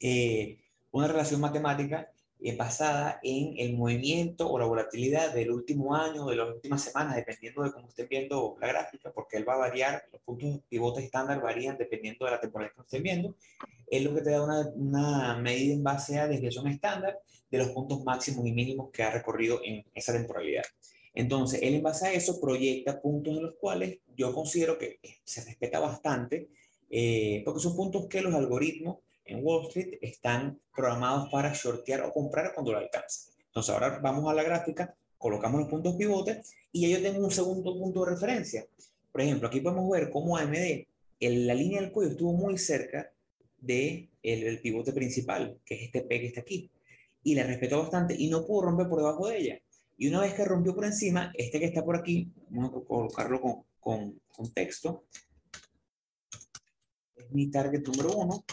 eh, 0.00 0.58
una 0.92 1.08
relación 1.08 1.40
matemática 1.40 2.10
eh, 2.38 2.54
basada 2.54 3.18
en 3.22 3.54
el 3.56 3.76
movimiento 3.76 4.50
o 4.50 4.58
la 4.58 4.66
volatilidad 4.66 5.32
del 5.34 5.50
último 5.50 5.94
año, 5.94 6.26
de 6.26 6.36
las 6.36 6.48
últimas 6.48 6.82
semanas, 6.82 7.16
dependiendo 7.16 7.62
de 7.62 7.72
cómo 7.72 7.88
estén 7.88 8.08
viendo 8.08 8.56
la 8.60 8.68
gráfica, 8.68 9.10
porque 9.10 9.38
él 9.38 9.48
va 9.48 9.54
a 9.54 9.58
variar, 9.58 10.04
los 10.12 10.20
puntos 10.20 10.60
pivotes 10.68 11.04
estándar 11.04 11.40
varían 11.40 11.78
dependiendo 11.78 12.24
de 12.24 12.30
la 12.30 12.40
temporada 12.40 12.72
que 12.74 12.80
estén 12.82 13.02
viendo. 13.02 13.36
Es 13.86 14.02
lo 14.02 14.14
que 14.14 14.20
te 14.20 14.30
da 14.30 14.42
una, 14.42 14.68
una 14.74 15.38
medida 15.38 15.74
en 15.74 15.82
base 15.82 16.18
a 16.18 16.28
desviación 16.28 16.66
estándar 16.68 17.18
de 17.50 17.58
los 17.58 17.68
puntos 17.68 18.04
máximos 18.04 18.46
y 18.46 18.52
mínimos 18.52 18.90
que 18.90 19.02
ha 19.02 19.10
recorrido 19.10 19.60
en 19.64 19.84
esa 19.94 20.12
temporalidad. 20.12 20.64
Entonces, 21.14 21.60
él 21.62 21.74
en 21.74 21.82
base 21.82 22.06
a 22.06 22.12
eso 22.12 22.38
proyecta 22.38 23.00
puntos 23.00 23.38
en 23.38 23.44
los 23.44 23.54
cuales 23.58 24.00
yo 24.14 24.34
considero 24.34 24.76
que 24.76 25.00
se 25.24 25.42
respeta 25.42 25.80
bastante, 25.80 26.50
eh, 26.90 27.42
porque 27.44 27.60
son 27.60 27.76
puntos 27.76 28.06
que 28.06 28.20
los 28.20 28.34
algoritmos 28.34 28.98
en 29.24 29.44
Wall 29.44 29.66
Street 29.66 29.98
están 30.00 30.60
programados 30.74 31.28
para 31.30 31.52
shortear 31.52 32.02
o 32.02 32.12
comprar 32.12 32.52
cuando 32.54 32.72
lo 32.72 32.78
alcanzan. 32.78 33.34
Entonces, 33.46 33.74
ahora 33.74 33.98
vamos 34.02 34.30
a 34.30 34.34
la 34.34 34.42
gráfica, 34.42 34.94
colocamos 35.18 35.60
los 35.60 35.70
puntos 35.70 35.96
pivotes 35.96 36.52
y 36.72 36.82
ya 36.82 36.96
yo 36.96 37.02
tengo 37.02 37.24
un 37.24 37.30
segundo 37.30 37.76
punto 37.76 38.04
de 38.04 38.12
referencia. 38.12 38.66
Por 39.10 39.20
ejemplo, 39.22 39.48
aquí 39.48 39.60
podemos 39.60 39.90
ver 39.90 40.10
cómo 40.10 40.36
AMD, 40.36 40.86
en 41.20 41.46
la 41.46 41.54
línea 41.54 41.80
del 41.80 41.90
cuello 41.90 42.12
estuvo 42.12 42.32
muy 42.34 42.58
cerca 42.58 43.10
del 43.58 44.10
de 44.22 44.46
el 44.48 44.60
pivote 44.60 44.92
principal, 44.92 45.58
que 45.64 45.74
es 45.74 45.82
este 45.84 46.02
P 46.02 46.20
que 46.20 46.26
está 46.26 46.42
aquí, 46.42 46.70
y 47.22 47.34
la 47.34 47.44
respetó 47.44 47.78
bastante 47.78 48.14
y 48.16 48.28
no 48.28 48.46
pudo 48.46 48.66
romper 48.66 48.88
por 48.88 48.98
debajo 48.98 49.28
de 49.28 49.38
ella. 49.38 49.60
Y 49.96 50.08
una 50.08 50.20
vez 50.20 50.34
que 50.34 50.44
rompió 50.44 50.74
por 50.74 50.84
encima, 50.84 51.32
este 51.34 51.58
que 51.58 51.64
está 51.64 51.84
por 51.84 51.96
aquí, 51.96 52.30
vamos 52.50 52.70
a 52.70 52.86
colocarlo 52.86 53.40
con, 53.40 53.64
con, 53.80 54.20
con 54.28 54.52
texto, 54.52 55.04
es 57.16 57.30
mi 57.30 57.50
target 57.50 57.82
número 57.86 58.16
uno. 58.16 58.44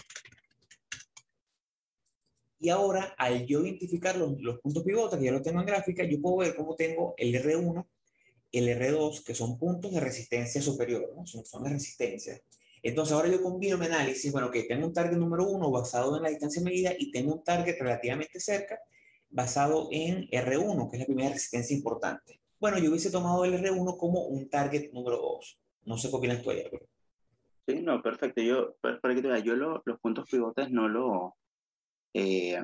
Y 2.59 2.69
ahora, 2.69 3.13
al 3.17 3.45
yo 3.45 3.61
identificar 3.61 4.15
los, 4.15 4.39
los, 4.41 4.59
puntos 4.59 4.83
pivotes, 4.83 5.19
que 5.19 5.25
ya 5.25 5.31
lo 5.31 5.41
tengo 5.41 5.59
en 5.59 5.65
gráfica, 5.65 6.03
yo 6.05 6.21
puedo 6.21 6.37
ver 6.37 6.55
cómo 6.55 6.75
tengo 6.75 7.13
el 7.17 7.35
R1, 7.35 7.85
el 8.53 8.67
R2, 8.69 9.23
que 9.23 9.35
son 9.35 9.57
puntos 9.57 9.91
de 9.91 9.99
resistencia 9.99 10.61
superior, 10.61 11.11
¿no? 11.15 11.25
son, 11.25 11.45
son 11.45 11.63
de 11.63 11.71
resistencia. 11.71 12.39
Entonces, 12.81 13.13
ahora 13.13 13.29
yo 13.29 13.41
combino 13.41 13.77
mi 13.77 13.85
análisis, 13.85 14.31
bueno, 14.31 14.51
que 14.51 14.63
tengo 14.63 14.87
un 14.87 14.93
target 14.93 15.17
número 15.17 15.47
uno 15.47 15.71
basado 15.71 16.15
en 16.15 16.23
la 16.23 16.29
distancia 16.29 16.61
medida 16.61 16.93
y 16.97 17.11
tengo 17.11 17.33
un 17.33 17.43
target 17.43 17.77
relativamente 17.79 18.39
cerca 18.39 18.79
basado 19.29 19.89
en 19.91 20.27
R1, 20.29 20.89
que 20.89 20.97
es 20.97 20.99
la 20.99 21.05
primera 21.05 21.29
resistencia 21.29 21.75
importante. 21.75 22.39
Bueno, 22.59 22.77
yo 22.79 22.89
hubiese 22.91 23.09
tomado 23.09 23.43
el 23.45 23.53
R1 23.55 23.97
como 23.97 24.25
un 24.27 24.49
target 24.49 24.91
número 24.93 25.17
2. 25.17 25.59
No 25.85 25.97
sé 25.97 26.09
qué 26.09 26.15
opinas 26.15 26.41
tú. 26.41 26.51
Sí, 27.67 27.81
no, 27.81 28.01
perfecto. 28.01 28.41
Yo, 28.41 28.75
para 28.81 29.15
que 29.15 29.21
te 29.21 29.43
yo 29.43 29.55
los 29.55 29.99
puntos 30.01 30.29
pivotes 30.29 30.69
no, 30.69 30.89
lo, 30.89 31.35
eh, 32.13 32.61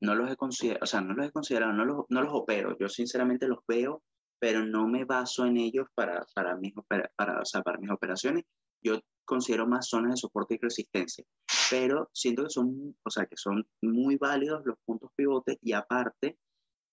no 0.00 0.14
los 0.14 0.30
he 0.30 0.36
considerado, 0.36 0.84
o 0.84 0.86
sea, 0.86 1.00
no 1.00 1.14
los 1.14 1.26
he 1.26 1.32
considerado, 1.32 1.72
no 1.72 1.84
los, 1.84 2.04
no 2.08 2.22
los 2.22 2.32
opero. 2.32 2.76
Yo 2.78 2.88
sinceramente 2.88 3.48
los 3.48 3.58
veo, 3.66 4.02
pero 4.38 4.64
no 4.64 4.86
me 4.86 5.04
baso 5.04 5.46
en 5.46 5.56
ellos 5.56 5.88
para, 5.94 6.24
para, 6.34 6.56
mis, 6.56 6.72
para, 6.86 7.40
o 7.40 7.44
sea, 7.44 7.62
para 7.62 7.78
mis 7.78 7.90
operaciones. 7.90 8.44
Yo 8.82 9.00
considero 9.24 9.66
más 9.66 9.88
zonas 9.88 10.12
de 10.12 10.16
soporte 10.16 10.54
y 10.54 10.58
resistencia, 10.58 11.24
pero 11.70 12.08
siento 12.12 12.44
que 12.44 12.50
son, 12.50 12.96
o 13.04 13.10
sea, 13.10 13.26
que 13.26 13.36
son 13.36 13.66
muy 13.82 14.16
válidos 14.16 14.62
los 14.64 14.76
puntos 14.84 15.10
pivotes 15.14 15.58
y 15.60 15.72
aparte 15.72 16.38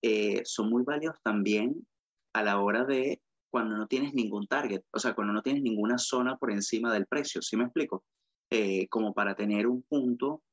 eh, 0.03 0.41
son 0.43 0.69
muy 0.69 0.83
válidos 0.83 1.17
también 1.23 1.87
a 2.33 2.43
la 2.43 2.59
hora 2.59 2.83
de 2.83 3.21
cuando 3.57 3.75
no 3.75 3.87
tienes 3.87 4.13
ningún 4.13 4.45
target, 4.45 4.83
o 4.91 4.99
sea, 4.99 5.15
cuando 5.15 5.33
no 5.33 5.41
tienes 5.41 5.63
ninguna 5.63 5.97
zona 5.97 6.37
por 6.37 6.51
encima 6.51 6.93
del 6.93 7.07
precio, 7.07 7.41
¿sí 7.41 7.57
me 7.57 7.63
explico? 7.63 8.03
Eh, 8.51 8.87
como 8.87 9.15
para 9.15 9.33
tener 9.33 9.65
un 9.65 9.81
punto, 9.81 10.43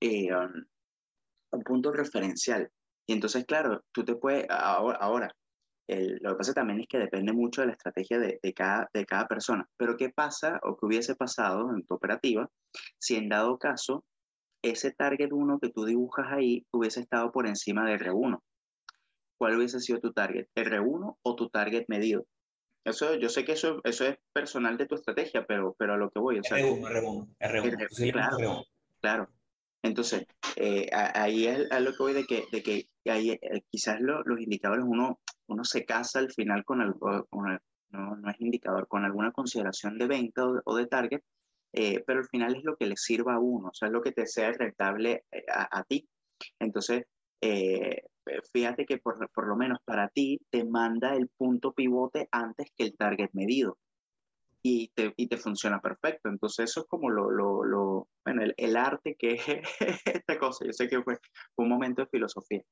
eh, 0.00 0.30
un 1.52 1.62
punto 1.62 1.92
referencial. 1.92 2.68
Y 3.06 3.12
entonces, 3.12 3.44
claro, 3.46 3.84
tú 3.92 4.04
te 4.04 4.16
puedes, 4.16 4.46
ahora, 4.50 5.32
lo 5.86 6.30
que 6.32 6.38
pasa 6.38 6.52
también 6.52 6.80
es 6.80 6.88
que 6.88 6.98
depende 6.98 7.32
mucho 7.32 7.60
de 7.60 7.68
la 7.68 7.74
estrategia 7.74 8.18
de, 8.18 8.52
cada, 8.52 8.90
de 8.92 9.06
cada 9.06 9.28
persona. 9.28 9.64
Pero 9.76 9.96
¿qué 9.96 10.08
pasa 10.08 10.58
o 10.64 10.76
qué 10.76 10.86
hubiese 10.86 11.14
pasado 11.14 11.72
en 11.72 11.84
tu 11.86 11.94
operativa 11.94 12.50
si 12.98 13.14
en 13.14 13.28
dado 13.28 13.58
caso 13.58 14.04
ese 14.60 14.90
target 14.90 15.30
1 15.30 15.60
que 15.60 15.70
tú 15.70 15.84
dibujas 15.84 16.26
ahí 16.32 16.66
hubiese 16.72 16.98
estado 16.98 17.30
por 17.30 17.46
encima 17.46 17.88
de 17.88 17.96
R1? 17.96 18.40
¿Cuál 19.38 19.56
hubiese 19.56 19.78
sido 19.78 20.00
tu 20.00 20.12
target? 20.12 20.48
¿R1 20.56 21.16
o 21.22 21.36
tu 21.36 21.48
target 21.48 21.84
medido? 21.86 22.26
Eso, 22.84 23.14
yo 23.14 23.28
sé 23.28 23.44
que 23.44 23.52
eso, 23.52 23.80
eso 23.84 24.06
es 24.06 24.18
personal 24.32 24.76
de 24.78 24.86
tu 24.86 24.94
estrategia, 24.94 25.44
pero, 25.46 25.74
pero 25.78 25.94
a 25.94 25.96
lo 25.96 26.10
que 26.10 26.18
voy. 26.18 26.38
O 26.38 26.42
sea, 26.42 26.58
R1, 26.58 26.80
R1, 26.80 27.36
R1. 27.38 28.12
claro, 28.12 28.64
claro. 29.00 29.28
Entonces, 29.82 30.26
eh, 30.56 30.88
ahí 30.92 31.46
es 31.46 31.70
a 31.70 31.80
lo 31.80 31.92
que 31.92 32.02
voy 32.02 32.12
de 32.12 32.24
que, 32.24 32.44
de 32.52 32.62
que 32.62 32.88
ahí, 33.10 33.30
eh, 33.30 33.62
quizás 33.70 33.98
los 34.00 34.40
indicadores 34.40 34.84
uno 34.86 35.20
uno 35.50 35.64
se 35.64 35.84
casa 35.84 36.20
al 36.20 36.30
final 36.32 36.64
con 36.64 36.80
algo, 36.80 37.28
no, 37.90 38.16
no, 38.16 38.30
es 38.30 38.40
indicador, 38.40 38.86
con 38.88 39.04
alguna 39.04 39.32
consideración 39.32 39.98
de 39.98 40.06
venta 40.06 40.44
o, 40.64 40.76
de 40.76 40.86
target, 40.86 41.22
eh, 41.72 42.02
pero 42.06 42.20
al 42.20 42.28
final 42.28 42.56
es 42.56 42.64
lo 42.64 42.76
que 42.76 42.86
le 42.86 42.96
sirva 42.96 43.34
a 43.34 43.40
uno, 43.40 43.68
o 43.68 43.74
sea, 43.74 43.88
es 43.88 43.92
lo 43.92 44.00
que 44.00 44.12
te 44.12 44.26
sea 44.26 44.52
rentable 44.52 45.24
eh, 45.30 45.44
a, 45.50 45.82
ti. 45.84 46.08
Entonces, 46.58 47.04
eh, 47.40 48.02
fíjate 48.52 48.86
que 48.86 48.98
por, 48.98 49.30
por, 49.30 49.46
lo 49.46 49.56
menos 49.56 49.78
para 49.84 50.08
ti 50.08 50.40
te 50.50 50.64
manda 50.64 51.14
el 51.14 51.28
punto 51.28 51.72
pivote 51.72 52.28
antes 52.30 52.68
que 52.76 52.84
el 52.84 52.96
target 52.96 53.30
medido. 53.32 53.78
Y 54.62 54.88
te, 54.94 55.14
y 55.16 55.26
te 55.26 55.38
funciona 55.38 55.80
perfecto. 55.80 56.28
Entonces, 56.28 56.70
eso 56.70 56.80
es 56.80 56.86
como 56.86 57.08
lo, 57.08 57.30
lo, 57.30 57.64
lo 57.64 58.08
bueno, 58.24 58.42
el, 58.42 58.54
el, 58.58 58.76
arte 58.76 59.16
que 59.18 59.34
es 59.34 59.42
esta 60.04 60.38
cosa. 60.38 60.66
Yo 60.66 60.72
sé 60.72 60.88
que 60.88 61.02
fue 61.02 61.18
un 61.56 61.68
momento 61.68 62.02
de 62.02 62.08
filosofía. 62.08 62.62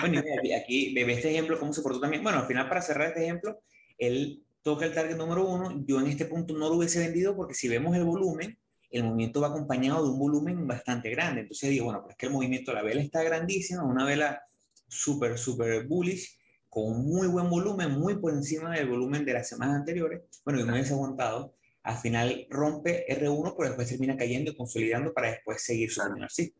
Bueno, 0.00 0.20
aquí, 0.20 0.52
aquí 0.52 0.98
este 0.98 1.30
ejemplo, 1.30 1.58
cómo 1.58 1.72
se 1.72 1.82
portó 1.82 2.00
también. 2.00 2.22
Bueno, 2.22 2.38
al 2.38 2.46
final, 2.46 2.68
para 2.68 2.82
cerrar 2.82 3.08
este 3.08 3.24
ejemplo, 3.24 3.60
él 3.98 4.44
toca 4.62 4.86
el 4.86 4.94
target 4.94 5.16
número 5.16 5.44
uno. 5.44 5.84
Yo 5.86 6.00
en 6.00 6.06
este 6.06 6.26
punto 6.26 6.54
no 6.54 6.68
lo 6.68 6.76
hubiese 6.76 7.00
vendido 7.00 7.36
porque 7.36 7.54
si 7.54 7.68
vemos 7.68 7.94
el 7.96 8.04
volumen, 8.04 8.58
el 8.92 9.04
movimiento 9.04 9.40
va 9.40 9.48
acompañado 9.48 10.04
de 10.04 10.10
un 10.10 10.18
volumen 10.18 10.66
bastante 10.66 11.10
grande. 11.10 11.42
Entonces 11.42 11.70
digo, 11.70 11.86
bueno, 11.86 12.02
pues 12.02 12.12
es 12.12 12.18
que 12.18 12.26
el 12.26 12.32
movimiento 12.32 12.70
de 12.70 12.76
la 12.76 12.82
vela 12.82 13.00
está 13.00 13.22
grandísima, 13.22 13.82
una 13.82 14.04
vela 14.04 14.42
súper, 14.86 15.38
súper 15.38 15.86
bullish, 15.86 16.38
con 16.68 17.04
muy 17.04 17.26
buen 17.26 17.48
volumen, 17.50 17.92
muy 17.92 18.16
por 18.18 18.32
encima 18.32 18.74
del 18.74 18.88
volumen 18.88 19.24
de 19.24 19.32
las 19.34 19.48
semanas 19.48 19.76
anteriores. 19.76 20.22
Bueno, 20.44 20.60
y 20.60 20.64
no 20.64 20.72
hubiese 20.72 20.92
aguantado. 20.92 21.54
Al 21.82 21.96
final 21.96 22.46
rompe 22.48 23.06
R1, 23.08 23.54
pero 23.56 23.68
después 23.68 23.88
termina 23.88 24.16
cayendo 24.16 24.50
y 24.50 24.56
consolidando 24.56 25.12
para 25.12 25.32
después 25.32 25.62
seguir 25.62 25.90
su 25.90 26.00
camino 26.00 26.26
así. 26.26 26.54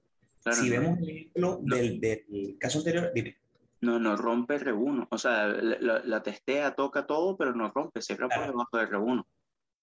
si 0.50 0.68
vemos 0.68 0.98
el 0.98 1.08
ejemplo 1.08 1.60
del, 1.62 2.00
del, 2.00 2.56
caso 2.58 2.78
anterior, 2.78 3.12
dime. 3.14 3.36
No, 3.80 3.98
no 3.98 4.16
rompe 4.16 4.58
R1. 4.58 5.06
O 5.10 5.18
sea, 5.18 5.46
la, 5.46 6.02
la, 6.04 6.22
testea, 6.22 6.74
toca 6.74 7.06
todo, 7.06 7.36
pero 7.36 7.54
no 7.54 7.70
rompe, 7.70 8.02
se 8.02 8.16
claro. 8.16 8.30
por 8.34 8.46
debajo 8.46 8.76
de 8.78 8.84
R1. 8.84 9.24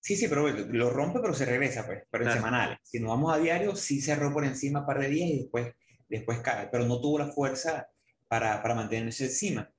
Sí, 0.02 0.16
sí, 0.16 0.28
pero 0.28 0.47
lo 0.47 0.89
rompe, 0.89 1.20
pero 1.20 1.34
se 1.34 1.45
regresa, 1.45 1.86
pues, 1.86 2.04
pero 2.10 2.26
en 2.26 2.32
semanales. 2.32 2.80
Si 2.84 3.00
nos 3.00 3.10
vamos 3.10 3.34
a 3.34 3.38
diario, 3.38 3.76
sí 3.76 4.02
cerró 4.02 4.32
por 4.32 4.45
encima 4.45 4.80
un 4.80 4.86
par 4.86 5.00
de 5.00 5.10
días 5.10 5.30
y 5.30 5.39
después, 5.39 5.74
después 6.08 6.39
cae, 6.39 6.70
pero 6.72 6.86
no 6.86 7.02
tuvo 7.02 7.20
la 7.20 7.28
fuerza 7.28 7.89
para, 8.28 8.62
para 8.62 8.76
mantenerse 8.76 9.26
encima. 9.26 9.72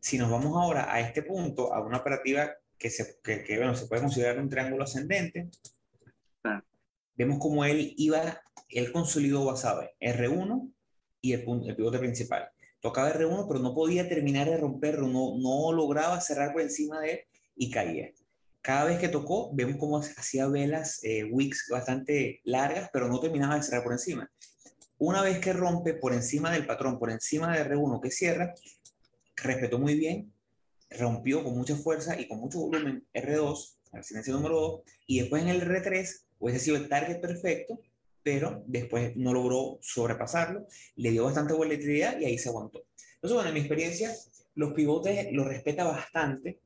Si 0.00 0.16
nos 0.18 0.30
vamos 0.30 0.56
ahora 0.56 0.92
a 0.92 1.00
este 1.00 1.22
punto, 1.22 1.74
a 1.74 1.84
una 1.84 1.98
operativa 1.98 2.50
que 2.78 2.90
se, 2.90 3.18
que, 3.22 3.42
que 3.42 3.56
bueno, 3.58 3.74
se 3.74 3.86
puede 3.86 4.02
considerar 4.02 4.38
un 4.38 4.48
triángulo 4.48 4.84
ascendente, 4.84 5.50
vemos 7.14 7.38
como 7.38 7.64
él 7.64 7.94
iba, 7.96 8.42
él 8.68 8.92
consolidó 8.92 9.54
en 10.00 10.16
R1 10.16 10.72
y 11.20 11.32
el, 11.32 11.44
punto, 11.44 11.68
el 11.68 11.76
pivote 11.76 11.98
principal. 11.98 12.48
Tocaba 12.80 13.12
R1, 13.12 13.46
pero 13.48 13.60
no 13.60 13.74
podía 13.74 14.08
terminar 14.08 14.48
de 14.48 14.58
romperlo, 14.58 15.08
no, 15.08 15.36
no 15.38 15.72
lograba 15.72 16.20
cerrar 16.20 16.52
por 16.52 16.62
encima 16.62 17.00
de 17.00 17.12
él 17.12 17.20
y 17.56 17.70
caía. 17.70 18.12
Cada 18.66 18.86
vez 18.86 18.98
que 18.98 19.08
tocó, 19.08 19.54
vemos 19.54 19.76
cómo 19.78 19.98
hacía 19.98 20.48
velas, 20.48 20.98
eh, 21.04 21.22
wicks 21.22 21.68
bastante 21.70 22.40
largas, 22.42 22.90
pero 22.92 23.06
no 23.06 23.20
terminaba 23.20 23.54
de 23.54 23.62
cerrar 23.62 23.84
por 23.84 23.92
encima. 23.92 24.28
Una 24.98 25.22
vez 25.22 25.38
que 25.38 25.52
rompe 25.52 25.94
por 25.94 26.12
encima 26.12 26.50
del 26.50 26.66
patrón, 26.66 26.98
por 26.98 27.12
encima 27.12 27.56
de 27.56 27.62
R1 27.64 28.00
que 28.00 28.10
cierra, 28.10 28.52
respetó 29.36 29.78
muy 29.78 29.94
bien, 29.94 30.32
rompió 30.90 31.44
con 31.44 31.56
mucha 31.56 31.76
fuerza 31.76 32.18
y 32.18 32.26
con 32.26 32.40
mucho 32.40 32.58
volumen 32.58 33.06
R2, 33.14 33.76
la 33.92 33.98
resistencia 34.00 34.32
número 34.32 34.56
2, 34.56 34.80
y 35.06 35.20
después 35.20 35.44
en 35.44 35.50
el 35.50 35.62
R3 35.62 36.24
hubiese 36.40 36.64
sido 36.64 36.76
el 36.76 36.88
target 36.88 37.20
perfecto, 37.20 37.78
pero 38.24 38.64
después 38.66 39.14
no 39.14 39.32
logró 39.32 39.78
sobrepasarlo, 39.80 40.66
le 40.96 41.12
dio 41.12 41.22
bastante 41.22 41.52
volatilidad 41.52 42.18
y 42.18 42.24
ahí 42.24 42.36
se 42.36 42.48
aguantó. 42.48 42.84
Entonces, 43.14 43.32
bueno, 43.32 43.48
en 43.50 43.54
mi 43.54 43.60
experiencia, 43.60 44.12
los 44.56 44.72
pivotes 44.72 45.28
los 45.30 45.46
respeta 45.46 45.84
bastante, 45.84 46.58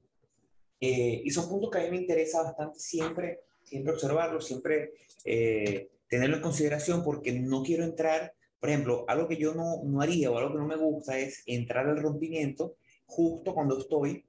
eh, 0.80 1.20
y 1.24 1.30
son 1.30 1.48
puntos 1.48 1.70
que 1.70 1.78
a 1.78 1.82
mí 1.82 1.90
me 1.90 1.98
interesa 1.98 2.42
bastante 2.42 2.78
siempre, 2.78 3.40
siempre 3.62 3.92
observarlos, 3.92 4.46
siempre 4.46 4.94
eh, 5.24 5.90
tenerlo 6.08 6.36
en 6.36 6.42
consideración 6.42 7.04
porque 7.04 7.32
no 7.32 7.62
quiero 7.62 7.84
entrar, 7.84 8.32
por 8.58 8.70
ejemplo, 8.70 9.04
algo 9.06 9.28
que 9.28 9.36
yo 9.36 9.54
no, 9.54 9.82
no, 9.84 10.00
haría 10.00 10.30
o 10.30 10.38
algo 10.38 10.52
que 10.52 10.58
no 10.58 10.66
me 10.66 10.76
gusta 10.76 11.18
es 11.18 11.42
entrar 11.44 11.86
al 11.86 12.00
rompimiento 12.00 12.76
justo 13.04 13.52
cuando 13.52 13.78
estoy, 13.78 14.24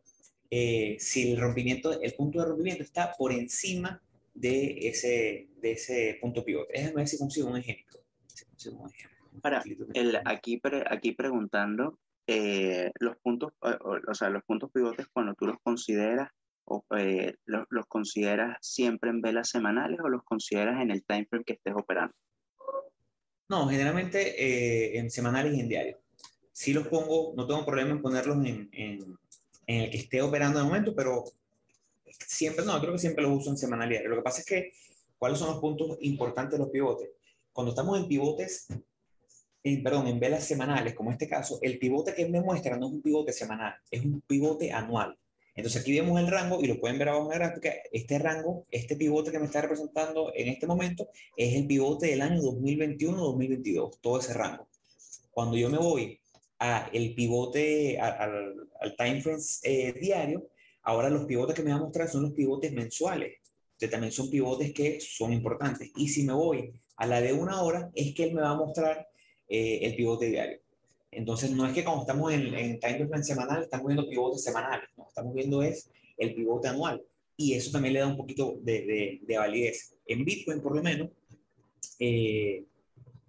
eh, 0.49 0.97
si 0.99 1.31
el 1.31 1.39
rompimiento, 1.39 2.01
el 2.01 2.13
punto 2.15 2.39
de 2.39 2.45
rompimiento 2.45 2.83
está 2.83 3.13
por 3.17 3.31
encima 3.31 4.01
de 4.33 4.89
ese, 4.89 5.47
de 5.61 5.71
ese 5.71 6.17
punto 6.19 6.43
pivote. 6.43 6.73
Déjame 6.73 6.95
ver 6.95 7.07
si 7.07 7.17
consigo 7.17 7.49
un 7.49 7.57
ejemplo. 7.57 7.99
Para, 9.41 9.63
el, 9.93 10.19
aquí, 10.25 10.61
aquí 10.89 11.13
preguntando, 11.13 11.97
los 12.99 13.17
puntos, 13.17 13.53
o 13.59 14.13
sea, 14.13 14.29
los 14.29 14.43
puntos 14.43 14.71
pivotes 14.71 15.07
cuando 15.13 15.33
tú 15.33 15.47
los 15.47 15.57
consideras, 15.63 16.29
eh, 16.97 17.35
los, 17.45 17.85
consideras 17.87 18.57
siempre 18.61 19.09
en 19.09 19.21
velas 19.21 19.49
semanales 19.49 19.99
o 20.03 20.09
los 20.09 20.23
consideras 20.23 20.81
en 20.81 20.91
el 20.91 21.03
time 21.03 21.25
frame 21.29 21.43
que 21.43 21.53
estés 21.53 21.73
operando? 21.75 22.13
No, 23.49 23.67
generalmente 23.67 24.41
eh, 24.41 24.97
en 24.97 25.09
semanales 25.09 25.53
y 25.55 25.59
en 25.59 25.69
diario. 25.69 25.99
Sí 26.51 26.73
los 26.73 26.87
pongo, 26.87 27.33
no 27.35 27.47
tengo 27.47 27.65
problema 27.65 27.91
en 27.91 28.01
ponerlos 28.01 28.37
en, 28.45 28.69
en, 28.71 29.17
el 29.67 29.89
que 29.89 29.97
esté 29.97 30.21
operando 30.21 30.59
de 30.59 30.65
momento, 30.65 30.93
pero 30.95 31.23
siempre, 32.27 32.65
no, 32.65 32.79
creo 32.79 32.93
que 32.93 32.99
siempre 32.99 33.23
los 33.23 33.39
uso 33.39 33.49
en 33.49 33.57
semanal 33.57 33.87
y 33.89 33.91
diario. 33.91 34.09
Lo 34.09 34.17
que 34.17 34.21
pasa 34.21 34.39
es 34.39 34.45
que, 34.45 34.71
¿cuáles 35.17 35.39
son 35.39 35.49
los 35.49 35.59
puntos 35.59 35.97
importantes 36.01 36.53
de 36.53 36.65
los 36.65 36.69
pivotes? 36.69 37.09
Cuando 37.51 37.71
estamos 37.71 37.99
en 37.99 38.07
pivotes, 38.07 38.67
perdón, 39.83 40.07
en 40.07 40.19
velas 40.19 40.45
semanales, 40.45 40.95
como 40.95 41.11
este 41.11 41.27
caso, 41.27 41.59
el 41.61 41.77
pivote 41.77 42.13
que 42.13 42.27
me 42.27 42.41
muestra 42.41 42.77
no 42.77 42.87
es 42.87 42.93
un 42.93 43.01
pivote 43.01 43.31
semanal, 43.31 43.75
es 43.89 44.03
un 44.03 44.21
pivote 44.21 44.71
anual. 44.71 45.17
Entonces 45.61 45.83
aquí 45.83 45.93
vemos 45.93 46.19
el 46.19 46.25
rango 46.25 46.59
y 46.59 46.65
lo 46.65 46.79
pueden 46.79 46.97
ver 46.97 47.09
abajo 47.09 47.31
en 47.31 47.39
la 47.39 47.45
gráfica. 47.45 47.71
Este 47.91 48.17
rango, 48.17 48.65
este 48.71 48.95
pivote 48.95 49.29
que 49.29 49.37
me 49.37 49.45
está 49.45 49.61
representando 49.61 50.31
en 50.33 50.47
este 50.47 50.65
momento 50.65 51.09
es 51.37 51.53
el 51.53 51.67
pivote 51.67 52.07
del 52.07 52.23
año 52.23 52.41
2021-2022, 52.41 53.99
todo 54.01 54.19
ese 54.19 54.33
rango. 54.33 54.67
Cuando 55.29 55.55
yo 55.57 55.69
me 55.69 55.77
voy 55.77 56.19
a 56.57 56.89
el 56.91 57.13
pivote, 57.13 57.99
al, 57.99 58.55
time 58.97 59.21
frame 59.21 59.43
eh, 59.61 59.93
diario, 60.01 60.49
ahora 60.81 61.11
los 61.11 61.25
pivotes 61.25 61.55
que 61.55 61.61
me 61.61 61.69
va 61.69 61.77
a 61.77 61.81
mostrar 61.81 62.09
son 62.09 62.23
los 62.23 62.31
pivotes 62.31 62.73
mensuales. 62.73 63.37
que 63.77 63.87
también 63.87 64.11
son 64.11 64.31
pivotes 64.31 64.73
que 64.73 64.99
son 64.99 65.31
importantes. 65.31 65.91
Y 65.95 66.07
si 66.07 66.23
me 66.23 66.33
voy 66.33 66.73
a 66.95 67.05
la 67.05 67.21
de 67.21 67.33
una 67.33 67.61
hora, 67.61 67.91
es 67.93 68.15
que 68.15 68.23
él 68.23 68.33
me 68.33 68.41
va 68.41 68.49
a 68.49 68.55
mostrar 68.55 69.07
eh, 69.47 69.81
el 69.83 69.95
pivote 69.95 70.25
diario. 70.25 70.59
Entonces, 71.11 71.51
no 71.51 71.65
es 71.67 71.73
que 71.73 71.83
cuando 71.83 72.01
estamos 72.01 72.31
en, 72.33 72.53
en 72.53 72.79
time 72.79 73.07
frame 73.07 73.23
semanal, 73.23 73.63
estamos 73.63 73.87
viendo 73.87 74.09
pivotes 74.09 74.43
semanales, 74.43 74.89
no, 74.97 75.07
estamos 75.07 75.33
viendo 75.33 75.61
es 75.61 75.89
el 76.17 76.33
pivote 76.33 76.69
anual. 76.69 77.03
Y 77.35 77.53
eso 77.53 77.71
también 77.71 77.93
le 77.93 77.99
da 77.99 78.07
un 78.07 78.17
poquito 78.17 78.57
de, 78.61 78.85
de, 78.85 79.19
de 79.21 79.37
validez. 79.37 79.95
En 80.05 80.23
Bitcoin, 80.23 80.61
por 80.61 80.75
lo 80.75 80.83
menos, 80.83 81.09
eh, 81.99 82.63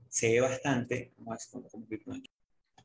se 0.08 0.32
ve 0.32 0.40
bastante, 0.40 1.12
como, 1.16 1.36
como, 1.50 1.66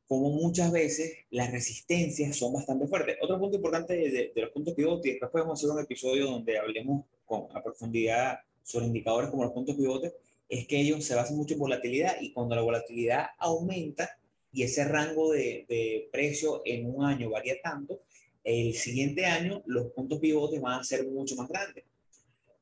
como 0.08 0.30
muchas 0.30 0.72
veces 0.72 1.14
las 1.30 1.52
resistencias 1.52 2.36
son 2.36 2.54
bastante 2.54 2.88
fuertes. 2.88 3.18
Otro 3.22 3.38
punto 3.38 3.58
importante 3.58 3.94
de, 3.94 4.32
de 4.34 4.42
los 4.42 4.52
puntos 4.52 4.74
pivotes, 4.74 5.06
y 5.06 5.12
después 5.12 5.32
podemos 5.32 5.60
hacer 5.60 5.70
un 5.70 5.84
episodio 5.84 6.26
donde 6.26 6.58
hablemos 6.58 7.06
con, 7.26 7.48
a 7.54 7.62
profundidad 7.62 8.40
sobre 8.64 8.86
indicadores 8.86 9.30
como 9.30 9.44
los 9.44 9.52
puntos 9.52 9.76
pivotes, 9.76 10.14
es 10.50 10.66
que 10.66 10.80
ellos 10.80 11.04
se 11.04 11.16
basan 11.16 11.36
mucho 11.36 11.56
en 11.56 11.60
volatilidad 11.60 12.16
y 12.22 12.32
cuando 12.32 12.56
la 12.56 12.62
volatilidad 12.62 13.28
aumenta, 13.38 14.18
y 14.58 14.64
ese 14.64 14.86
rango 14.86 15.34
de, 15.34 15.68
de, 15.70 16.10
precio 16.12 16.64
en 16.66 16.92
un 16.92 17.06
año 17.06 17.30
varía 17.30 17.62
tanto, 17.62 18.02
el 18.44 18.74
siguiente 18.74 19.24
año 19.24 19.62
los 19.68 19.92
puntos 19.92 20.18
pivotes 20.18 20.60
van 20.60 20.80
a 20.80 20.84
ser 20.84 21.06
mucho 21.06 21.36
más 21.36 21.48
grandes. 21.48 21.84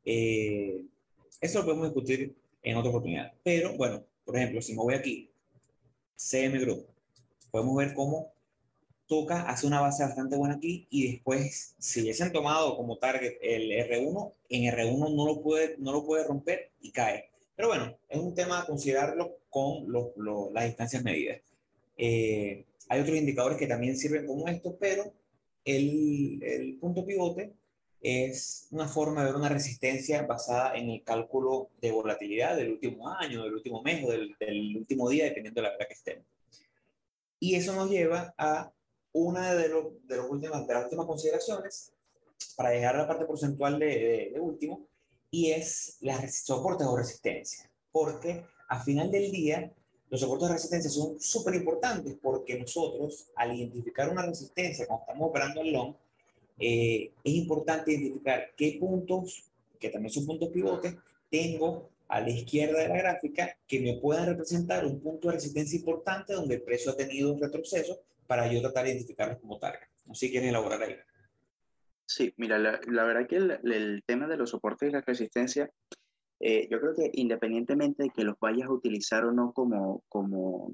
Eh, 0.03 0.81
eso 1.39 1.59
lo 1.59 1.65
podemos 1.65 1.87
discutir 1.87 2.35
en 2.63 2.75
otra 2.75 2.89
oportunidad. 2.89 3.31
Pero 3.43 3.77
bueno, 3.77 4.03
por 4.25 4.35
ejemplo, 4.35 4.61
si 4.61 4.73
me 4.73 4.79
voy 4.79 4.93
aquí, 4.93 5.29
CM 6.17 6.59
Group, 6.59 6.85
podemos 7.49 7.77
ver 7.77 7.93
cómo 7.93 8.33
toca, 9.07 9.43
hace 9.43 9.65
una 9.65 9.79
base 9.79 10.03
bastante 10.03 10.35
buena 10.35 10.55
aquí 10.55 10.87
y 10.89 11.13
después, 11.13 11.75
si 11.79 12.01
hubiesen 12.01 12.33
tomado 12.33 12.75
como 12.75 12.97
target 12.97 13.37
el 13.41 13.71
R1, 13.71 14.33
en 14.49 14.63
R1 14.63 15.15
no 15.15 15.25
lo 15.25 15.41
puede, 15.41 15.77
no 15.77 15.93
lo 15.93 16.05
puede 16.05 16.25
romper 16.25 16.71
y 16.81 16.91
cae. 16.91 17.29
Pero 17.55 17.69
bueno, 17.69 17.97
es 18.09 18.19
un 18.19 18.35
tema 18.35 18.59
a 18.59 18.65
considerarlo 18.65 19.37
con 19.49 19.85
las 20.53 20.65
distancias 20.65 21.01
medidas. 21.01 21.39
Eh, 21.97 22.65
hay 22.89 23.01
otros 23.01 23.17
indicadores 23.17 23.57
que 23.57 23.67
también 23.67 23.97
sirven 23.97 24.27
como 24.27 24.47
esto, 24.47 24.77
pero 24.79 25.13
el, 25.63 26.41
el, 26.43 26.77
punto 26.77 27.05
pivote 27.05 27.53
es 28.01 28.67
una 28.71 28.87
forma 28.87 29.21
de 29.21 29.27
ver 29.27 29.35
una 29.35 29.49
resistencia 29.49 30.21
basada 30.23 30.75
en 30.75 30.89
el 30.89 31.03
cálculo 31.03 31.69
de 31.81 31.91
volatilidad 31.91 32.55
del 32.55 32.73
último 32.73 33.09
año, 33.09 33.43
del 33.43 33.55
último 33.55 33.81
mes 33.81 34.03
o 34.05 34.11
del, 34.11 34.35
del 34.39 34.77
último 34.77 35.09
día, 35.09 35.25
dependiendo 35.25 35.61
de 35.61 35.67
la 35.67 35.75
hora 35.75 35.87
que 35.87 35.93
estemos. 35.93 36.25
Y 37.39 37.55
eso 37.55 37.73
nos 37.73 37.89
lleva 37.89 38.33
a 38.37 38.71
una 39.11 39.55
de, 39.55 39.69
lo, 39.69 39.97
de, 40.03 40.17
los 40.17 40.29
últimas, 40.29 40.67
de 40.67 40.73
las 40.73 40.83
últimas 40.83 41.05
consideraciones, 41.05 41.91
para 42.55 42.69
a 42.69 42.93
la 42.93 43.07
parte 43.07 43.25
porcentual 43.25 43.79
de, 43.79 43.85
de, 43.85 44.31
de 44.33 44.39
último, 44.39 44.87
y 45.31 45.51
es 45.51 45.97
las 46.01 46.43
soportes 46.43 46.85
o 46.85 46.95
resistencia. 46.95 47.69
Porque 47.91 48.45
a 48.69 48.83
final 48.83 49.09
del 49.11 49.31
día, 49.31 49.71
los 50.15 50.21
soportes 50.21 50.47
de 50.47 50.53
resistencia 50.53 50.89
son 50.89 51.19
súper 51.19 51.55
importantes 51.55 52.15
porque 52.21 52.57
nosotros, 52.57 53.27
al 53.35 53.53
identificar 53.53 54.09
una 54.09 54.25
resistencia 54.25 54.87
cuando 54.87 55.03
estamos 55.03 55.29
operando 55.29 55.61
el 55.61 55.73
long, 55.73 55.93
eh, 56.57 57.11
es 57.21 57.33
importante 57.33 57.91
identificar 57.91 58.51
qué 58.55 58.77
puntos, 58.79 59.43
que 59.77 59.89
también 59.89 60.13
son 60.13 60.25
puntos 60.25 60.49
pivotes, 60.49 60.95
tengo 61.29 61.89
a 62.07 62.21
la 62.21 62.29
izquierda 62.29 62.79
de 62.79 62.87
la 62.87 62.97
gráfica 62.97 63.57
que 63.67 63.81
me 63.81 63.97
puedan 63.97 64.27
representar 64.27 64.85
un 64.85 65.01
punto 65.01 65.27
de 65.27 65.33
resistencia 65.33 65.77
importante 65.77 66.31
donde 66.31 66.55
el 66.55 66.61
precio 66.61 66.91
ha 66.91 66.95
tenido 66.95 67.33
un 67.33 67.41
retroceso 67.41 67.99
para 68.25 68.49
yo 68.49 68.61
tratar 68.61 68.85
de 68.85 68.91
identificarlos 68.91 69.39
como 69.39 69.59
target. 69.59 69.89
No 70.05 70.15
sé 70.15 70.27
si 70.27 70.31
quieren 70.31 70.47
elaborar 70.47 70.81
ahí. 70.81 70.95
Sí, 72.05 72.33
mira, 72.37 72.57
la, 72.57 72.79
la 72.87 73.03
verdad 73.03 73.27
que 73.27 73.35
el, 73.35 73.59
el, 73.65 74.03
tema 74.05 74.27
de 74.27 74.37
los 74.37 74.51
soportes 74.51 74.87
y 74.87 74.93
la 74.93 75.01
resistencia 75.01 75.69
eh, 76.39 76.67
yo 76.69 76.79
creo 76.79 76.95
que 76.95 77.11
independientemente 77.13 78.03
de 78.03 78.09
que 78.09 78.23
los 78.23 78.37
vayas 78.39 78.67
a 78.67 78.73
utilizar 78.73 79.25
o 79.25 79.31
no 79.31 79.53
como, 79.53 80.03
como, 80.09 80.71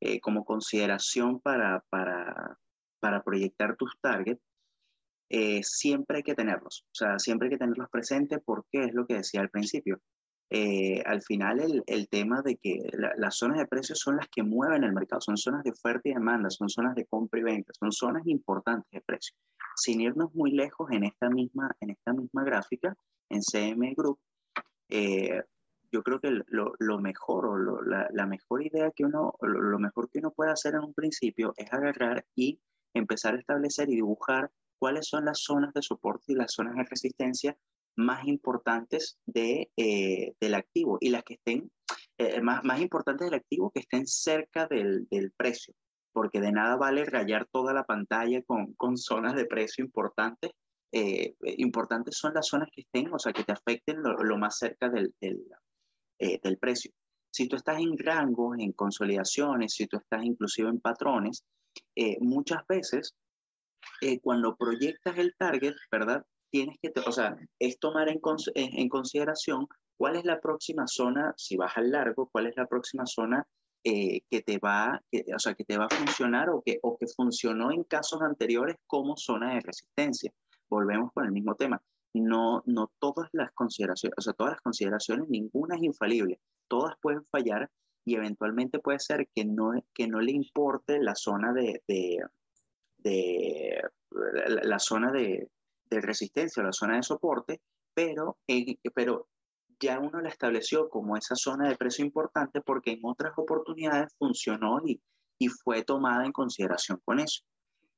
eh, 0.00 0.20
como 0.20 0.44
consideración 0.44 1.40
para, 1.40 1.84
para, 1.90 2.58
para 3.00 3.22
proyectar 3.22 3.76
tus 3.76 3.98
targets, 4.00 4.42
eh, 5.30 5.62
siempre 5.62 6.18
hay 6.18 6.22
que 6.22 6.34
tenerlos, 6.34 6.84
o 6.86 6.94
sea, 6.94 7.18
siempre 7.18 7.46
hay 7.46 7.50
que 7.50 7.58
tenerlos 7.58 7.90
presentes 7.90 8.40
porque 8.44 8.84
es 8.84 8.94
lo 8.94 9.06
que 9.06 9.14
decía 9.14 9.40
al 9.40 9.50
principio. 9.50 10.00
Eh, 10.50 11.02
al 11.04 11.20
final 11.20 11.60
el, 11.60 11.82
el, 11.86 12.08
tema 12.08 12.40
de 12.40 12.56
que 12.56 12.80
las 13.18 13.36
zonas 13.36 13.58
de 13.58 13.66
precios 13.66 13.98
son 13.98 14.16
las 14.16 14.28
que 14.28 14.42
mueven 14.42 14.82
el 14.82 14.94
mercado, 14.94 15.20
son 15.20 15.36
zonas 15.36 15.62
de 15.62 15.72
oferta 15.72 16.08
y 16.08 16.14
demanda, 16.14 16.48
son 16.48 16.70
zonas 16.70 16.94
de 16.94 17.04
compra 17.04 17.38
y 17.38 17.42
venta, 17.42 17.72
son 17.78 17.92
zonas 17.92 18.26
importantes 18.26 18.90
de 18.90 19.02
precio. 19.02 19.36
Sin 19.76 20.00
irnos 20.00 20.34
muy 20.34 20.52
lejos 20.52 20.90
en 20.90 21.04
esta 21.04 21.28
misma, 21.28 21.76
en 21.80 21.90
esta 21.90 22.14
misma 22.14 22.44
gráfica, 22.44 22.96
en 23.28 23.42
CM 23.42 23.92
Group, 23.94 24.18
eh, 24.88 25.42
yo 25.90 26.02
creo 26.02 26.20
que 26.20 26.30
lo, 26.48 26.72
lo 26.78 26.98
mejor 27.00 27.46
o 27.46 27.82
la, 27.82 28.08
la, 28.12 28.26
mejor 28.26 28.62
idea 28.62 28.90
que 28.90 29.04
uno, 29.04 29.34
lo, 29.40 29.78
mejor 29.78 30.10
que 30.10 30.18
uno 30.18 30.32
puede 30.32 30.50
hacer 30.50 30.74
en 30.74 30.84
un 30.84 30.94
principio 30.94 31.54
es 31.56 31.72
agarrar 31.72 32.26
y 32.34 32.60
empezar 32.94 33.34
a 33.34 33.38
establecer 33.38 33.88
y 33.88 33.96
dibujar 33.96 34.50
cuáles 34.78 35.08
son 35.08 35.24
las 35.24 35.40
zonas 35.40 35.72
de 35.74 35.82
soporte 35.82 36.32
y 36.32 36.34
las 36.34 36.52
zonas 36.52 36.76
de 36.76 36.84
resistencia 36.84 37.56
más 37.96 38.26
importantes 38.26 39.18
de, 39.26 39.70
eh, 39.76 40.34
del 40.40 40.54
activo 40.54 40.98
y 41.00 41.10
las 41.10 41.24
que 41.24 41.34
estén, 41.34 41.70
eh, 42.18 42.40
más, 42.40 42.62
más 42.64 42.80
importantes 42.80 43.26
del 43.26 43.40
activo 43.40 43.70
que 43.70 43.80
estén 43.80 44.06
cerca 44.06 44.66
del, 44.66 45.08
del, 45.10 45.32
precio, 45.32 45.74
porque 46.12 46.40
de 46.40 46.52
nada 46.52 46.76
vale 46.76 47.04
rayar 47.04 47.46
toda 47.50 47.72
la 47.72 47.84
pantalla 47.84 48.42
con, 48.42 48.74
con 48.74 48.96
zonas 48.96 49.34
de 49.34 49.46
precio 49.46 49.84
importantes. 49.84 50.52
Eh, 50.92 51.34
importantes 51.58 52.16
son 52.16 52.34
las 52.34 52.46
zonas 52.46 52.68
que 52.72 52.82
estén, 52.82 53.12
o 53.12 53.18
sea, 53.18 53.32
que 53.32 53.44
te 53.44 53.52
afecten 53.52 54.02
lo, 54.02 54.38
más 54.38 54.58
cerca 54.58 54.88
del, 54.88 55.14
del, 55.20 55.44
del 56.18 56.58
precio. 56.58 56.92
Si 57.30 57.46
tú 57.46 57.56
estás 57.56 57.78
en 57.78 57.96
rangos, 57.98 58.56
en 58.58 58.72
consolidaciones, 58.72 59.74
si 59.74 59.86
tú 59.86 59.98
estás 59.98 60.24
inclusive 60.24 60.70
en 60.70 60.80
patrones, 60.80 61.44
muchas 62.20 62.66
veces 62.66 63.14
eh, 64.00 64.20
cuando 64.20 64.56
proyectas 64.56 65.18
el 65.18 65.34
target, 65.36 65.74
¿verdad? 65.90 66.24
Tienes 66.50 66.76
que, 66.80 66.92
o 67.04 67.12
sea, 67.12 67.36
es 67.58 67.78
tomar 67.78 68.08
en, 68.08 68.20
en, 68.54 68.88
consideración 68.88 69.66
cuál 69.96 70.16
es 70.16 70.24
la 70.24 70.40
próxima 70.40 70.86
zona, 70.86 71.34
si 71.36 71.56
vas 71.56 71.76
al 71.76 71.90
largo, 71.90 72.28
cuál 72.30 72.46
es 72.46 72.56
la 72.56 72.66
próxima 72.66 73.06
zona 73.06 73.46
eh, 73.84 74.20
que 74.30 74.42
te 74.42 74.58
va, 74.58 75.02
que, 75.10 75.24
o 75.34 75.38
sea, 75.38 75.54
que 75.54 75.64
te 75.64 75.76
va 75.76 75.86
a 75.86 75.94
funcionar 75.94 76.48
o 76.50 76.62
que, 76.64 76.78
o 76.82 76.96
que 76.96 77.06
funcionó 77.08 77.70
en 77.72 77.84
casos 77.84 78.22
anteriores 78.22 78.76
como 78.86 79.16
zona 79.16 79.54
de 79.54 79.60
resistencia. 79.60 80.32
Volvemos 80.70 81.12
con 81.12 81.24
el 81.24 81.32
mismo 81.32 81.54
tema. 81.54 81.82
No, 82.14 82.62
no 82.66 82.90
todas 82.98 83.28
las 83.32 83.52
consideraciones, 83.52 84.14
o 84.18 84.20
sea, 84.22 84.32
todas 84.32 84.54
las 84.54 84.60
consideraciones, 84.60 85.28
ninguna 85.28 85.76
es 85.76 85.82
infalible. 85.82 86.40
Todas 86.68 86.94
pueden 87.00 87.24
fallar 87.26 87.70
y 88.04 88.16
eventualmente 88.16 88.78
puede 88.78 88.98
ser 88.98 89.28
que 89.34 89.44
no, 89.44 89.72
que 89.94 90.08
no 90.08 90.20
le 90.20 90.32
importe 90.32 90.98
la 90.98 91.14
zona 91.14 91.52
de, 91.52 91.82
de, 91.86 92.18
de 92.96 93.82
la, 94.10 94.78
zona 94.78 95.12
de, 95.12 95.50
de, 95.90 96.00
resistencia 96.00 96.62
o 96.62 96.66
la 96.66 96.72
zona 96.72 96.96
de 96.96 97.02
soporte, 97.02 97.60
pero, 97.92 98.38
pero 98.94 99.28
ya 99.78 99.98
uno 99.98 100.20
la 100.20 100.30
estableció 100.30 100.88
como 100.88 101.16
esa 101.16 101.36
zona 101.36 101.68
de 101.68 101.76
precio 101.76 102.04
importante 102.04 102.60
porque 102.62 102.92
en 102.92 103.00
otras 103.02 103.32
oportunidades 103.36 104.14
funcionó 104.18 104.80
y, 104.84 105.00
y 105.38 105.48
fue 105.48 105.84
tomada 105.84 106.24
en 106.24 106.32
consideración 106.32 107.00
con 107.04 107.20
eso. 107.20 107.42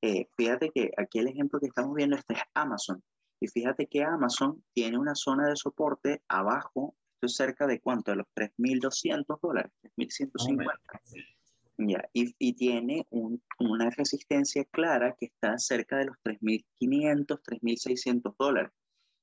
Eh, 0.02 0.28
fíjate 0.36 0.70
que 0.70 0.90
aquí 0.96 1.18
el 1.18 1.28
ejemplo 1.28 1.60
que 1.60 1.66
estamos 1.66 1.94
viendo 1.94 2.16
este 2.16 2.34
es 2.34 2.40
Amazon. 2.54 3.02
Y 3.40 3.48
fíjate 3.48 3.86
que 3.86 4.02
Amazon 4.02 4.62
tiene 4.74 4.98
una 4.98 5.14
zona 5.14 5.48
de 5.48 5.56
soporte 5.56 6.22
abajo, 6.28 6.94
esto 7.14 7.26
es 7.26 7.34
cerca 7.36 7.66
de 7.66 7.80
cuánto, 7.80 8.10
de 8.10 8.18
los 8.18 8.26
3.200 8.34 9.38
dólares, 9.40 9.72
3.150. 9.96 10.66
Ya, 11.78 12.02
y, 12.12 12.34
y, 12.38 12.52
tiene 12.52 13.06
un, 13.08 13.42
una 13.58 13.88
resistencia 13.88 14.64
clara 14.66 15.16
que 15.18 15.26
está 15.26 15.56
cerca 15.58 15.96
de 15.96 16.06
los 16.06 16.16
3.500, 16.22 17.40
3.600 17.42 18.34
dólares. 18.38 18.72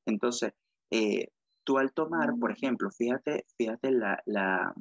Entonces, 0.08 0.54
eh, 0.90 1.28
tú 1.64 1.78
al 1.78 1.94
tomar, 1.94 2.34
por 2.40 2.52
ejemplo, 2.52 2.90
fíjate, 2.90 3.46
fíjate 3.58 3.92
la, 3.92 4.24
la, 4.26 4.74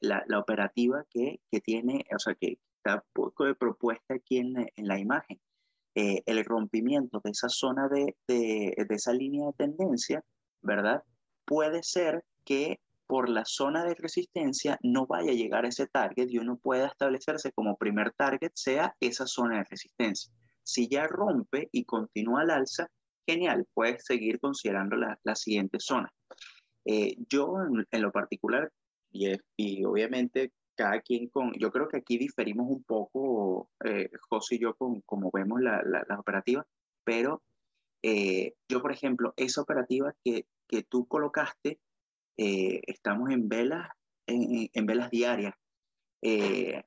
la, 0.00 0.22
la 0.28 0.38
operativa 0.38 1.04
que, 1.10 1.40
que, 1.50 1.60
tiene, 1.60 2.04
o 2.14 2.18
sea, 2.20 2.34
que 2.34 2.58
está 2.84 3.04
poco 3.12 3.44
de 3.44 3.54
propuesta 3.54 4.14
aquí 4.14 4.38
en, 4.38 4.56
en 4.76 4.88
la 4.88 4.98
imagen. 4.98 5.40
Eh, 5.94 6.22
el 6.26 6.44
rompimiento 6.44 7.20
de 7.22 7.30
esa 7.30 7.48
zona 7.48 7.88
de, 7.88 8.16
de, 8.26 8.74
esa 8.90 9.12
línea 9.12 9.46
de 9.46 9.52
tendencia, 9.52 10.24
¿verdad? 10.60 11.02
Puede 11.44 11.82
ser 11.82 12.24
que 12.44 12.80
por 13.06 13.28
la 13.28 13.44
zona 13.44 13.84
de 13.84 13.94
resistencia 13.94 14.78
no 14.82 15.06
vaya 15.06 15.30
a 15.30 15.34
llegar 15.34 15.64
a 15.64 15.68
ese 15.68 15.86
target 15.86 16.28
y 16.28 16.38
uno 16.38 16.56
pueda 16.56 16.86
establecerse 16.86 17.52
como 17.52 17.76
primer 17.76 18.12
target 18.12 18.50
sea 18.54 18.96
esa 18.98 19.26
zona 19.26 19.58
de 19.58 19.64
resistencia. 19.64 20.32
Si 20.62 20.88
ya 20.88 21.06
rompe 21.06 21.68
y 21.70 21.84
continúa 21.84 22.40
al 22.40 22.50
alza, 22.50 22.88
genial, 23.26 23.66
puedes 23.72 24.04
seguir 24.04 24.40
considerando 24.40 24.96
la, 24.96 25.18
la 25.22 25.36
siguiente 25.36 25.78
zona. 25.78 26.12
Eh, 26.84 27.16
yo 27.28 27.54
en, 27.90 28.02
lo 28.02 28.10
particular, 28.10 28.70
y, 29.10 29.84
obviamente 29.84 30.52
cada 30.76 31.00
quien 31.00 31.28
con, 31.28 31.52
yo 31.54 31.70
creo 31.70 31.88
que 31.88 31.98
aquí 31.98 32.18
diferimos 32.18 32.66
un 32.68 32.82
poco, 32.84 33.70
eh, 33.84 34.10
José 34.28 34.56
y 34.56 34.60
yo, 34.60 34.74
con 34.74 35.00
como 35.02 35.30
vemos 35.32 35.60
la, 35.60 35.82
la, 35.84 36.04
las 36.08 36.18
operativas, 36.18 36.66
pero 37.04 37.42
eh, 38.02 38.54
yo, 38.68 38.82
por 38.82 38.92
ejemplo, 38.92 39.32
esa 39.36 39.62
operativa 39.62 40.14
que, 40.22 40.46
que 40.68 40.82
tú 40.82 41.06
colocaste, 41.06 41.80
eh, 42.36 42.82
estamos 42.86 43.30
en 43.30 43.48
velas, 43.48 43.88
en, 44.26 44.68
en 44.72 44.86
velas 44.86 45.10
diarias. 45.10 45.54
Eh, 46.20 46.82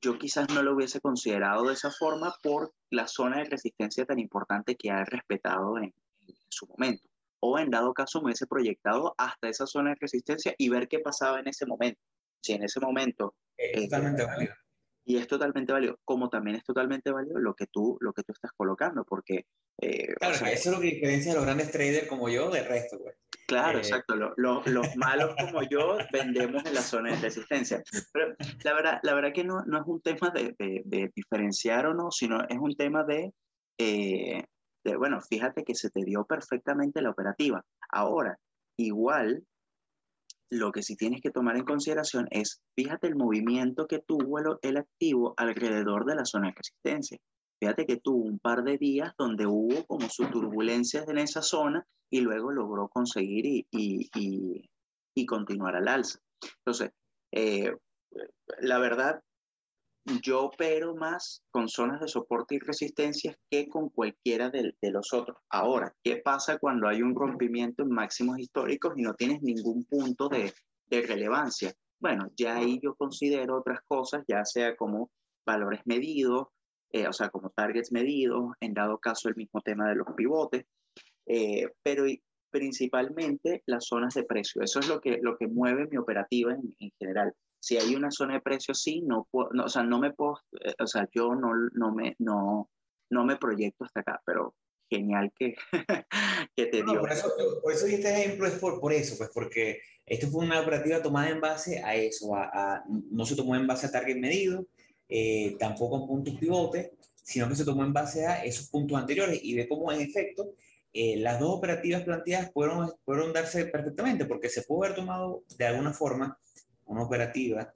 yo 0.00 0.18
quizás 0.18 0.48
no 0.54 0.62
lo 0.62 0.74
hubiese 0.74 1.00
considerado 1.00 1.64
de 1.64 1.74
esa 1.74 1.90
forma 1.90 2.34
por 2.42 2.72
la 2.90 3.08
zona 3.08 3.38
de 3.38 3.44
resistencia 3.44 4.06
tan 4.06 4.18
importante 4.18 4.76
que 4.76 4.90
ha 4.90 5.04
respetado 5.04 5.76
en, 5.76 5.92
en, 6.20 6.34
su 6.48 6.66
momento. 6.66 7.06
O 7.40 7.58
en 7.58 7.70
dado 7.70 7.92
caso 7.92 8.20
me 8.20 8.26
hubiese 8.26 8.46
proyectado 8.46 9.14
hasta 9.18 9.48
esa 9.48 9.66
zona 9.66 9.90
de 9.90 9.96
resistencia 10.00 10.54
y 10.56 10.70
ver 10.70 10.88
qué 10.88 11.00
pasaba 11.00 11.40
en 11.40 11.48
ese 11.48 11.66
momento. 11.66 12.00
Si 12.42 12.52
en 12.52 12.64
ese 12.64 12.80
momento... 12.80 13.34
Es 13.56 13.82
totalmente 13.82 14.24
válido. 14.24 14.54
Y 15.04 15.16
es 15.16 15.26
totalmente 15.26 15.72
válido, 15.72 15.98
como 16.04 16.28
también 16.28 16.56
es 16.56 16.64
totalmente 16.64 17.10
válido 17.10 17.38
lo 17.38 17.54
que 17.54 17.66
tú, 17.66 17.96
lo 18.00 18.12
que 18.12 18.22
tú 18.22 18.32
estás 18.32 18.52
colocando, 18.52 19.04
porque... 19.04 19.46
Eh, 19.80 20.14
claro, 20.14 20.34
o 20.34 20.38
sea, 20.38 20.50
eso 20.52 20.70
es 20.70 20.76
lo 20.76 20.82
que 20.82 20.88
diferencia 20.88 21.32
a 21.32 21.36
los 21.36 21.44
grandes 21.44 21.70
traders 21.70 22.08
como 22.08 22.28
yo 22.28 22.50
del 22.50 22.66
resto, 22.66 22.98
güey. 22.98 23.14
Claro, 23.48 23.78
eh, 23.78 23.80
exacto. 23.80 24.14
Lo, 24.14 24.34
lo, 24.36 24.62
los 24.66 24.86
malos 24.96 25.34
como 25.40 25.62
yo 25.62 25.96
vendemos 26.12 26.64
en 26.66 26.74
la 26.74 26.82
zona 26.82 27.12
de 27.12 27.16
resistencia. 27.16 27.82
Pero 28.12 28.34
la 28.62 28.74
verdad, 28.74 29.00
la 29.02 29.14
verdad 29.14 29.32
que 29.32 29.44
no, 29.44 29.62
no 29.64 29.78
es 29.78 29.86
un 29.86 30.02
tema 30.02 30.30
de, 30.30 30.54
de, 30.58 30.82
de 30.84 31.10
diferenciar 31.14 31.86
o 31.86 31.94
no, 31.94 32.10
sino 32.10 32.42
es 32.46 32.58
un 32.58 32.76
tema 32.76 33.04
de, 33.04 33.32
eh, 33.78 34.44
de, 34.84 34.96
bueno, 34.96 35.20
fíjate 35.22 35.64
que 35.64 35.74
se 35.74 35.88
te 35.88 36.04
dio 36.04 36.26
perfectamente 36.26 37.00
la 37.00 37.10
operativa. 37.10 37.64
Ahora, 37.90 38.38
igual, 38.76 39.42
lo 40.50 40.72
que 40.72 40.82
sí 40.82 40.96
tienes 40.96 41.20
que 41.20 41.30
tomar 41.30 41.56
en 41.56 41.64
consideración 41.64 42.26
es, 42.30 42.60
fíjate 42.76 43.06
el 43.06 43.16
movimiento 43.16 43.86
que 43.86 44.00
tuvo 44.00 44.38
el, 44.38 44.46
el 44.62 44.76
activo 44.78 45.34
alrededor 45.36 46.04
de 46.04 46.14
la 46.14 46.24
zona 46.24 46.48
de 46.48 46.54
resistencia. 46.56 47.18
Fíjate 47.60 47.86
que 47.86 47.96
tuvo 47.96 48.24
un 48.24 48.38
par 48.38 48.62
de 48.62 48.78
días 48.78 49.12
donde 49.18 49.46
hubo 49.46 49.84
como 49.86 50.08
sus 50.08 50.30
turbulencias 50.30 51.08
en 51.08 51.18
esa 51.18 51.42
zona 51.42 51.84
y 52.10 52.20
luego 52.20 52.52
logró 52.52 52.88
conseguir 52.88 53.46
y, 53.46 53.66
y, 53.70 54.08
y, 54.14 54.70
y 55.14 55.26
continuar 55.26 55.76
al 55.76 55.88
alza. 55.88 56.20
Entonces, 56.64 56.92
eh, 57.32 57.74
la 58.60 58.78
verdad, 58.78 59.20
yo 60.22 60.44
opero 60.44 60.94
más 60.94 61.42
con 61.50 61.68
zonas 61.68 62.00
de 62.00 62.08
soporte 62.08 62.54
y 62.54 62.58
resistencia 62.58 63.36
que 63.50 63.68
con 63.68 63.88
cualquiera 63.90 64.50
de, 64.50 64.74
los 64.82 65.12
otros. 65.12 65.38
Ahora, 65.50 65.94
¿qué 66.02 66.16
pasa 66.16 66.58
cuando 66.58 66.88
hay 66.88 67.02
un 67.02 67.14
rompimiento 67.14 67.82
en 67.82 67.90
máximos 67.90 68.38
históricos 68.38 68.94
y 68.96 69.02
no 69.02 69.14
tienes 69.14 69.42
ningún 69.42 69.84
punto 69.84 70.28
de, 70.28 70.52
relevancia? 70.90 71.72
Bueno, 72.00 72.30
ya 72.36 72.56
ahí 72.56 72.80
yo 72.82 72.94
considero 72.94 73.58
otras 73.58 73.80
cosas, 73.86 74.24
ya 74.28 74.44
sea 74.44 74.76
como 74.76 75.10
valores 75.44 75.80
medidos, 75.84 76.48
eh, 76.90 77.06
o 77.06 77.12
sea, 77.12 77.28
como 77.28 77.50
targets 77.50 77.92
medidos, 77.92 78.52
en 78.60 78.74
dado 78.74 78.98
caso 78.98 79.28
el 79.28 79.36
mismo 79.36 79.60
tema 79.60 79.88
de 79.88 79.96
los 79.96 80.06
pivotes, 80.16 80.64
eh, 81.26 81.68
pero 81.82 82.04
principalmente 82.50 83.62
las 83.66 83.86
zonas 83.86 84.14
de 84.14 84.24
precio. 84.24 84.62
Eso 84.62 84.80
es 84.80 84.88
lo 84.88 85.00
que, 85.00 85.18
lo 85.20 85.36
que 85.36 85.46
mueve 85.46 85.86
mi 85.90 85.98
operativa 85.98 86.52
en 86.52 86.92
general. 86.98 87.34
Si 87.60 87.76
hay 87.76 87.94
una 87.94 88.10
zona 88.10 88.34
de 88.34 88.40
precio, 88.40 88.74
sí, 88.74 89.02
no, 89.02 89.26
puedo, 89.30 89.50
no, 89.52 89.64
o 89.64 89.68
sea, 89.68 89.82
no 89.82 89.98
me 89.98 90.12
puedo, 90.12 90.40
eh, 90.64 90.74
o 90.78 90.86
sea, 90.86 91.08
yo 91.12 91.34
no, 91.34 91.50
no, 91.72 91.92
me, 91.92 92.14
no, 92.18 92.70
no 93.10 93.24
me 93.24 93.36
proyecto 93.36 93.84
hasta 93.84 94.00
acá, 94.00 94.22
pero 94.24 94.54
genial 94.88 95.32
que, 95.36 95.54
que 96.56 96.66
te 96.66 96.82
no, 96.82 96.92
dio. 96.92 97.00
Por 97.00 97.12
eso, 97.12 97.32
por 97.62 97.72
eso 97.72 97.86
este 97.86 98.10
ejemplo 98.10 98.46
es 98.46 98.54
por, 98.54 98.80
por 98.80 98.92
eso, 98.92 99.16
pues 99.18 99.30
porque 99.32 99.80
esto 100.06 100.28
fue 100.28 100.44
una 100.44 100.60
operativa 100.60 101.02
tomada 101.02 101.30
en 101.30 101.40
base 101.40 101.82
a 101.82 101.94
eso, 101.94 102.34
a, 102.34 102.50
a, 102.52 102.84
no 102.88 103.26
se 103.26 103.36
tomó 103.36 103.56
en 103.56 103.66
base 103.66 103.86
a 103.86 103.90
target 103.90 104.16
medido, 104.16 104.66
eh, 105.08 105.56
tampoco 105.58 106.00
en 106.00 106.06
puntos 106.06 106.34
pivote, 106.36 106.92
sino 107.22 107.48
que 107.48 107.56
se 107.56 107.64
tomó 107.64 107.84
en 107.84 107.92
base 107.92 108.26
a 108.26 108.44
esos 108.44 108.68
puntos 108.68 108.96
anteriores 108.98 109.40
y 109.42 109.54
ve 109.54 109.68
cómo 109.68 109.92
en 109.92 110.00
efecto 110.00 110.54
eh, 110.92 111.18
las 111.18 111.38
dos 111.38 111.58
operativas 111.58 112.02
planteadas 112.02 112.50
fueron, 112.52 112.90
fueron 113.04 113.32
darse 113.32 113.66
perfectamente, 113.66 114.24
porque 114.24 114.48
se 114.48 114.62
pudo 114.62 114.84
haber 114.84 114.96
tomado 114.96 115.44
de 115.56 115.66
alguna 115.66 115.92
forma 115.92 116.38
una 116.88 117.04
operativa 117.04 117.72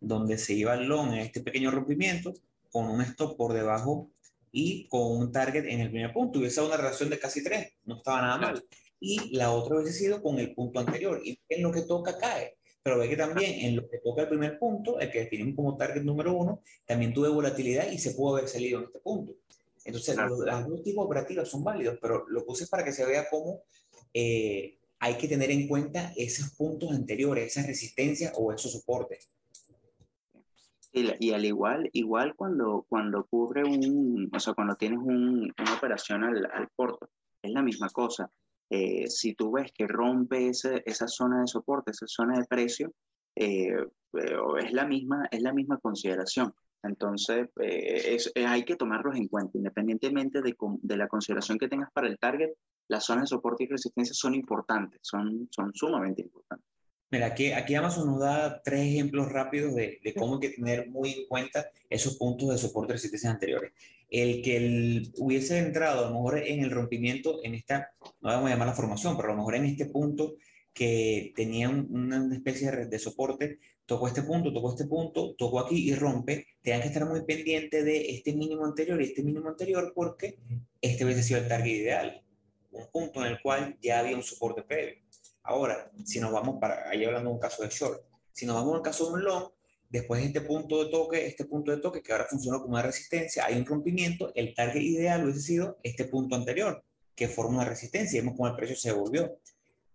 donde 0.00 0.38
se 0.38 0.54
iba 0.54 0.74
el 0.74 0.86
long 0.86 1.12
en 1.12 1.20
este 1.20 1.40
pequeño 1.40 1.70
rompimiento 1.70 2.34
con 2.70 2.86
un 2.86 3.00
stop 3.02 3.36
por 3.36 3.52
debajo 3.52 4.10
y 4.52 4.88
con 4.88 5.18
un 5.18 5.32
target 5.32 5.66
en 5.66 5.80
el 5.80 5.90
primer 5.90 6.12
punto. 6.12 6.38
Hubiese 6.38 6.60
una 6.60 6.76
relación 6.76 7.10
de 7.10 7.18
casi 7.18 7.42
3, 7.42 7.72
no 7.84 7.96
estaba 7.96 8.22
nada 8.22 8.38
mal. 8.38 8.64
Y 9.00 9.36
la 9.36 9.52
otra 9.52 9.76
hubiese 9.76 9.92
sido 9.92 10.22
con 10.22 10.38
el 10.38 10.54
punto 10.54 10.80
anterior. 10.80 11.20
Y 11.24 11.38
en 11.48 11.62
lo 11.62 11.72
que 11.72 11.82
toca 11.82 12.18
cae. 12.18 12.56
Pero 12.82 12.98
ve 12.98 13.08
que 13.08 13.16
también 13.16 13.66
en 13.66 13.76
lo 13.76 13.88
que 13.88 13.98
toca 13.98 14.22
el 14.22 14.28
primer 14.28 14.58
punto, 14.58 14.98
el 14.98 15.10
que 15.10 15.20
definimos 15.20 15.56
como 15.56 15.76
target 15.76 16.02
número 16.02 16.34
uno, 16.34 16.62
también 16.86 17.12
tuve 17.12 17.28
volatilidad 17.28 17.90
y 17.90 17.98
se 17.98 18.12
pudo 18.12 18.36
haber 18.36 18.48
salido 18.48 18.78
en 18.78 18.86
este 18.86 18.98
punto. 19.00 19.34
Entonces, 19.84 20.16
los, 20.16 20.38
dos 20.68 20.82
tipos 20.82 21.04
operativos 21.04 21.48
son 21.48 21.64
válidos, 21.64 21.98
pero 22.00 22.26
lo 22.28 22.44
puse 22.44 22.66
para 22.66 22.84
que 22.84 22.92
se 22.92 23.04
vea 23.04 23.28
cómo 23.28 23.62
eh, 24.12 24.77
hay 25.00 25.16
que 25.16 25.28
tener 25.28 25.50
en 25.50 25.68
cuenta 25.68 26.12
esos 26.16 26.50
puntos 26.54 26.90
anteriores, 26.92 27.46
esas 27.46 27.66
resistencias 27.66 28.32
o 28.36 28.52
esos 28.52 28.72
soportes. 28.72 29.30
Y, 30.92 31.32
al 31.32 31.44
igual, 31.44 31.88
igual 31.92 32.34
cuando, 32.34 32.84
cuando 32.88 33.20
ocurre 33.20 33.62
un, 33.62 34.30
o 34.34 34.40
sea, 34.40 34.54
cuando 34.54 34.74
tienes 34.74 34.98
un, 34.98 35.54
una 35.56 35.74
operación 35.76 36.24
al, 36.24 36.48
al, 36.52 36.70
corto, 36.74 37.10
es 37.42 37.52
la 37.52 37.62
misma 37.62 37.88
cosa. 37.90 38.30
Eh, 38.70 39.08
si 39.08 39.34
tú 39.34 39.52
ves 39.52 39.70
que 39.72 39.86
rompe 39.86 40.48
ese, 40.48 40.82
esa 40.86 41.06
zona 41.06 41.42
de 41.42 41.46
soporte, 41.46 41.92
esa 41.92 42.06
zona 42.06 42.38
de 42.38 42.46
precio, 42.46 42.92
eh, 43.36 43.68
eh, 44.14 44.36
es, 44.62 44.72
la 44.72 44.86
misma, 44.86 45.28
es 45.30 45.42
la 45.42 45.52
misma 45.52 45.78
consideración. 45.78 46.52
Entonces, 46.82 47.48
es, 47.56 48.32
hay 48.36 48.64
que 48.64 48.76
tomarlos 48.76 49.16
en 49.16 49.28
cuenta, 49.28 49.58
independientemente 49.58 50.42
de, 50.42 50.54
de, 50.82 50.96
la 50.96 51.08
consideración 51.08 51.58
que 51.58 51.68
tengas 51.68 51.90
para 51.92 52.08
el 52.08 52.18
target, 52.18 52.50
las 52.88 53.04
zonas 53.04 53.24
de 53.24 53.28
soporte 53.28 53.64
y 53.64 53.66
resistencia 53.66 54.14
son 54.14 54.34
importantes, 54.34 55.00
son, 55.02 55.48
son 55.50 55.72
sumamente 55.74 56.22
importantes. 56.22 56.66
Mira, 57.10 57.26
aquí, 57.26 57.52
aquí 57.52 57.74
Amazon 57.74 58.06
nos 58.06 58.20
da 58.20 58.62
tres 58.62 58.80
ejemplos 58.80 59.32
rápidos 59.32 59.74
de, 59.74 59.98
de, 60.02 60.14
cómo 60.14 60.34
hay 60.34 60.40
que 60.40 60.50
tener 60.50 60.88
muy 60.90 61.12
en 61.12 61.26
cuenta 61.26 61.70
esos 61.88 62.16
puntos 62.16 62.50
de 62.50 62.58
soporte 62.58 62.92
y 62.92 62.96
resistencia 62.96 63.30
anteriores. 63.30 63.72
El 64.10 64.42
que 64.42 65.02
hubiese 65.18 65.58
entrado 65.58 66.06
a 66.06 66.10
lo 66.10 66.14
mejor 66.14 66.38
en 66.38 66.62
el 66.62 66.70
rompimiento, 66.70 67.40
en 67.42 67.54
esta, 67.54 67.92
no 68.20 68.28
vamos 68.28 68.46
a 68.46 68.52
llamar 68.52 68.68
la 68.68 68.74
formación, 68.74 69.16
pero 69.16 69.28
a 69.28 69.32
lo 69.32 69.38
mejor 69.38 69.54
en 69.54 69.64
este 69.64 69.86
punto 69.86 70.36
que 70.72 71.32
tenía 71.34 71.70
una 71.70 72.34
especie 72.34 72.70
de, 72.70 72.86
de 72.86 72.98
soporte, 72.98 73.58
tocó 73.88 74.06
este 74.06 74.22
punto, 74.22 74.52
tocó 74.52 74.70
este 74.70 74.84
punto, 74.84 75.34
tocó 75.34 75.60
aquí 75.60 75.88
y 75.88 75.94
rompe, 75.94 76.46
tengan 76.60 76.82
que 76.82 76.88
estar 76.88 77.06
muy 77.06 77.24
pendientes 77.24 77.86
de 77.86 78.10
este 78.10 78.34
mínimo 78.34 78.66
anterior 78.66 79.00
y 79.00 79.06
este 79.06 79.22
mínimo 79.22 79.48
anterior 79.48 79.92
porque 79.94 80.38
este 80.82 81.06
hubiese 81.06 81.22
sido 81.22 81.40
el 81.40 81.48
target 81.48 81.72
ideal, 81.72 82.22
un 82.70 82.86
punto 82.92 83.24
en 83.24 83.32
el 83.32 83.40
cual 83.40 83.78
ya 83.80 84.00
había 84.00 84.14
un 84.14 84.22
soporte 84.22 84.62
previo. 84.62 84.96
Ahora, 85.42 85.90
si 86.04 86.20
nos 86.20 86.30
vamos 86.30 86.58
para, 86.60 86.90
ahí 86.90 87.02
hablando 87.02 87.30
de 87.30 87.36
un 87.36 87.40
caso 87.40 87.62
de 87.62 87.70
short, 87.70 88.02
si 88.30 88.44
nos 88.44 88.56
vamos 88.56 88.74
al 88.74 88.82
caso 88.82 89.06
de 89.06 89.12
un 89.14 89.24
long, 89.24 89.48
después 89.88 90.20
de 90.20 90.26
este 90.26 90.42
punto 90.42 90.84
de 90.84 90.90
toque, 90.90 91.26
este 91.26 91.46
punto 91.46 91.70
de 91.70 91.78
toque 91.78 92.02
que 92.02 92.12
ahora 92.12 92.26
funciona 92.28 92.58
como 92.58 92.74
una 92.74 92.82
resistencia, 92.82 93.46
hay 93.46 93.56
un 93.56 93.64
rompimiento, 93.64 94.32
el 94.34 94.54
target 94.54 94.82
ideal 94.82 95.24
hubiese 95.24 95.40
sido 95.40 95.78
este 95.82 96.04
punto 96.04 96.36
anterior, 96.36 96.84
que 97.14 97.26
forma 97.26 97.56
una 97.56 97.64
resistencia, 97.64 98.20
vemos 98.20 98.36
cómo 98.36 98.48
el 98.48 98.56
precio 98.56 98.76
se 98.76 98.90
devolvió. 98.90 99.38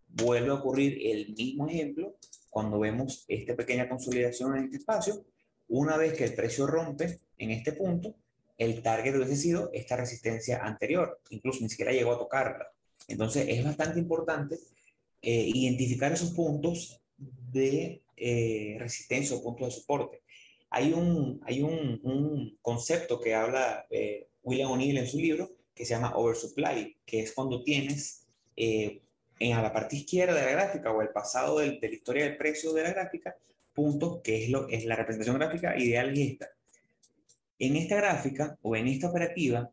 Vuelve 0.07 0.49
a 0.49 0.55
ocurrir 0.55 0.97
el 0.99 1.35
mismo 1.35 1.67
ejemplo 1.67 2.17
cuando 2.53 2.79
vemos 2.79 3.25
esta 3.27 3.55
pequeña 3.55 3.89
consolidación 3.89 4.55
en 4.55 4.65
este 4.65 4.77
espacio. 4.77 5.25
Una 5.67 5.97
vez 5.97 6.13
que 6.13 6.23
el 6.23 6.35
precio 6.35 6.67
rompe 6.67 7.19
en 7.39 7.49
este 7.49 7.73
punto, 7.73 8.15
el 8.59 8.83
target 8.83 9.15
hubiese 9.15 9.35
sido 9.35 9.71
esta 9.73 9.97
resistencia 9.97 10.63
anterior, 10.63 11.19
incluso 11.31 11.61
ni 11.61 11.69
siquiera 11.69 11.91
llegó 11.91 12.13
a 12.13 12.19
tocarla. 12.19 12.67
Entonces 13.07 13.47
es 13.49 13.63
bastante 13.63 13.99
importante 13.99 14.59
eh, 15.21 15.49
identificar 15.51 16.13
esos 16.13 16.29
puntos 16.31 17.01
de 17.17 18.03
eh, 18.15 18.77
resistencia 18.79 19.35
o 19.35 19.41
puntos 19.41 19.69
de 19.69 19.81
soporte. 19.81 20.21
Hay 20.69 20.93
un, 20.93 21.41
hay 21.45 21.63
un, 21.63 21.99
un 22.03 22.57
concepto 22.61 23.19
que 23.19 23.33
habla 23.33 23.87
eh, 23.89 24.27
William 24.43 24.71
O'Neill 24.71 24.99
en 24.99 25.07
su 25.07 25.17
libro 25.17 25.49
que 25.73 25.85
se 25.85 25.95
llama 25.95 26.15
oversupply, 26.15 26.97
que 27.03 27.21
es 27.21 27.33
cuando 27.33 27.63
tienes 27.63 28.27
en 29.39 29.53
a 29.53 29.61
la 29.61 29.73
parte 29.73 29.97
izquierda 29.97 30.35
de 30.35 30.45
la 30.45 30.51
gráfica 30.51 30.91
o 30.91 31.01
el 31.01 31.09
pasado 31.09 31.59
de 31.59 31.79
la 31.81 31.87
historia 31.87 32.25
del 32.25 32.37
precio 32.37 32.73
de 32.73 32.83
la 32.83 32.93
gráfica, 32.93 33.35
puntos 33.73 34.21
que 34.23 34.43
es, 34.43 34.49
lo, 34.49 34.67
es 34.69 34.85
la 34.85 34.95
representación 34.95 35.37
gráfica 35.37 35.77
ideal 35.77 36.15
y 36.17 36.31
esta. 36.31 36.49
En 37.59 37.75
esta 37.75 37.95
gráfica 37.95 38.57
o 38.61 38.75
en 38.75 38.87
esta 38.87 39.09
operativa, 39.09 39.71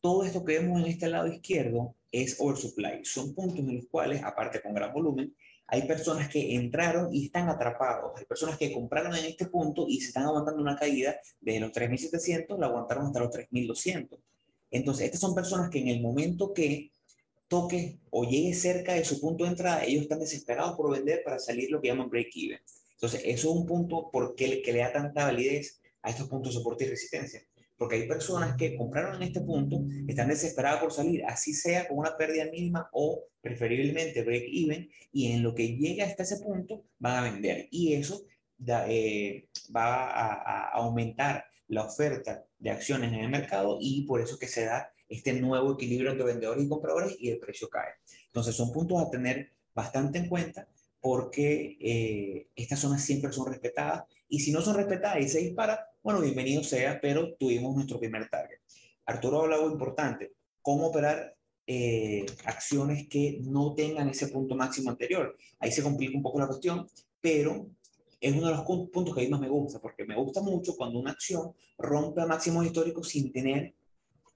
todo 0.00 0.24
esto 0.24 0.44
que 0.44 0.58
vemos 0.58 0.80
en 0.80 0.86
este 0.88 1.08
lado 1.08 1.26
izquierdo 1.28 1.94
es 2.12 2.36
oversupply. 2.38 3.04
Son 3.04 3.34
puntos 3.34 3.58
en 3.58 3.76
los 3.76 3.86
cuales, 3.86 4.22
aparte 4.22 4.60
con 4.62 4.74
gran 4.74 4.92
volumen, 4.92 5.34
hay 5.66 5.82
personas 5.82 6.28
que 6.28 6.54
entraron 6.54 7.14
y 7.14 7.26
están 7.26 7.48
atrapados. 7.48 8.12
Hay 8.16 8.24
personas 8.24 8.56
que 8.56 8.72
compraron 8.72 9.14
en 9.14 9.26
este 9.26 9.46
punto 9.46 9.86
y 9.86 10.00
se 10.00 10.08
están 10.08 10.24
aguantando 10.24 10.62
una 10.62 10.76
caída 10.76 11.16
desde 11.40 11.60
los 11.60 11.72
3.700, 11.72 12.58
la 12.58 12.66
aguantaron 12.66 13.06
hasta 13.06 13.20
los 13.20 13.30
3.200. 13.30 14.18
Entonces, 14.70 15.06
estas 15.06 15.20
son 15.20 15.34
personas 15.34 15.68
que 15.68 15.80
en 15.80 15.88
el 15.88 16.00
momento 16.00 16.54
que 16.54 16.90
toque 17.48 17.98
o 18.10 18.24
llegue 18.24 18.54
cerca 18.54 18.94
de 18.94 19.04
su 19.04 19.20
punto 19.20 19.44
de 19.44 19.50
entrada, 19.50 19.84
ellos 19.84 20.02
están 20.02 20.20
desesperados 20.20 20.76
por 20.76 20.92
vender 20.92 21.22
para 21.24 21.38
salir 21.38 21.70
lo 21.70 21.80
que 21.80 21.88
llaman 21.88 22.10
break-even. 22.10 22.60
Entonces, 22.92 23.22
eso 23.24 23.50
es 23.50 23.56
un 23.56 23.66
punto 23.66 24.10
por 24.10 24.34
qué 24.34 24.62
que 24.62 24.72
le 24.72 24.80
da 24.80 24.92
tanta 24.92 25.24
validez 25.24 25.80
a 26.02 26.10
estos 26.10 26.28
puntos 26.28 26.52
de 26.52 26.58
soporte 26.58 26.84
y 26.84 26.88
resistencia 26.88 27.42
porque 27.78 27.94
hay 27.94 28.08
personas 28.08 28.56
que 28.56 28.76
compraron 28.76 29.14
en 29.16 29.28
este 29.28 29.40
punto, 29.40 29.80
están 30.08 30.28
desesperadas 30.28 30.80
por 30.80 30.92
salir, 30.92 31.24
así 31.24 31.54
sea 31.54 31.86
con 31.86 31.98
una 31.98 32.16
pérdida 32.16 32.46
mínima 32.50 32.90
o 32.92 33.24
preferiblemente 33.40 34.24
break 34.24 34.44
even, 34.52 34.90
y 35.12 35.32
en 35.32 35.44
lo 35.44 35.54
que 35.54 35.76
llega 35.76 36.04
hasta 36.04 36.24
ese 36.24 36.40
punto 36.40 36.84
van 36.98 37.16
a 37.16 37.30
vender. 37.30 37.68
Y 37.70 37.94
eso 37.94 38.24
eh, 38.66 39.48
va 39.74 40.10
a, 40.10 40.70
aumentar 40.70 41.44
la 41.68 41.84
oferta 41.84 42.44
de 42.58 42.70
acciones 42.70 43.12
en 43.12 43.20
el 43.20 43.30
mercado 43.30 43.78
y 43.80 44.02
por 44.02 44.20
eso 44.20 44.38
que 44.38 44.48
se 44.48 44.64
da 44.64 44.90
este 45.08 45.32
nuevo 45.34 45.72
equilibrio 45.72 46.10
entre 46.10 46.24
vendedores 46.24 46.64
y 46.64 46.68
compradores 46.68 47.16
y 47.18 47.30
el 47.30 47.38
precio 47.38 47.68
cae. 47.68 47.94
Entonces 48.26 48.54
son 48.54 48.72
puntos 48.72 49.00
a 49.00 49.10
tener 49.10 49.52
bastante 49.74 50.18
en 50.18 50.28
cuenta 50.28 50.68
porque 51.00 51.76
eh, 51.80 52.48
estas 52.56 52.80
zonas 52.80 53.02
siempre 53.04 53.32
son 53.32 53.46
respetadas 53.46 54.04
y 54.28 54.40
si 54.40 54.52
no 54.52 54.60
son 54.60 54.76
respetadas 54.76 55.20
y 55.20 55.28
se 55.28 55.38
dispara, 55.38 55.86
bueno, 56.02 56.20
bienvenido 56.20 56.62
sea, 56.62 57.00
pero 57.00 57.34
tuvimos 57.36 57.74
nuestro 57.74 57.98
primer 57.98 58.28
target. 58.28 58.58
Arturo 59.06 59.42
habla 59.42 59.56
algo 59.56 59.70
importante, 59.70 60.32
cómo 60.60 60.88
operar 60.88 61.34
eh, 61.66 62.26
acciones 62.44 63.08
que 63.08 63.38
no 63.42 63.74
tengan 63.74 64.08
ese 64.08 64.28
punto 64.28 64.54
máximo 64.54 64.90
anterior. 64.90 65.36
Ahí 65.60 65.72
se 65.72 65.82
complica 65.82 66.16
un 66.16 66.22
poco 66.22 66.40
la 66.40 66.46
cuestión, 66.46 66.86
pero 67.20 67.70
es 68.20 68.34
uno 68.34 68.48
de 68.48 68.54
los 68.54 68.64
puntos 68.64 69.14
que 69.14 69.20
a 69.20 69.24
mí 69.24 69.30
más 69.30 69.40
me 69.40 69.48
gusta, 69.48 69.80
porque 69.80 70.04
me 70.04 70.16
gusta 70.16 70.40
mucho 70.40 70.74
cuando 70.76 70.98
una 70.98 71.12
acción 71.12 71.52
rompe 71.78 72.20
a 72.20 72.26
máximos 72.26 72.66
históricos 72.66 73.08
sin 73.08 73.32
tener 73.32 73.74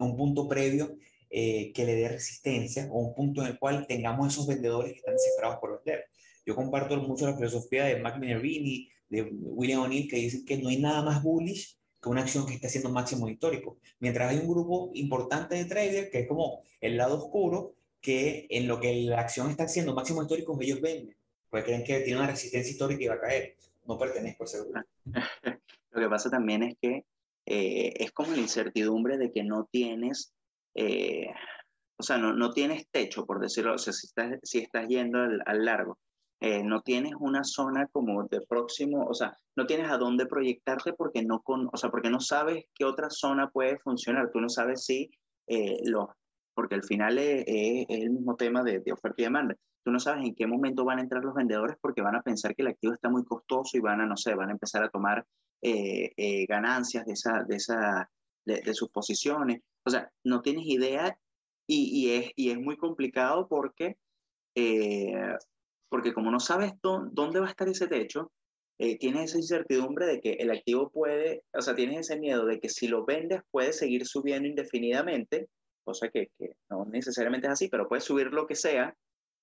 un 0.02 0.16
punto 0.16 0.48
previo 0.48 0.96
eh, 1.30 1.72
que 1.72 1.84
le 1.84 1.94
dé 1.94 2.08
resistencia 2.08 2.88
o 2.90 2.98
un 2.98 3.14
punto 3.14 3.40
en 3.42 3.48
el 3.48 3.58
cual 3.58 3.86
tengamos 3.86 4.32
esos 4.32 4.46
vendedores 4.46 4.92
que 4.92 4.98
están 4.98 5.14
desesperados 5.14 5.58
por 5.60 5.76
vender. 5.76 6.04
Yo 6.44 6.54
comparto 6.54 6.96
mucho 6.98 7.26
la 7.26 7.36
filosofía 7.36 7.84
de 7.84 8.00
Mac 8.00 8.18
Minervini, 8.18 8.88
de 9.08 9.22
William 9.22 9.82
O'Neill, 9.82 10.08
que 10.08 10.16
dicen 10.16 10.44
que 10.44 10.58
no 10.58 10.68
hay 10.68 10.78
nada 10.78 11.02
más 11.02 11.22
bullish 11.22 11.78
que 12.02 12.08
una 12.08 12.22
acción 12.22 12.46
que 12.46 12.54
está 12.54 12.66
haciendo 12.66 12.90
máximo 12.90 13.28
histórico. 13.28 13.78
Mientras 14.00 14.30
hay 14.30 14.38
un 14.38 14.48
grupo 14.48 14.90
importante 14.94 15.54
de 15.54 15.64
traders, 15.66 16.10
que 16.10 16.20
es 16.20 16.28
como 16.28 16.62
el 16.80 16.96
lado 16.96 17.16
oscuro, 17.16 17.74
que 18.00 18.46
en 18.50 18.66
lo 18.66 18.80
que 18.80 18.92
la 19.02 19.20
acción 19.20 19.50
está 19.50 19.64
haciendo 19.64 19.94
máximo 19.94 20.22
histórico, 20.22 20.58
ellos 20.60 20.80
venden, 20.80 21.16
porque 21.48 21.66
creen 21.66 21.84
que 21.84 22.00
tiene 22.00 22.18
una 22.18 22.28
resistencia 22.28 22.72
histórica 22.72 23.04
y 23.04 23.06
va 23.06 23.14
a 23.14 23.20
caer. 23.20 23.56
No 23.86 23.96
pertenezco 23.96 24.42
a 24.42 24.46
ese 24.46 24.58
grupo. 24.58 24.80
lo 25.92 26.00
que 26.00 26.08
pasa 26.08 26.28
también 26.28 26.64
es 26.64 26.76
que 26.80 27.04
eh, 27.46 27.92
es 27.96 28.12
como 28.12 28.32
la 28.32 28.38
incertidumbre 28.38 29.18
de 29.18 29.32
que 29.32 29.44
no 29.44 29.68
tienes, 29.70 30.32
eh, 30.74 31.26
o 31.98 32.02
sea, 32.02 32.18
no, 32.18 32.32
no, 32.32 32.52
tienes 32.52 32.86
techo, 32.90 33.26
por 33.26 33.40
decirlo, 33.40 33.74
o 33.74 33.78
sea, 33.78 33.92
si 33.92 34.06
estás, 34.06 34.38
si 34.42 34.58
estás 34.58 34.88
yendo 34.88 35.18
al, 35.20 35.64
largo 35.64 35.98
eh, 36.40 36.64
no 36.64 36.82
tienes 36.82 37.12
una 37.20 37.44
zona 37.44 37.86
como 37.92 38.24
de 38.24 38.40
próximo, 38.48 39.06
o 39.06 39.14
sea, 39.14 39.36
no 39.54 39.64
tienes 39.66 39.90
a 39.90 39.96
dónde 39.98 40.26
proyectarte 40.26 40.92
porque 40.92 41.22
no, 41.22 41.40
con, 41.40 41.68
o 41.72 41.76
sea, 41.76 41.90
porque 41.90 42.10
no 42.10 42.18
sabes 42.18 42.64
qué 42.74 42.84
otra 42.84 43.10
zona 43.10 43.48
puede 43.48 43.78
funcionar. 43.78 44.30
Tú 44.32 44.40
no 44.40 44.48
sabes 44.48 44.84
si 44.84 45.08
eh, 45.46 45.78
los, 45.84 46.08
porque 46.54 46.74
al 46.74 46.82
final 46.82 47.18
es, 47.18 47.44
el 47.46 48.10
mismo 48.10 48.34
tema 48.34 48.64
de, 48.64 48.82
oferta 48.92 49.22
y 49.22 49.24
demanda. 49.24 49.54
Tú 49.84 49.90
no 49.90 49.98
sabes 49.98 50.24
en 50.24 50.34
qué 50.34 50.46
momento 50.46 50.84
van 50.84 50.98
a 50.98 51.02
entrar 51.02 51.24
los 51.24 51.34
vendedores 51.34 51.76
porque 51.80 52.02
van 52.02 52.16
a 52.16 52.22
pensar 52.22 52.54
que 52.54 52.62
el 52.62 52.68
activo 52.68 52.94
está 52.94 53.08
muy 53.08 53.24
costoso 53.24 53.76
y 53.76 53.80
van 53.80 54.00
a, 54.00 54.06
no 54.06 54.16
sé, 54.16 54.34
van 54.34 54.50
a 54.50 54.52
empezar 54.52 54.84
a 54.84 54.90
tomar 54.90 55.26
eh, 55.60 56.46
ganancias 56.46 57.06
de, 57.06 57.12
esa, 57.12 57.44
de, 57.44 57.56
esa, 57.56 58.10
de, 58.44 58.74
sus 58.74 58.90
posiciones. 58.90 59.60
O 59.84 59.90
sea, 59.90 60.10
no 60.24 60.42
tienes 60.42 60.66
idea 60.66 61.18
y, 61.66 62.06
y, 62.06 62.14
es, 62.14 62.30
y 62.36 62.50
es 62.50 62.58
muy 62.58 62.76
complicado 62.76 63.48
porque 63.48 63.96
porque 65.92 66.14
como 66.14 66.30
no 66.30 66.40
sabes 66.40 66.72
dónde 66.80 67.38
va 67.38 67.46
a 67.48 67.50
estar 67.50 67.68
ese 67.68 67.86
techo, 67.86 68.32
eh, 68.78 68.96
tienes 68.96 69.24
esa 69.24 69.36
incertidumbre 69.36 70.06
de 70.06 70.20
que 70.22 70.32
el 70.32 70.50
activo 70.50 70.90
puede, 70.90 71.44
o 71.52 71.60
sea, 71.60 71.74
tienes 71.74 72.00
ese 72.00 72.18
miedo 72.18 72.46
de 72.46 72.60
que 72.60 72.70
si 72.70 72.88
lo 72.88 73.04
vendes 73.04 73.42
puede 73.50 73.74
seguir 73.74 74.06
subiendo 74.06 74.48
indefinidamente, 74.48 75.50
cosa 75.84 76.08
que, 76.08 76.30
que 76.38 76.56
no 76.70 76.86
necesariamente 76.86 77.46
es 77.46 77.52
así, 77.52 77.68
pero 77.68 77.88
puede 77.88 78.00
subir 78.00 78.28
lo 78.32 78.46
que 78.46 78.54
sea, 78.54 78.96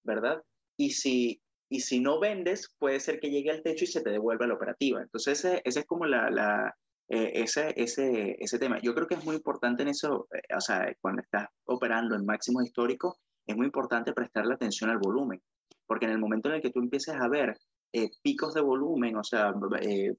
¿verdad? 0.04 0.42
Y 0.78 0.92
si, 0.92 1.42
y 1.70 1.82
si 1.82 2.00
no 2.00 2.20
vendes, 2.20 2.74
puede 2.78 3.00
ser 3.00 3.20
que 3.20 3.30
llegue 3.30 3.52
al 3.52 3.64
techo 3.64 3.84
y 3.84 3.88
se 3.88 4.02
te 4.02 4.10
devuelva 4.10 4.48
la 4.48 4.56
operativa. 4.56 5.02
Entonces, 5.02 5.40
ese, 5.40 5.62
ese 5.66 5.82
es 5.82 5.86
como 5.86 6.06
la, 6.06 6.30
la 6.30 6.76
eh, 7.12 7.42
ese, 7.42 7.74
ese, 7.76 8.38
ese 8.40 8.60
tema. 8.60 8.80
Yo 8.84 8.94
creo 8.94 9.08
que 9.08 9.16
es 9.16 9.26
muy 9.26 9.36
importante 9.36 9.82
en 9.82 9.90
eso, 9.90 10.28
eh, 10.32 10.56
o 10.56 10.62
sea, 10.62 10.94
cuando 11.02 11.24
estás 11.24 11.48
operando 11.66 12.16
en 12.16 12.24
máximos 12.24 12.64
históricos, 12.64 13.16
es 13.48 13.58
muy 13.58 13.66
importante 13.66 14.14
prestarle 14.14 14.54
atención 14.54 14.92
al 14.92 15.00
volumen, 15.00 15.42
porque 15.88 16.06
en 16.06 16.12
el 16.12 16.20
momento 16.20 16.50
en 16.50 16.56
el 16.56 16.62
que 16.62 16.70
tú 16.70 16.80
empieces 16.80 17.16
a 17.16 17.28
ver 17.28 17.58
eh, 17.94 18.12
picos 18.22 18.54
de 18.54 18.62
volumen, 18.62 19.16
o 19.16 19.24
sea, 19.24 19.52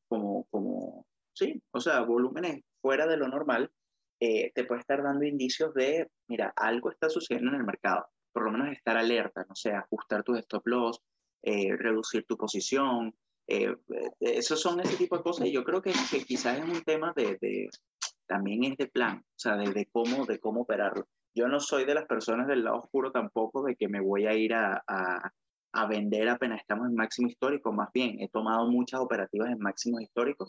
como, 0.09 0.47
como, 0.51 1.07
sí, 1.33 1.63
o 1.71 1.79
sea, 1.79 2.01
volúmenes 2.01 2.61
fuera 2.83 3.07
de 3.07 3.17
lo 3.17 3.29
normal, 3.29 3.71
te 4.19 4.65
puede 4.65 4.81
estar 4.81 5.03
dando 5.03 5.25
indicios 5.25 5.73
de, 5.73 6.11
mira, 6.29 6.53
algo 6.55 6.91
está 6.91 7.09
sucediendo 7.09 7.53
en 7.53 7.61
el 7.61 7.65
mercado, 7.65 8.07
por 8.33 8.45
lo 8.45 8.53
menos 8.53 8.69
estar 8.73 8.97
alerta, 8.97 9.45
no 9.49 9.55
sé, 9.55 9.73
ajustar 9.73 10.23
tus 10.23 10.39
stop 10.39 10.67
loss, 10.67 11.01
reducir 11.43 12.25
tu 12.27 12.37
posición, 12.37 13.15
eh, 13.51 13.75
eh, 13.95 14.11
esos 14.21 14.61
son 14.61 14.79
ese 14.79 14.97
tipo 14.97 15.17
de 15.17 15.25
cosas 15.25 15.49
y 15.49 15.53
yo 15.53 15.65
creo 15.65 15.83
que, 15.83 15.93
que 16.09 16.25
quizás 16.25 16.57
es 16.57 16.65
un 16.65 16.83
tema 16.83 17.13
de, 17.17 17.37
de, 17.41 17.69
también 18.27 18.63
es 18.63 18.77
de 18.77 18.87
plan, 18.87 19.19
o 19.19 19.39
sea, 19.39 19.57
de, 19.57 19.87
cómo, 19.91 20.25
de 20.25 20.39
cómo 20.39 20.61
operarlo. 20.61 21.09
Yo 21.35 21.49
no 21.49 21.59
soy 21.59 21.85
de 21.85 21.95
las 21.95 22.07
personas 22.07 22.47
del 22.47 22.63
lado 22.63 22.79
oscuro 22.79 23.11
tampoco 23.11 23.65
de 23.65 23.75
que 23.75 23.89
me 23.89 24.01
voy 24.01 24.27
a 24.27 24.35
ir 24.35 24.55
a, 24.55 24.85
a, 24.87 25.33
a 25.73 25.87
vender 25.89 26.29
apenas 26.29 26.61
estamos 26.61 26.89
en 26.89 26.95
máximo 26.95 27.27
histórico, 27.27 27.73
más 27.73 27.89
bien 27.93 28.21
he 28.21 28.29
tomado 28.29 28.71
muchas 28.71 29.01
operativas 29.01 29.51
en 29.51 29.59
máximos 29.59 30.01
históricos, 30.03 30.49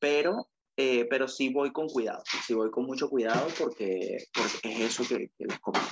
pero, 0.00 0.48
eh, 0.76 1.06
pero 1.08 1.28
sí 1.28 1.52
voy 1.52 1.70
con 1.70 1.86
cuidado, 1.86 2.24
sí 2.44 2.52
voy 2.52 2.72
con 2.72 2.84
mucho 2.84 3.08
cuidado 3.08 3.46
porque, 3.60 4.24
porque 4.34 4.72
es 4.72 4.80
eso 4.80 5.04
que, 5.08 5.28
que 5.38 5.44
les 5.44 5.60
comento. 5.60 5.86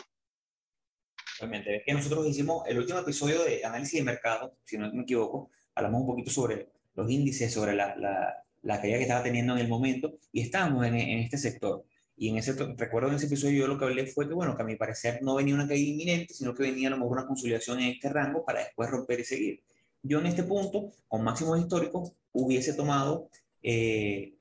Realmente, 1.38 1.76
es 1.76 1.82
que 1.84 1.92
nosotros 1.92 2.26
hicimos 2.26 2.66
el 2.66 2.78
último 2.78 2.98
episodio 2.98 3.44
de 3.44 3.64
análisis 3.64 4.00
de 4.00 4.04
mercado, 4.04 4.56
si 4.64 4.76
no 4.76 4.92
me 4.92 5.02
equivoco, 5.02 5.50
hablamos 5.74 6.00
un 6.00 6.06
poquito 6.06 6.30
sobre 6.30 6.68
los 6.94 7.10
índices, 7.10 7.52
sobre 7.52 7.74
la, 7.74 7.94
la, 7.96 8.44
la 8.62 8.80
caída 8.80 8.96
que 8.96 9.02
estaba 9.02 9.22
teniendo 9.22 9.54
en 9.54 9.60
el 9.60 9.68
momento 9.68 10.14
y 10.32 10.40
estábamos 10.40 10.84
en, 10.86 10.96
en, 10.96 11.18
este 11.20 11.38
sector. 11.38 11.84
Y 12.16 12.30
en 12.30 12.38
ese, 12.38 12.54
recuerdo 12.76 13.10
en 13.10 13.14
ese 13.14 13.26
episodio 13.26 13.60
yo 13.60 13.68
lo 13.68 13.78
que 13.78 13.84
hablé 13.84 14.06
fue 14.06 14.26
que, 14.26 14.34
bueno, 14.34 14.56
que 14.56 14.62
a 14.62 14.66
mi 14.66 14.74
parecer 14.74 15.20
no 15.22 15.36
venía 15.36 15.54
una 15.54 15.68
caída 15.68 15.88
inminente, 15.88 16.34
sino 16.34 16.54
que 16.54 16.64
venía 16.64 16.88
a 16.88 16.90
lo 16.90 16.96
mejor 16.96 17.18
una 17.18 17.26
consolidación 17.26 17.78
en 17.78 17.90
este 17.92 18.08
rango 18.08 18.44
para 18.44 18.60
después 18.64 18.90
romper 18.90 19.20
y 19.20 19.24
seguir. 19.24 19.62
Yo 20.02 20.18
en 20.18 20.26
este 20.26 20.42
punto, 20.42 20.90
con 21.06 21.22
máximos 21.22 21.60
históricos, 21.60 22.12
hubiese 22.32 22.72
tomado 22.72 23.28
eh, 23.62 24.34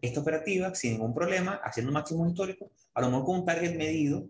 esta 0.00 0.20
operativa 0.20 0.74
sin 0.74 0.92
ningún 0.92 1.14
problema, 1.14 1.60
haciendo 1.62 1.92
máximos 1.92 2.28
históricos, 2.28 2.70
a 2.94 3.00
lo 3.02 3.08
mejor 3.08 3.24
con 3.26 3.38
un 3.40 3.44
target 3.44 3.76
medido, 3.76 4.28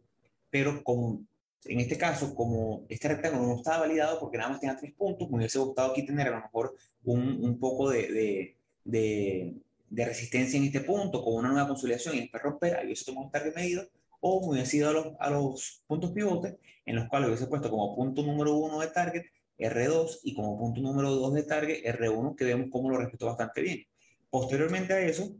pero 0.50 0.82
con 0.82 1.28
en 1.64 1.80
este 1.80 1.98
caso, 1.98 2.34
como 2.34 2.86
este 2.88 3.08
rectángulo 3.08 3.46
no 3.46 3.56
estaba 3.56 3.80
validado 3.80 4.20
porque 4.20 4.38
nada 4.38 4.50
más 4.50 4.60
tenía 4.60 4.76
tres 4.76 4.92
puntos, 4.94 5.28
me 5.30 5.38
hubiese 5.38 5.58
gustado 5.58 5.92
aquí 5.92 6.06
tener 6.06 6.28
a 6.28 6.36
lo 6.36 6.42
mejor 6.42 6.74
un, 7.04 7.44
un 7.44 7.58
poco 7.58 7.90
de, 7.90 8.12
de, 8.12 8.56
de, 8.84 9.54
de, 9.90 10.04
resistencia 10.04 10.58
en 10.58 10.64
este 10.64 10.80
punto, 10.80 11.22
con 11.22 11.34
una 11.34 11.48
nueva 11.48 11.68
consolidación 11.68 12.14
y 12.14 12.20
después 12.20 12.42
romper, 12.42 12.76
ahí 12.76 12.86
hubiese 12.86 13.04
tomado 13.04 13.26
un 13.26 13.32
target 13.32 13.54
medido, 13.54 13.88
o 14.20 14.40
me 14.40 14.54
hubiese 14.54 14.78
ido 14.78 14.88
a 14.90 14.92
los, 14.92 15.06
a 15.18 15.30
los 15.30 15.82
puntos 15.86 16.12
pivotes, 16.12 16.56
en 16.86 16.96
los 16.96 17.08
cuales 17.08 17.28
hubiese 17.28 17.46
puesto 17.46 17.70
como 17.70 17.94
punto 17.94 18.22
número 18.22 18.54
uno 18.54 18.80
de 18.80 18.88
target 18.88 19.26
R2 19.58 20.20
y 20.22 20.34
como 20.34 20.58
punto 20.58 20.80
número 20.80 21.10
2 21.10 21.34
de 21.34 21.42
target 21.42 21.84
R1, 21.84 22.36
que 22.36 22.44
vemos 22.44 22.68
cómo 22.70 22.90
lo 22.90 22.98
respetó 22.98 23.26
bastante 23.26 23.60
bien. 23.60 23.86
Posteriormente 24.30 24.92
a 24.92 25.00
eso, 25.00 25.34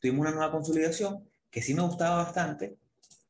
tuvimos 0.00 0.20
una 0.20 0.30
nueva 0.30 0.52
consolidación 0.52 1.28
que 1.50 1.62
sí 1.62 1.74
me 1.74 1.82
gustaba 1.82 2.22
bastante, 2.24 2.76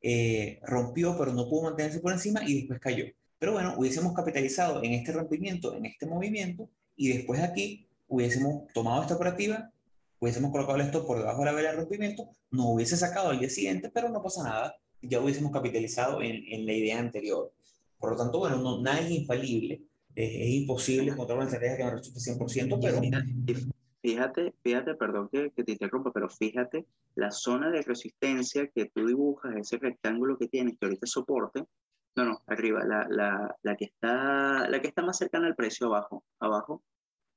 eh, 0.02 0.60
rompió, 0.62 1.16
pero 1.18 1.32
no 1.32 1.48
pudo 1.48 1.64
mantenerse 1.64 2.00
por 2.00 2.12
encima 2.12 2.42
y 2.46 2.60
después 2.60 2.80
cayó. 2.80 3.04
Pero 3.38 3.52
bueno, 3.52 3.74
hubiésemos 3.76 4.12
capitalizado 4.14 4.82
en 4.82 4.92
este 4.92 5.12
rompimiento, 5.12 5.74
en 5.74 5.86
este 5.86 6.06
movimiento, 6.06 6.68
y 6.96 7.08
después 7.08 7.40
aquí 7.40 7.86
hubiésemos 8.08 8.70
tomado 8.72 9.02
esta 9.02 9.14
operativa, 9.14 9.70
hubiésemos 10.18 10.50
colocado 10.50 10.76
el 10.76 10.86
stop 10.86 11.06
por 11.06 11.18
debajo 11.18 11.40
de 11.40 11.46
la 11.46 11.52
vela 11.52 11.70
de 11.70 11.76
rompimiento, 11.76 12.28
no 12.50 12.70
hubiese 12.70 12.96
sacado 12.96 13.30
al 13.30 13.38
día 13.38 13.48
siguiente, 13.48 13.90
pero 13.92 14.10
no 14.10 14.22
pasa 14.22 14.42
nada, 14.42 14.76
ya 15.00 15.20
hubiésemos 15.20 15.52
capitalizado 15.52 16.20
en, 16.22 16.44
en 16.52 16.66
la 16.66 16.72
idea 16.72 16.98
anterior. 16.98 17.52
Por 17.98 18.10
lo 18.10 18.16
tanto, 18.16 18.38
bueno, 18.38 18.56
no, 18.56 18.82
nada 18.82 19.00
es 19.00 19.10
infalible, 19.10 19.82
es, 20.14 20.30
es 20.30 20.48
imposible 20.48 21.12
encontrar 21.12 21.38
una 21.38 21.46
estrategia 21.46 21.76
que 21.76 21.84
me 21.84 21.90
resulte 21.92 22.20
100%, 22.20 22.78
pero... 22.82 23.00
Fíjate, 24.02 24.54
fíjate, 24.62 24.94
perdón 24.94 25.28
que, 25.30 25.50
te 25.50 25.72
interrumpa, 25.72 26.10
pero 26.12 26.30
fíjate 26.30 26.86
la 27.16 27.30
zona 27.30 27.70
de 27.70 27.82
resistencia 27.82 28.68
que 28.68 28.86
tú 28.86 29.06
dibujas, 29.06 29.54
ese 29.56 29.76
rectángulo 29.76 30.38
que 30.38 30.48
tienes, 30.48 30.78
que 30.78 30.86
ahorita 30.86 31.04
es 31.04 31.10
soporte, 31.10 31.66
no, 32.16 32.24
no, 32.24 32.42
arriba, 32.46 32.82
la, 32.84 33.06
la, 33.10 33.54
la, 33.62 33.76
que 33.76 33.84
está, 33.84 34.68
la 34.68 34.80
que 34.80 34.88
está 34.88 35.02
más 35.02 35.18
cercana 35.18 35.46
al 35.46 35.54
precio 35.54 35.88
abajo, 35.88 36.24
abajo, 36.38 36.82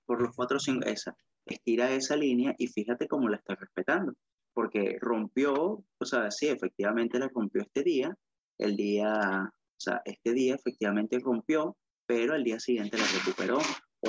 por 0.05 0.21
los 0.21 0.33
cuatro 0.35 0.57
cinco, 0.57 0.85
esa, 0.85 1.17
estira 1.45 1.91
esa 1.91 2.15
línea 2.15 2.55
y 2.57 2.67
fíjate 2.67 3.07
cómo 3.07 3.27
la 3.27 3.37
está 3.37 3.55
respetando, 3.55 4.13
porque 4.53 4.97
rompió, 5.01 5.83
o 5.97 6.05
sea, 6.05 6.31
sí, 6.31 6.47
efectivamente 6.47 7.19
la 7.19 7.27
rompió 7.27 7.61
este 7.61 7.83
día, 7.83 8.17
el 8.57 8.77
día, 8.77 9.51
o 9.51 9.79
sea, 9.79 10.01
este 10.05 10.31
día 10.31 10.55
efectivamente 10.55 11.19
rompió, 11.19 11.75
pero 12.05 12.33
al 12.33 12.43
día 12.43 12.59
siguiente 12.59 12.97
la 12.97 13.05
recuperó, 13.17 13.59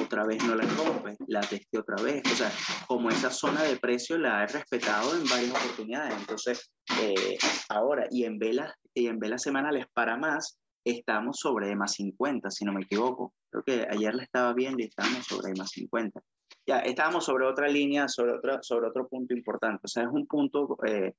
otra 0.00 0.24
vez 0.24 0.42
no 0.44 0.54
la 0.54 0.64
rompe, 0.64 1.16
la 1.26 1.40
testé 1.40 1.78
otra 1.78 2.02
vez. 2.02 2.22
O 2.32 2.36
sea, 2.36 2.50
como 2.86 3.10
esa 3.10 3.30
zona 3.30 3.62
de 3.62 3.76
precio 3.76 4.18
la 4.18 4.42
he 4.42 4.46
respetado 4.46 5.14
en 5.14 5.24
varias 5.28 5.50
oportunidades. 5.50 6.14
Entonces, 6.18 6.70
eh, 7.00 7.36
ahora, 7.68 8.06
y 8.10 8.24
en 8.24 8.38
velas, 8.38 8.72
y 8.92 9.06
en 9.06 9.18
velas 9.18 9.42
semanales 9.42 9.86
para 9.92 10.16
más, 10.16 10.58
estamos 10.84 11.38
sobre 11.38 11.74
más 11.76 11.92
50, 11.92 12.50
si 12.50 12.64
no 12.64 12.72
me 12.72 12.82
equivoco. 12.82 13.32
Creo 13.50 13.64
que 13.64 13.86
ayer 13.88 14.14
la 14.14 14.22
estaba 14.22 14.52
viendo 14.52 14.82
y 14.82 14.86
estábamos 14.86 15.24
sobre 15.26 15.54
más 15.54 15.70
50. 15.70 16.20
Ya, 16.66 16.78
estábamos 16.80 17.24
sobre 17.24 17.46
otra 17.46 17.68
línea, 17.68 18.08
sobre, 18.08 18.32
otra, 18.32 18.62
sobre 18.62 18.88
otro 18.88 19.08
punto 19.08 19.34
importante. 19.34 19.80
O 19.84 19.88
sea, 19.88 20.04
es 20.04 20.10
un 20.10 20.26
punto 20.26 20.76
eh, 20.86 21.12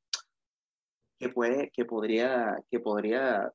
que, 1.19 1.29
puede, 1.29 1.71
que, 1.71 1.85
podría, 1.85 2.57
que 2.69 2.79
podría, 2.79 3.51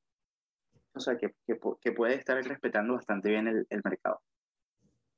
o 0.93 0.99
sea, 0.99 1.17
que, 1.17 1.35
que, 1.45 1.59
que 1.81 1.91
puede 1.91 2.15
estar 2.15 2.41
respetando 2.43 2.95
bastante 2.95 3.29
bien 3.29 3.47
el, 3.47 3.65
el 3.69 3.81
mercado. 3.83 4.21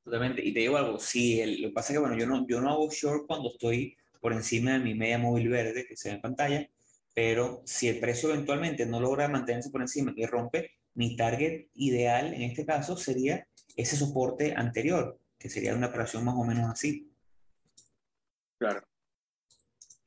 Totalmente. 0.04 0.44
Y 0.44 0.54
te 0.54 0.62
digo 0.62 0.78
algo, 0.78 1.00
sí, 1.00 1.40
el, 1.40 1.62
lo 1.62 1.70
que 1.70 1.74
pasa 1.74 1.94
es 1.94 1.98
que, 1.98 2.02
bueno, 2.02 2.18
yo 2.18 2.28
no, 2.28 2.46
yo 2.48 2.60
no 2.60 2.70
hago 2.70 2.90
short 2.92 3.26
cuando 3.26 3.50
estoy 3.50 3.98
por 4.20 4.34
encima 4.34 4.74
de 4.74 4.80
mi 4.80 4.96
media 4.96 5.18
móvil 5.18 5.50
verde 5.50 5.86
que 5.86 5.96
se 5.96 6.10
ve 6.10 6.16
en 6.16 6.22
pantalla, 6.22 6.70
pero 7.14 7.62
si 7.66 7.88
el 7.88 8.00
precio 8.00 8.30
eventualmente 8.30 8.86
no 8.86 9.00
logra 9.00 9.28
mantenerse 9.28 9.70
por 9.70 9.82
encima 9.82 10.14
y 10.16 10.26
rompe, 10.26 10.72
mi 10.96 11.16
target 11.16 11.68
ideal 11.76 12.34
en 12.34 12.44
este 12.44 12.66
caso 12.66 12.98
sería 12.98 13.48
ese 13.76 13.96
soporte 13.96 14.54
anterior, 14.56 15.20
que 15.38 15.50
sería 15.50 15.76
una 15.76 15.88
operación 15.88 16.24
más 16.26 16.36
o 16.36 16.44
menos 16.44 16.70
así. 16.70 17.12
Claro. 18.58 18.82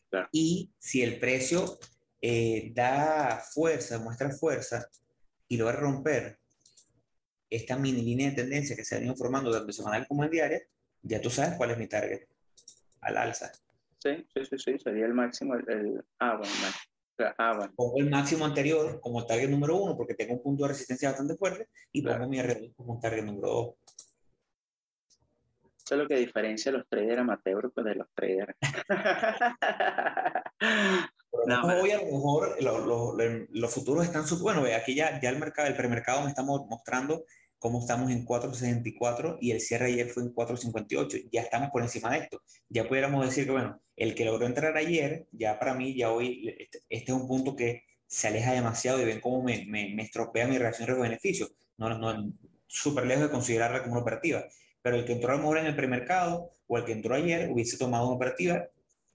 claro. 0.08 0.28
Y 0.32 0.70
si 0.78 1.02
el 1.02 1.18
precio 1.18 1.78
eh, 2.20 2.72
da 2.74 3.42
fuerza, 3.52 3.98
muestra 3.98 4.30
fuerza 4.30 4.88
y 5.48 5.56
logra 5.56 5.76
romper 5.76 6.38
esta 7.50 7.76
mini 7.76 8.02
línea 8.02 8.30
de 8.30 8.36
tendencia 8.36 8.76
que 8.76 8.84
se 8.84 8.94
ha 8.94 8.98
venido 8.98 9.16
formando 9.16 9.50
tanto 9.50 9.72
semanal 9.72 10.06
como 10.06 10.24
en 10.24 10.30
diaria, 10.30 10.62
ya 11.02 11.20
tú 11.20 11.30
sabes 11.30 11.56
cuál 11.56 11.70
es 11.70 11.78
mi 11.78 11.86
target 11.86 12.26
al 13.00 13.16
alza. 13.16 13.52
Sí, 13.98 14.26
sí, 14.34 14.44
sí, 14.44 14.58
sí, 14.58 14.78
sería 14.78 15.06
el 15.06 15.14
máximo, 15.14 15.54
el, 15.54 15.70
el 15.70 16.04
ah, 16.18 16.36
bueno, 16.36 17.34
ah, 17.38 17.54
bueno. 17.56 17.72
Pongo 17.74 17.98
el 17.98 18.10
máximo 18.10 18.44
anterior 18.44 19.00
como 19.00 19.26
target 19.26 19.48
número 19.48 19.76
uno 19.76 19.96
porque 19.96 20.14
tengo 20.14 20.34
un 20.34 20.42
punto 20.42 20.64
de 20.64 20.70
resistencia 20.70 21.10
bastante 21.10 21.36
fuerte 21.36 21.68
y 21.92 22.02
claro. 22.02 22.18
pongo 22.18 22.30
mi 22.30 22.38
R 22.38 22.72
como 22.76 23.00
target 23.00 23.24
número 23.24 23.48
dos. 23.48 23.74
Eso 25.86 25.94
es 25.94 26.00
lo 26.00 26.08
que 26.08 26.16
diferencia 26.16 26.72
a 26.72 26.74
los 26.74 26.88
traders 26.88 27.20
amateurs 27.20 27.70
pues, 27.72 27.86
de 27.86 27.94
los 27.94 28.08
traders. 28.12 28.56
no, 31.46 31.80
hoy 31.80 31.92
a 31.92 31.98
lo 31.98 32.06
mejor 32.06 32.60
lo, 32.60 32.84
lo, 32.84 33.14
los 33.50 33.72
futuros 33.72 34.04
están, 34.04 34.24
bueno, 34.40 34.62
ve, 34.62 34.74
aquí 34.74 34.96
ya, 34.96 35.20
ya 35.20 35.30
el 35.30 35.38
mercado, 35.38 35.68
el 35.68 35.76
premercado 35.76 36.22
me 36.22 36.28
está 36.28 36.42
mostrando 36.42 37.24
cómo 37.58 37.80
estamos 37.80 38.10
en 38.10 38.24
4.64 38.24 39.38
y 39.40 39.50
el 39.50 39.60
cierre 39.60 39.86
ayer 39.86 40.08
fue 40.08 40.24
en 40.24 40.34
4.58. 40.34 41.28
Ya 41.32 41.42
estamos 41.42 41.70
por 41.70 41.82
encima 41.82 42.10
de 42.10 42.18
esto. 42.18 42.42
Ya 42.68 42.86
pudiéramos 42.88 43.24
decir 43.24 43.46
que, 43.46 43.52
bueno, 43.52 43.80
el 43.96 44.14
que 44.14 44.24
logró 44.24 44.46
entrar 44.46 44.76
ayer, 44.76 45.26
ya 45.32 45.58
para 45.58 45.74
mí, 45.74 45.96
ya 45.96 46.12
hoy, 46.12 46.54
este, 46.58 46.80
este 46.88 47.12
es 47.12 47.18
un 47.18 47.26
punto 47.26 47.56
que 47.56 47.84
se 48.06 48.28
aleja 48.28 48.52
demasiado 48.52 49.00
y 49.00 49.04
ven 49.04 49.20
cómo 49.20 49.42
me, 49.42 49.64
me, 49.66 49.94
me 49.94 50.02
estropea 50.02 50.46
mi 50.46 50.58
reacción 50.58 50.86
riesgo-beneficio. 50.86 51.48
No, 51.78 51.98
no, 51.98 52.32
súper 52.66 53.06
lejos 53.06 53.24
de 53.24 53.30
considerarla 53.30 53.80
como 53.80 53.92
una 53.92 54.02
operativa. 54.02 54.44
Pero 54.82 54.96
el 54.96 55.04
que 55.04 55.12
entró 55.14 55.30
a 55.32 55.36
lo 55.36 55.40
mejor 55.40 55.58
en 55.58 55.66
el 55.66 55.76
premercado 55.76 56.50
o 56.66 56.78
el 56.78 56.84
que 56.84 56.92
entró 56.92 57.14
ayer 57.14 57.50
hubiese 57.50 57.76
tomado 57.78 58.06
una 58.06 58.16
operativa 58.16 58.68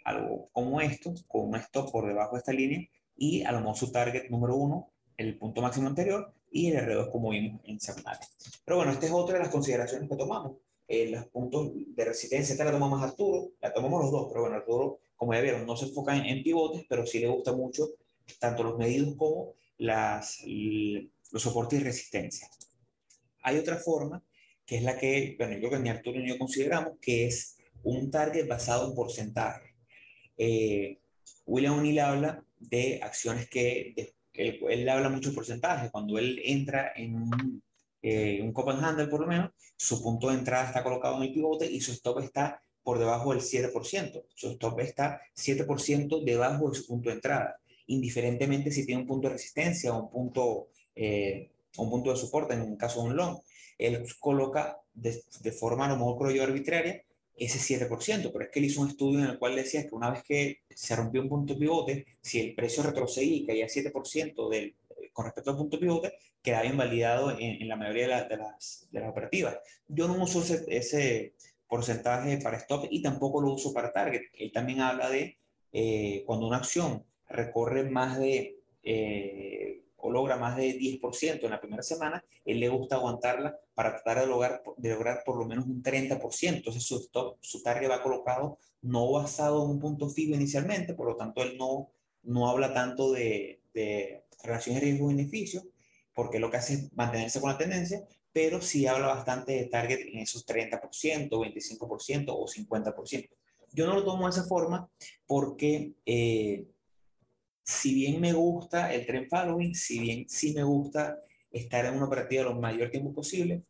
algo 0.03 0.49
como 0.51 0.81
esto, 0.81 1.13
con 1.27 1.49
un 1.49 1.55
stop 1.55 1.91
por 1.91 2.07
debajo 2.07 2.35
de 2.35 2.39
esta 2.39 2.53
línea 2.53 2.87
y 3.15 3.43
a 3.43 3.51
lo 3.51 3.59
mejor 3.59 3.77
su 3.77 3.91
target 3.91 4.29
número 4.29 4.55
uno, 4.55 4.91
el 5.17 5.37
punto 5.37 5.61
máximo 5.61 5.87
anterior 5.87 6.33
y 6.51 6.71
el 6.71 6.85
R2 6.85 7.11
como 7.11 7.29
vimos 7.29 7.61
en 7.63 7.79
semanales. 7.79 8.29
Pero 8.65 8.77
bueno, 8.77 8.91
esta 8.91 9.05
es 9.05 9.11
otra 9.11 9.35
de 9.35 9.43
las 9.43 9.49
consideraciones 9.49 10.09
que 10.09 10.15
tomamos. 10.15 10.57
Eh, 10.87 11.09
los 11.09 11.25
puntos 11.27 11.71
de 11.73 12.05
resistencia, 12.05 12.51
esta 12.53 12.65
la 12.65 12.71
tomamos 12.71 13.01
Arturo, 13.01 13.53
la 13.61 13.73
tomamos 13.73 14.01
los 14.03 14.11
dos, 14.11 14.27
pero 14.29 14.41
bueno, 14.41 14.57
Arturo, 14.57 14.99
como 15.15 15.33
ya 15.33 15.41
vieron, 15.41 15.65
no 15.65 15.77
se 15.77 15.85
enfoca 15.85 16.15
en, 16.15 16.25
en 16.25 16.43
pivotes, 16.43 16.85
pero 16.89 17.05
sí 17.05 17.19
le 17.19 17.27
gusta 17.27 17.53
mucho 17.53 17.87
tanto 18.39 18.63
los 18.63 18.77
medidos 18.77 19.15
como 19.15 19.53
las, 19.77 20.43
los 20.45 21.41
soportes 21.41 21.79
y 21.79 21.83
resistencia. 21.83 22.49
Hay 23.43 23.57
otra 23.57 23.77
forma 23.77 24.23
que 24.65 24.77
es 24.77 24.83
la 24.83 24.97
que, 24.97 25.35
bueno, 25.37 25.57
yo 25.57 25.69
que 25.69 25.79
ni 25.79 25.89
Arturo 25.89 26.19
ni 26.19 26.29
yo 26.29 26.37
consideramos, 26.37 26.93
que 27.01 27.25
es 27.25 27.57
un 27.83 28.11
target 28.11 28.47
basado 28.47 28.87
en 28.87 28.95
porcentaje. 28.95 29.75
Eh, 30.37 30.99
William 31.45 31.79
O'Neill 31.79 31.99
habla 31.99 32.45
de 32.59 32.99
acciones 33.01 33.49
que, 33.49 34.13
él, 34.33 34.59
él, 34.69 34.89
habla 34.89 35.09
mucho 35.09 35.29
de 35.29 35.35
porcentaje. 35.35 35.89
Cuando 35.89 36.17
él 36.17 36.41
entra 36.43 36.93
en 36.95 37.15
un, 37.15 37.63
eh, 38.01 38.41
un 38.41 38.51
Copenhagen, 38.51 39.09
por 39.09 39.21
lo 39.21 39.27
menos, 39.27 39.51
su 39.75 40.01
punto 40.01 40.29
de 40.29 40.35
entrada 40.35 40.67
está 40.67 40.83
colocado 40.83 41.17
en 41.17 41.23
el 41.23 41.33
pivote 41.33 41.69
y 41.69 41.81
su 41.81 41.91
stop 41.91 42.19
está 42.19 42.61
por 42.83 42.99
debajo 42.99 43.33
del 43.33 43.41
7%. 43.41 44.25
Su 44.33 44.49
stop 44.51 44.79
está 44.79 45.21
7% 45.35 46.23
debajo 46.23 46.69
de 46.69 46.75
su 46.75 46.87
punto 46.87 47.09
de 47.09 47.15
entrada, 47.15 47.59
indiferentemente 47.87 48.71
si 48.71 48.85
tiene 48.85 49.01
un 49.01 49.07
punto 49.07 49.27
de 49.27 49.33
resistencia 49.33 49.93
o 49.93 50.03
un 50.03 50.09
punto, 50.09 50.67
eh, 50.95 51.51
un 51.77 51.89
punto 51.89 52.11
de 52.11 52.17
soporte 52.17 52.53
en 52.53 52.61
el 52.61 52.77
caso 52.77 53.03
de 53.03 53.09
un 53.09 53.15
long. 53.15 53.39
Él 53.77 54.03
coloca 54.19 54.79
de, 54.93 55.23
de 55.41 55.51
forma, 55.51 55.85
a 55.85 55.89
lo 55.89 55.97
mejor 55.97 56.31
yo, 56.33 56.43
arbitraria, 56.43 57.03
ese 57.45 57.59
7%, 57.59 58.31
pero 58.31 58.45
es 58.45 58.51
que 58.51 58.59
él 58.59 58.65
hizo 58.65 58.81
un 58.81 58.89
estudio 58.89 59.19
en 59.19 59.25
el 59.25 59.39
cual 59.39 59.55
decía 59.55 59.87
que 59.87 59.95
una 59.95 60.11
vez 60.11 60.23
que 60.23 60.59
se 60.69 60.95
rompió 60.95 61.21
un 61.21 61.29
punto 61.29 61.57
pivote, 61.57 62.05
si 62.21 62.39
el 62.39 62.53
precio 62.53 62.83
retrocedía 62.83 63.35
y 63.35 63.45
caía 63.45 63.67
7% 63.67 64.49
del, 64.49 64.75
con 65.11 65.25
respecto 65.25 65.51
al 65.51 65.57
punto 65.57 65.79
pivote, 65.79 66.13
quedaba 66.41 66.65
invalidado 66.65 67.31
en, 67.31 67.61
en 67.61 67.67
la 67.67 67.75
mayoría 67.75 68.25
de, 68.25 68.37
las, 68.37 68.87
operativas. 69.09 69.57
Yo 69.87 70.07
no 70.07 70.21
uso 70.21 70.41
ese, 70.41 70.65
ese, 70.67 71.33
porcentaje 71.67 72.37
para 72.39 72.57
stop 72.57 72.87
y 72.91 73.01
tampoco 73.01 73.41
lo 73.41 73.53
uso 73.53 73.73
para 73.73 73.93
target. 73.93 74.23
Él 74.33 74.51
también 74.51 74.81
habla 74.81 75.09
de 75.09 75.37
eh, 75.71 76.21
cuando 76.25 76.45
una 76.45 76.57
acción 76.57 77.05
recorre 77.29 77.89
más 77.89 78.19
de 78.19 78.59
eh, 78.83 79.80
logra 80.09 80.37
más 80.37 80.55
de 80.55 80.77
10% 80.77 81.43
en 81.43 81.51
la 81.51 81.59
primera 81.59 81.83
semana, 81.83 82.23
él 82.45 82.59
le 82.59 82.69
gusta 82.69 82.95
aguantarla 82.95 83.57
para 83.73 83.91
tratar 83.91 84.21
de 84.21 84.27
lograr, 84.27 84.63
de 84.77 84.89
lograr 84.89 85.23
por 85.25 85.37
lo 85.37 85.45
menos 85.45 85.65
un 85.65 85.83
30%. 85.83 86.55
Entonces 86.55 86.83
su, 86.83 86.97
stop, 86.97 87.37
su 87.41 87.61
target 87.61 87.89
va 87.89 88.01
colocado 88.01 88.57
no 88.81 89.11
basado 89.11 89.63
en 89.63 89.71
un 89.71 89.79
punto 89.79 90.09
fijo 90.09 90.33
inicialmente, 90.33 90.93
por 90.93 91.07
lo 91.07 91.15
tanto 91.15 91.43
él 91.43 91.57
no, 91.57 91.91
no 92.23 92.49
habla 92.49 92.73
tanto 92.73 93.11
de, 93.11 93.61
de 93.73 94.23
relaciones 94.43 94.81
riesgo-beneficio, 94.81 95.63
porque 96.13 96.39
lo 96.39 96.49
que 96.49 96.57
hace 96.57 96.73
es 96.73 96.93
mantenerse 96.93 97.39
con 97.39 97.51
la 97.51 97.57
tendencia, 97.57 98.03
pero 98.33 98.61
sí 98.61 98.87
habla 98.87 99.07
bastante 99.07 99.53
de 99.53 99.65
target 99.65 99.99
en 100.01 100.19
esos 100.19 100.45
30%, 100.45 101.29
25% 101.29 102.25
o 102.29 102.47
50%. 102.47 103.29
Yo 103.73 103.85
no 103.85 103.93
lo 103.93 104.03
tomo 104.03 104.25
de 104.25 104.31
esa 104.31 104.43
forma 104.43 104.89
porque 105.25 105.93
eh, 106.05 106.65
si 107.71 107.95
bien 107.95 108.19
me 108.19 108.33
gusta 108.33 108.93
el 108.93 109.05
trend 109.05 109.29
following, 109.29 109.73
si 109.73 109.99
bien 109.99 110.25
sí 110.27 110.53
me 110.53 110.63
gusta 110.63 111.17
estar 111.49 111.85
en 111.85 111.95
una 111.95 112.05
operativa 112.05 112.43
lo 112.43 112.55
mayor 112.55 112.89
tiempo 112.89 113.13
posible, 113.13 113.63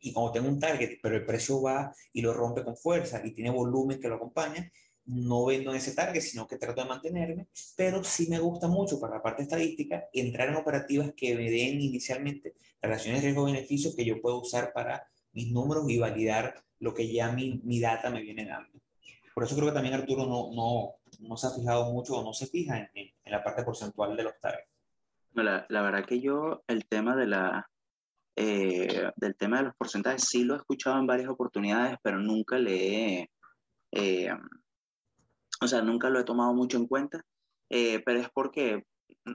y 0.00 0.12
como 0.12 0.32
tengo 0.32 0.48
un 0.48 0.58
target, 0.58 0.98
pero 1.02 1.16
el 1.16 1.24
precio 1.24 1.62
va 1.62 1.94
y 2.12 2.22
lo 2.22 2.32
rompe 2.32 2.64
con 2.64 2.76
fuerza 2.76 3.20
y 3.24 3.32
tiene 3.32 3.50
volumen 3.50 4.00
que 4.00 4.08
lo 4.08 4.16
acompaña, 4.16 4.70
no 5.04 5.46
vendo 5.46 5.70
en 5.70 5.76
ese 5.76 5.92
target, 5.92 6.20
sino 6.20 6.46
que 6.46 6.56
trato 6.56 6.82
de 6.82 6.88
mantenerme, 6.88 7.48
pero 7.76 8.02
sí 8.04 8.26
me 8.28 8.38
gusta 8.38 8.68
mucho 8.68 9.00
para 9.00 9.16
la 9.16 9.22
parte 9.22 9.42
estadística 9.42 10.08
entrar 10.12 10.48
en 10.48 10.56
operativas 10.56 11.12
que 11.16 11.34
me 11.34 11.50
den 11.50 11.80
inicialmente 11.80 12.54
relaciones 12.80 13.22
riesgo-beneficio 13.22 13.94
que 13.96 14.04
yo 14.04 14.20
puedo 14.20 14.40
usar 14.40 14.72
para 14.72 15.06
mis 15.32 15.50
números 15.50 15.88
y 15.88 15.98
validar 15.98 16.54
lo 16.78 16.94
que 16.94 17.12
ya 17.12 17.32
mi, 17.32 17.60
mi 17.64 17.80
data 17.80 18.10
me 18.10 18.22
viene 18.22 18.44
dando. 18.44 18.80
Por 19.34 19.44
eso 19.44 19.54
creo 19.56 19.68
que 19.68 19.74
también 19.74 19.94
Arturo 19.94 20.26
no, 20.26 20.52
no, 20.54 20.94
no 21.22 21.36
se 21.36 21.46
ha 21.46 21.50
fijado 21.50 21.92
mucho 21.92 22.16
o 22.16 22.24
no 22.24 22.32
se 22.32 22.46
fija 22.46 22.78
en, 22.78 22.90
en, 22.94 23.32
la 23.32 23.42
parte 23.42 23.62
porcentual 23.62 24.16
de 24.16 24.24
los 24.24 24.38
targets. 24.40 24.68
La, 25.34 25.64
la, 25.68 25.82
verdad 25.82 26.04
que 26.04 26.20
yo 26.20 26.62
el 26.66 26.86
tema 26.86 27.16
de 27.16 27.26
la 27.26 27.70
eh, 28.36 29.10
del 29.16 29.36
tema 29.36 29.58
de 29.58 29.64
los 29.64 29.76
porcentajes 29.76 30.24
sí 30.28 30.44
lo 30.44 30.54
he 30.54 30.58
escuchado 30.58 30.98
en 30.98 31.06
varias 31.06 31.28
oportunidades, 31.28 31.98
pero 32.02 32.18
nunca 32.18 32.58
le 32.58 33.18
he, 33.20 33.30
eh, 33.92 34.30
o 35.60 35.68
sea, 35.68 35.82
nunca 35.82 36.08
lo 36.08 36.20
he 36.20 36.24
tomado 36.24 36.54
mucho 36.54 36.78
en 36.78 36.86
cuenta, 36.86 37.24
eh, 37.70 38.02
pero 38.04 38.20
es 38.20 38.28
porque, 38.30 38.84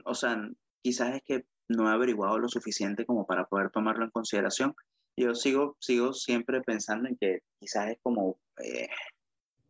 o 0.04 0.14
sea, 0.14 0.36
quizás 0.82 1.14
es 1.16 1.22
que 1.22 1.46
no 1.68 1.88
he 1.88 1.92
averiguado 1.92 2.38
lo 2.38 2.48
suficiente 2.48 3.06
como 3.06 3.26
para 3.26 3.46
poder 3.46 3.70
tomarlo 3.70 4.04
en 4.04 4.10
consideración. 4.10 4.74
Yo 5.16 5.34
sigo, 5.34 5.76
sigo 5.80 6.12
siempre 6.12 6.60
pensando 6.62 7.08
en 7.08 7.16
que 7.16 7.40
quizás 7.58 7.90
es 7.90 7.98
como, 8.02 8.38
eh, 8.62 8.88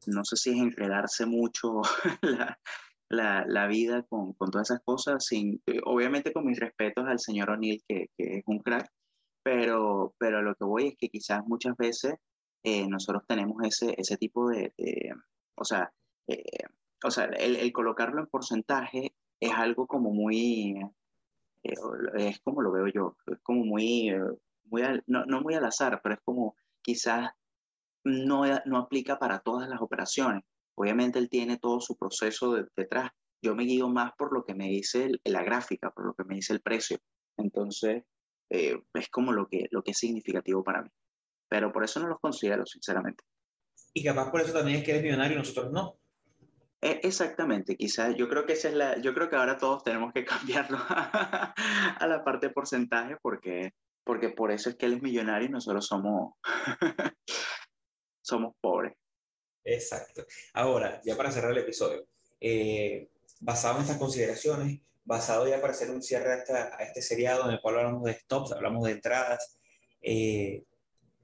no 0.07 0.25
sé 0.25 0.37
si 0.37 0.51
es 0.51 0.57
enredarse 0.57 1.27
mucho 1.27 1.83
la, 2.23 2.59
la, 3.09 3.45
la, 3.47 3.67
vida 3.67 4.03
con, 4.05 4.33
con, 4.35 4.51
todas 4.51 4.71
esas 4.71 4.83
cosas, 4.83 5.25
sin, 5.25 5.63
obviamente 5.85 6.33
con 6.33 6.47
mis 6.47 6.59
respetos 6.59 7.07
al 7.07 7.19
señor 7.19 7.51
O'Neill, 7.51 7.83
que, 7.89 8.11
que, 8.17 8.39
es 8.39 8.43
un 8.47 8.61
crack, 8.61 8.91
pero, 9.43 10.15
pero 10.19 10.43
lo 10.43 10.55
que 10.55 10.65
voy 10.65 10.89
es 10.89 10.97
que 10.97 11.09
quizás 11.09 11.47
muchas 11.47 11.77
veces 11.77 12.15
eh, 12.63 12.87
nosotros 12.89 13.25
tenemos 13.27 13.63
ese, 13.65 13.95
ese 13.97 14.17
tipo 14.17 14.49
de, 14.49 14.73
de 14.77 15.15
o 15.57 15.65
sea, 15.65 15.93
eh, 16.27 16.45
o 17.05 17.11
sea, 17.11 17.25
el, 17.25 17.57
el, 17.57 17.73
colocarlo 17.73 18.21
en 18.21 18.27
porcentaje 18.27 19.15
es 19.41 19.53
algo 19.53 19.87
como 19.87 20.13
muy, 20.13 20.75
eh, 21.63 21.75
es 22.17 22.41
como 22.41 22.63
lo 22.63 22.73
veo 22.73 22.89
yo, 22.89 23.17
es 23.27 23.39
como 23.43 23.65
muy, 23.65 24.11
eh, 24.11 24.21
muy 24.65 24.83
no, 25.07 25.25
no, 25.27 25.41
muy 25.41 25.55
al 25.55 25.65
azar, 25.65 26.01
pero 26.03 26.17
es 26.17 26.21
como 26.25 26.57
quizás 26.83 27.31
no, 28.05 28.45
no 28.65 28.79
aplica 28.79 29.19
para 29.19 29.41
todas 29.41 29.69
las 29.69 29.81
operaciones. 29.81 30.43
Obviamente 30.77 31.19
él 31.19 31.29
tiene 31.29 31.59
todo 31.59 31.81
su 31.81 31.97
proceso 31.97 32.55
de, 32.55 32.67
detrás. 32.77 33.11
Yo 33.43 33.55
me 33.55 33.65
guío 33.65 33.89
más 33.89 34.13
por 34.17 34.33
lo 34.33 34.45
que 34.45 34.55
me 34.55 34.69
dice 34.69 35.05
el, 35.05 35.21
la 35.25 35.43
gráfica, 35.43 35.91
por 35.91 36.07
lo 36.07 36.15
que 36.15 36.25
me 36.25 36.37
dice 36.37 36.53
el 36.53 36.61
precio. 36.61 36.99
Entonces, 37.37 38.03
eh, 38.51 38.81
es 38.95 39.09
como 39.09 39.33
lo 39.33 39.47
que, 39.49 39.67
lo 39.71 39.83
que 39.83 39.93
es 39.93 39.99
significativo 39.99 40.63
para 40.63 40.83
mí. 40.83 40.91
Pero 41.49 41.73
por 41.73 41.85
eso 41.85 42.01
no 42.01 42.09
los 42.09 42.21
considero, 42.21 42.67
sinceramente. 42.67 43.25
Y 43.95 44.05
capaz 44.05 44.31
por 44.31 44.41
eso 44.41 44.53
también 44.53 44.79
es 44.79 44.85
que 44.85 44.93
eres 44.93 45.03
millonario 45.03 45.35
y 45.37 45.39
nosotros 45.39 45.73
no. 45.73 45.99
Exactamente, 46.81 47.77
quizás 47.77 48.15
yo 48.15 48.29
creo 48.29 48.47
que 48.47 48.53
esa 48.53 48.69
es 48.69 48.75
la, 48.75 48.99
yo 49.01 49.13
creo 49.13 49.29
que 49.29 49.35
ahora 49.35 49.59
todos 49.59 49.83
tenemos 49.83 50.13
que 50.13 50.25
cambiarlo 50.69 50.79
a 50.89 52.07
la 52.07 52.23
parte 52.25 52.49
de 52.49 52.53
porcentaje 52.53 53.17
porque, 53.21 53.73
porque 54.05 54.29
por 54.29 54.53
eso 54.53 54.71
es 54.71 54.77
que 54.77 54.87
él 54.87 54.95
es 54.95 55.03
millonario 55.03 55.49
y 55.49 55.51
nosotros 55.51 55.87
somos, 55.87 56.35
somos 58.29 58.55
pobres. 58.61 58.95
Exacto. 59.64 60.24
Ahora, 60.53 61.01
ya 61.05 61.16
para 61.16 61.33
cerrar 61.33 61.53
el 61.53 61.59
episodio, 61.59 62.07
eh, 62.41 63.09
basado 63.41 63.76
en 63.76 63.83
estas 63.83 63.99
consideraciones, 63.99 64.81
basado 65.05 65.49
ya 65.49 65.61
para 65.61 65.72
hacer 65.72 65.91
un 65.91 66.03
cierre 66.03 66.33
a, 66.33 66.37
esta, 66.37 66.76
a 66.76 66.83
este 66.83 67.03
seriado 67.03 67.45
en 67.47 67.55
el 67.55 67.61
cual 67.61 67.79
hablamos 67.79 68.05
de 68.05 68.14
stops, 68.14 68.53
hablamos 68.53 68.85
de 68.85 68.93
entradas, 68.93 69.59
eh, 70.03 70.64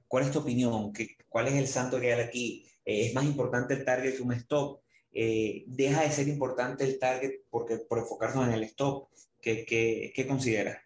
¿cuál 0.07 0.25
es 0.25 0.31
tu 0.31 0.39
opinión? 0.39 0.91
¿Qué, 0.93 1.15
¿Cuál 1.29 1.47
es 1.47 1.53
el 1.53 1.67
santo 1.67 1.99
real 1.99 2.19
aquí? 2.19 2.67
Eh, 2.85 3.07
¿Es 3.07 3.13
más 3.13 3.25
importante 3.25 3.73
el 3.73 3.85
target 3.85 4.15
que 4.15 4.23
un 4.23 4.33
stop? 4.33 4.81
eh, 5.15 5.63
deja 5.65 6.01
de 6.01 6.11
ser 6.11 6.27
importante 6.27 6.83
el 6.83 6.99
target 6.99 7.39
porque, 7.49 7.77
por 7.77 7.99
enfocarnos 7.99 8.47
en 8.47 8.53
el 8.53 8.63
stop. 8.63 9.07
¿Qué, 9.41 9.65
qué, 9.65 10.11
qué 10.13 10.27
consideras? 10.27 10.77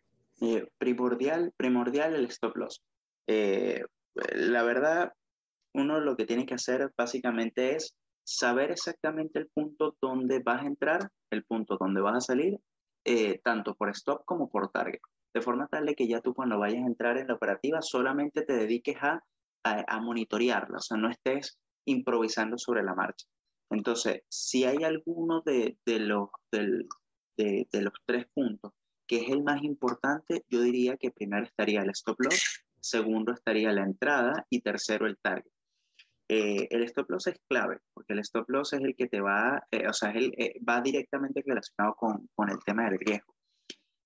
Primordial, 0.77 1.51
primordial 1.57 2.13
el 2.13 2.25
stop 2.25 2.55
loss. 2.55 2.83
Eh, 3.27 3.83
la 4.13 4.63
verdad, 4.63 5.13
uno 5.79 5.99
lo 5.99 6.15
que 6.15 6.25
tiene 6.25 6.45
que 6.45 6.55
hacer 6.55 6.91
básicamente 6.97 7.75
es 7.75 7.95
saber 8.23 8.71
exactamente 8.71 9.39
el 9.39 9.47
punto 9.47 9.95
donde 10.01 10.39
vas 10.39 10.63
a 10.63 10.67
entrar, 10.67 11.09
el 11.31 11.43
punto 11.43 11.77
donde 11.79 12.01
vas 12.01 12.17
a 12.17 12.21
salir, 12.21 12.59
eh, 13.05 13.39
tanto 13.43 13.75
por 13.75 13.89
stop 13.89 14.23
como 14.25 14.49
por 14.49 14.69
target. 14.71 14.99
De 15.33 15.41
forma 15.41 15.67
tal 15.67 15.95
que 15.95 16.07
ya 16.07 16.21
tú 16.21 16.33
cuando 16.33 16.59
vayas 16.59 16.83
a 16.83 16.87
entrar 16.87 17.17
en 17.17 17.27
la 17.27 17.35
operativa 17.35 17.81
solamente 17.81 18.43
te 18.43 18.53
dediques 18.53 18.97
a, 19.01 19.23
a, 19.63 19.85
a 19.87 19.99
monitorearla, 19.99 20.77
o 20.77 20.81
sea, 20.81 20.97
no 20.97 21.09
estés 21.09 21.57
improvisando 21.85 22.57
sobre 22.57 22.83
la 22.83 22.93
marcha. 22.93 23.25
Entonces, 23.71 24.23
si 24.29 24.65
hay 24.65 24.83
alguno 24.83 25.41
de, 25.41 25.77
de 25.85 25.99
los, 25.99 26.29
de, 26.51 26.87
de, 27.37 27.81
los 27.81 27.93
tres 28.05 28.25
puntos 28.33 28.73
que 29.07 29.17
es 29.17 29.29
el 29.29 29.43
más 29.43 29.63
importante, 29.63 30.45
yo 30.49 30.61
diría 30.61 30.97
que 30.97 31.11
primero 31.11 31.43
estaría 31.43 31.81
el 31.81 31.89
stop 31.91 32.19
loss, 32.19 32.63
segundo 32.79 33.33
estaría 33.33 33.71
la 33.71 33.83
entrada 33.83 34.45
y 34.49 34.61
tercero 34.61 35.07
el 35.07 35.17
target. 35.17 35.51
Eh, 36.29 36.67
el 36.69 36.83
stop 36.83 37.09
loss 37.09 37.27
es 37.27 37.39
clave, 37.49 37.79
porque 37.93 38.13
el 38.13 38.19
stop 38.19 38.49
loss 38.49 38.73
es 38.73 38.81
el 38.81 38.95
que 38.95 39.07
te 39.07 39.19
va, 39.19 39.63
eh, 39.71 39.87
o 39.87 39.93
sea, 39.93 40.11
el, 40.11 40.31
eh, 40.37 40.53
va 40.67 40.79
directamente 40.81 41.43
relacionado 41.45 41.95
con, 41.95 42.29
con, 42.35 42.49
el 42.49 42.59
tema 42.63 42.83
del 42.83 42.99
riesgo. 42.99 43.33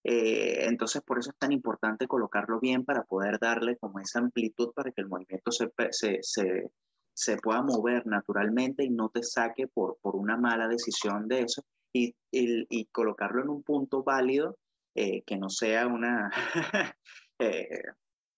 Eh, 0.05 0.65
entonces, 0.65 1.01
por 1.01 1.19
eso 1.19 1.31
es 1.31 1.37
tan 1.37 1.51
importante 1.51 2.07
colocarlo 2.07 2.59
bien 2.59 2.85
para 2.85 3.03
poder 3.03 3.39
darle 3.39 3.77
como 3.77 3.99
esa 3.99 4.19
amplitud 4.19 4.71
para 4.73 4.91
que 4.91 5.01
el 5.01 5.07
movimiento 5.07 5.51
se, 5.51 5.69
se, 5.91 6.19
se 6.21 6.71
se 7.13 7.37
pueda 7.37 7.61
mover 7.61 8.05
naturalmente 8.07 8.83
y 8.83 8.89
no 8.89 9.09
te 9.09 9.23
saque 9.23 9.67
por, 9.67 9.97
por 10.01 10.15
una 10.15 10.35
mala 10.35 10.67
decisión 10.67 11.27
de 11.27 11.41
eso 11.41 11.63
y, 11.93 12.15
y, 12.31 12.65
y 12.69 12.85
colocarlo 12.85 13.41
en 13.43 13.49
un 13.49 13.63
punto 13.63 14.03
válido 14.03 14.57
eh, 14.95 15.21
que 15.23 15.37
no 15.37 15.49
sea 15.49 15.87
una, 15.87 16.31
eh, 17.39 17.83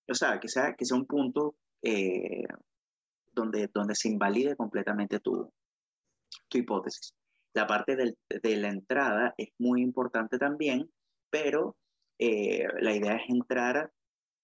o 0.07 0.13
sea, 0.13 0.39
que 0.39 0.49
sea, 0.49 0.73
que 0.75 0.85
sea 0.85 0.97
un 0.97 1.05
punto 1.05 1.55
donde, 3.35 3.69
donde 3.73 3.95
se 3.95 4.09
invalide 4.09 4.55
completamente 4.55 5.19
tu, 5.19 5.51
tu 6.47 6.57
hipótesis. 6.57 7.13
La 7.53 7.67
parte 7.67 7.95
del, 7.95 8.17
de 8.29 8.57
la 8.57 8.69
entrada 8.69 9.33
es 9.37 9.49
muy 9.59 9.81
importante 9.81 10.37
también, 10.37 10.89
pero 11.29 11.77
eh, 12.19 12.65
la 12.79 12.95
idea 12.95 13.15
es 13.15 13.29
entrar 13.29 13.91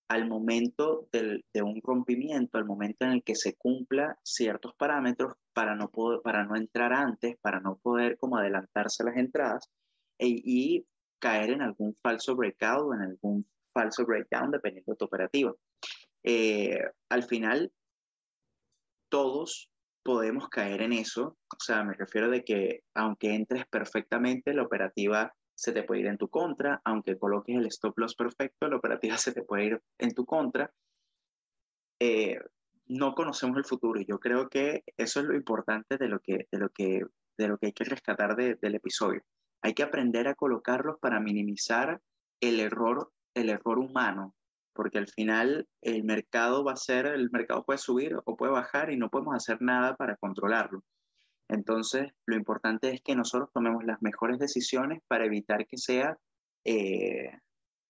al 0.10 0.28
momento 0.28 1.08
de 1.14 1.62
un 1.62 1.80
rompimiento, 1.82 2.58
al 2.58 2.66
momento 2.66 3.06
en 3.06 3.12
el 3.12 3.24
que 3.24 3.36
se 3.36 3.56
cumpla 3.56 4.20
ciertos 4.24 4.74
parámetros 4.76 5.36
para 5.54 5.74
no, 5.76 5.90
poder, 5.90 6.22
para 6.22 6.44
no 6.44 6.58
entrar 6.58 6.92
antes, 6.92 7.38
para 7.42 7.62
no 7.62 7.78
poder 7.78 8.18
como 8.18 8.36
adelantarse 8.38 9.04
a 9.04 9.06
las 9.06 9.16
entradas 9.16 9.70
e, 10.20 10.28
y 10.28 10.86
caer 11.18 11.52
en 11.52 11.62
algún 11.62 11.96
falso 12.02 12.36
breakout 12.36 12.90
o 12.90 12.94
en 12.94 13.02
algún 13.02 13.48
falso 13.74 14.06
breakdown 14.06 14.52
dependiendo 14.52 14.92
de 14.92 14.98
tu 14.98 15.06
operativa. 15.06 15.54
Eh, 16.24 16.78
al 17.10 17.24
final, 17.24 17.72
todos 19.12 19.70
podemos 20.04 20.50
caer 20.50 20.82
en 20.82 20.94
eso, 20.94 21.38
o 21.48 21.60
sea, 21.60 21.84
me 21.84 21.94
refiero 21.94 22.30
de 22.30 22.44
que 22.44 22.84
aunque 22.96 23.36
entres 23.36 23.66
perfectamente, 23.68 24.54
la 24.54 24.64
operativa 24.64 25.32
se 25.54 25.74
te 25.74 25.84
puede 25.84 26.02
ir 26.02 26.08
en 26.08 26.18
tu 26.18 26.28
contra, 26.30 26.82
aunque 26.86 27.20
coloques 27.20 27.56
el 27.56 27.68
stop 27.68 28.00
loss 28.00 28.16
perfecto, 28.16 28.68
la 28.68 28.78
operativa 28.78 29.18
se 29.18 29.32
te 29.32 29.44
puede 29.44 29.66
ir 29.66 29.82
en 30.00 30.14
tu 30.14 30.26
contra. 30.26 30.72
Eh, 32.00 32.40
no 32.88 33.14
conocemos 33.14 33.58
el 33.58 33.66
futuro 33.66 34.00
y 34.00 34.06
yo 34.06 34.20
creo 34.20 34.50
que 34.50 34.84
eso 34.98 35.20
es 35.20 35.26
lo 35.28 35.36
importante 35.36 35.98
de 35.98 36.08
lo 36.08 36.20
que, 36.20 36.48
de 36.52 36.58
lo 36.58 36.70
que, 36.70 37.06
de 37.38 37.48
lo 37.48 37.58
que 37.58 37.68
hay 37.68 37.74
que 37.74 37.84
rescatar 37.84 38.36
del 38.36 38.76
episodio. 38.76 39.22
Hay 39.62 39.74
que 39.74 39.84
aprender 39.84 40.28
a 40.28 40.36
colocarlos 40.36 40.98
para 41.00 41.20
minimizar 41.20 42.02
el 42.42 42.60
error, 42.60 43.12
el 43.36 43.50
error 43.50 43.78
humano, 43.78 44.36
porque 44.74 44.98
al 44.98 45.08
final 45.08 45.68
el 45.82 46.04
mercado 46.04 46.64
va 46.64 46.74
a 46.74 46.78
ser, 46.78 47.06
el 47.08 47.30
mercado 47.32 47.64
puede 47.64 47.80
subir 47.80 48.18
o 48.26 48.36
puede 48.36 48.52
bajar 48.52 48.92
y 48.92 48.98
no 48.98 49.10
podemos 49.10 49.36
hacer 49.36 49.62
nada 49.62 49.96
para 49.96 50.16
controlarlo. 50.18 50.84
Entonces, 51.50 52.14
lo 52.26 52.36
importante 52.36 52.92
es 52.92 53.02
que 53.02 53.16
nosotros 53.16 53.50
tomemos 53.54 53.84
las 53.84 54.02
mejores 54.02 54.40
decisiones 54.40 55.02
para 55.08 55.26
evitar 55.26 55.68
que 55.68 55.78
sea 55.78 56.18
eh, 56.64 57.32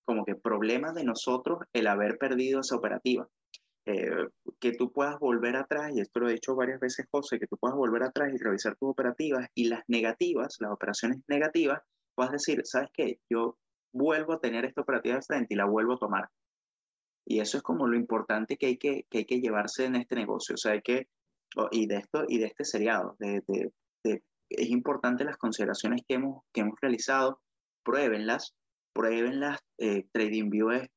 como 0.05 0.25
que 0.25 0.35
problema 0.35 0.93
de 0.93 1.03
nosotros 1.03 1.59
el 1.73 1.87
haber 1.87 2.17
perdido 2.17 2.61
esa 2.61 2.75
operativa. 2.75 3.27
Eh, 3.85 4.27
que 4.59 4.73
tú 4.73 4.91
puedas 4.91 5.19
volver 5.19 5.55
atrás, 5.55 5.91
y 5.95 6.01
esto 6.01 6.19
lo 6.19 6.29
he 6.29 6.33
dicho 6.33 6.55
varias 6.55 6.79
veces, 6.79 7.07
José, 7.11 7.39
que 7.39 7.47
tú 7.47 7.57
puedas 7.57 7.75
volver 7.75 8.03
atrás 8.03 8.31
y 8.33 8.37
revisar 8.37 8.75
tus 8.75 8.89
operativas 8.89 9.47
y 9.55 9.69
las 9.69 9.83
negativas, 9.87 10.57
las 10.59 10.71
operaciones 10.71 11.19
negativas, 11.27 11.81
puedas 12.15 12.31
decir, 12.31 12.61
¿sabes 12.63 12.89
qué? 12.93 13.19
Yo 13.29 13.57
vuelvo 13.93 14.33
a 14.33 14.39
tener 14.39 14.65
esta 14.65 14.81
operativa 14.81 15.15
de 15.15 15.21
frente 15.21 15.53
y 15.53 15.57
la 15.57 15.65
vuelvo 15.65 15.93
a 15.93 15.97
tomar. 15.97 16.29
Y 17.31 17.39
eso 17.39 17.55
es 17.55 17.63
como 17.63 17.87
lo 17.87 17.95
importante 17.95 18.57
que 18.57 18.65
hay 18.65 18.77
que, 18.77 19.05
que, 19.09 19.19
hay 19.19 19.25
que 19.25 19.39
llevarse 19.39 19.85
en 19.85 19.95
este 19.95 20.15
negocio. 20.15 20.55
O 20.55 20.57
sea, 20.57 20.73
hay 20.73 20.81
que 20.81 21.07
y 21.71 21.87
de 21.87 21.95
esto 21.95 22.25
y 22.27 22.39
de 22.39 22.47
este 22.47 22.65
seriado. 22.65 23.15
De, 23.19 23.41
de, 23.47 23.71
es 24.49 24.69
importante 24.69 25.23
las 25.23 25.37
consideraciones 25.37 26.01
que 26.05 26.15
hemos, 26.15 26.43
que 26.51 26.59
hemos 26.59 26.77
realizado, 26.81 27.39
pruébenlas, 27.85 28.53
pruébenlas. 28.93 29.59
Eh, 29.77 30.07
TradingView 30.11 30.71
es 30.71 30.89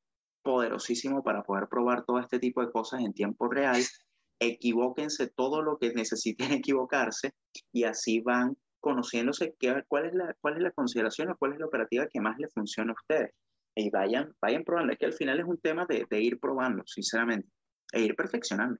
poderosísimo 0.43 1.23
para 1.23 1.43
poder 1.43 1.69
probar 1.69 2.03
todo 2.03 2.19
este 2.19 2.39
tipo 2.39 2.59
de 2.59 2.69
cosas 2.69 2.99
en 2.99 3.13
tiempo 3.13 3.47
real. 3.47 3.81
Equivóquense 4.41 5.27
todo 5.27 5.61
lo 5.61 5.77
que 5.77 5.93
necesiten 5.93 6.51
equivocarse 6.51 7.31
y 7.71 7.85
así 7.85 8.19
van 8.19 8.57
conociéndose 8.81 9.55
qué, 9.57 9.83
cuál, 9.87 10.07
es 10.07 10.13
la, 10.13 10.35
cuál 10.41 10.57
es 10.57 10.63
la 10.63 10.71
consideración 10.71 11.31
o 11.31 11.37
cuál 11.37 11.53
es 11.53 11.59
la 11.59 11.67
operativa 11.67 12.07
que 12.11 12.19
más 12.19 12.37
les 12.39 12.53
funciona 12.53 12.91
a 12.91 13.01
ustedes. 13.01 13.31
Y 13.75 13.89
vayan, 13.89 14.33
vayan 14.41 14.63
probando. 14.63 14.93
Es 14.93 14.99
que 14.99 15.05
al 15.05 15.13
final 15.13 15.39
es 15.39 15.45
un 15.45 15.59
tema 15.59 15.85
de, 15.85 16.21
ir 16.21 16.39
probando, 16.39 16.83
sinceramente, 16.87 17.49
e 17.91 18.01
ir 18.01 18.15
perfeccionando. 18.15 18.79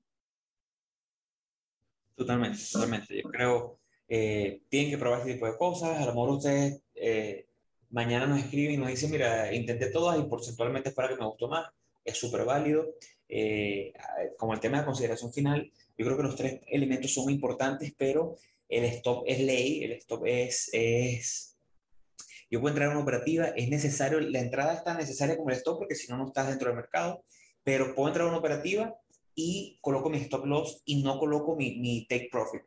Totalmente, 2.15 2.59
totalmente. 2.71 3.21
Yo 3.21 3.29
creo, 3.29 3.79
eh, 4.07 4.61
tienen 4.69 4.91
que 4.91 4.97
probar 4.97 5.19
este 5.19 5.33
tipo 5.33 5.45
de 5.47 5.57
cosas. 5.57 5.97
A 5.99 6.05
lo 6.05 6.13
mejor 6.13 6.29
ustedes 6.29 6.81
eh, 6.95 7.47
mañana 7.89 8.25
nos 8.25 8.39
escriben 8.39 8.75
y 8.75 8.77
nos 8.77 8.87
dicen, 8.87 9.11
mira, 9.11 9.53
intenté 9.53 9.91
todas 9.91 10.17
y 10.17 10.23
porcentualmente 10.23 10.91
para 10.91 11.09
que 11.09 11.17
me 11.17 11.25
gustó 11.25 11.49
más. 11.49 11.69
Es 12.03 12.17
súper 12.17 12.45
válido. 12.45 12.95
Eh, 13.27 13.91
como 14.37 14.53
el 14.53 14.59
tema 14.59 14.79
de 14.79 14.85
consideración 14.85 15.33
final, 15.33 15.71
yo 15.97 16.05
creo 16.05 16.17
que 16.17 16.23
los 16.23 16.35
tres 16.35 16.61
elementos 16.67 17.13
son 17.13 17.29
importantes, 17.29 17.93
pero 17.97 18.37
el 18.69 18.85
stop 18.85 19.23
es 19.27 19.39
ley, 19.39 19.83
el 19.83 19.91
stop 19.93 20.25
es, 20.25 20.69
es... 20.71 21.54
Yo 22.49 22.61
puedo 22.61 22.73
entrar 22.73 22.89
en 22.89 22.97
una 22.97 23.03
operativa, 23.03 23.47
es 23.47 23.69
necesario, 23.69 24.19
la 24.19 24.39
entrada 24.39 24.73
es 24.73 24.83
tan 24.83 24.97
necesaria 24.97 25.35
como 25.35 25.49
el 25.49 25.55
stop, 25.55 25.79
porque 25.79 25.95
si 25.95 26.11
no, 26.11 26.17
no 26.17 26.27
estás 26.27 26.47
dentro 26.47 26.67
del 26.67 26.77
mercado, 26.77 27.23
pero 27.63 27.95
puedo 27.95 28.07
entrar 28.09 28.25
en 28.25 28.29
una 28.29 28.39
operativa 28.39 28.95
y 29.33 29.77
coloco 29.81 30.09
mi 30.09 30.17
stop 30.19 30.45
loss 30.45 30.81
y 30.85 31.01
no 31.01 31.19
coloco 31.19 31.55
mi, 31.55 31.77
mi 31.77 32.05
take 32.07 32.29
profit. 32.31 32.61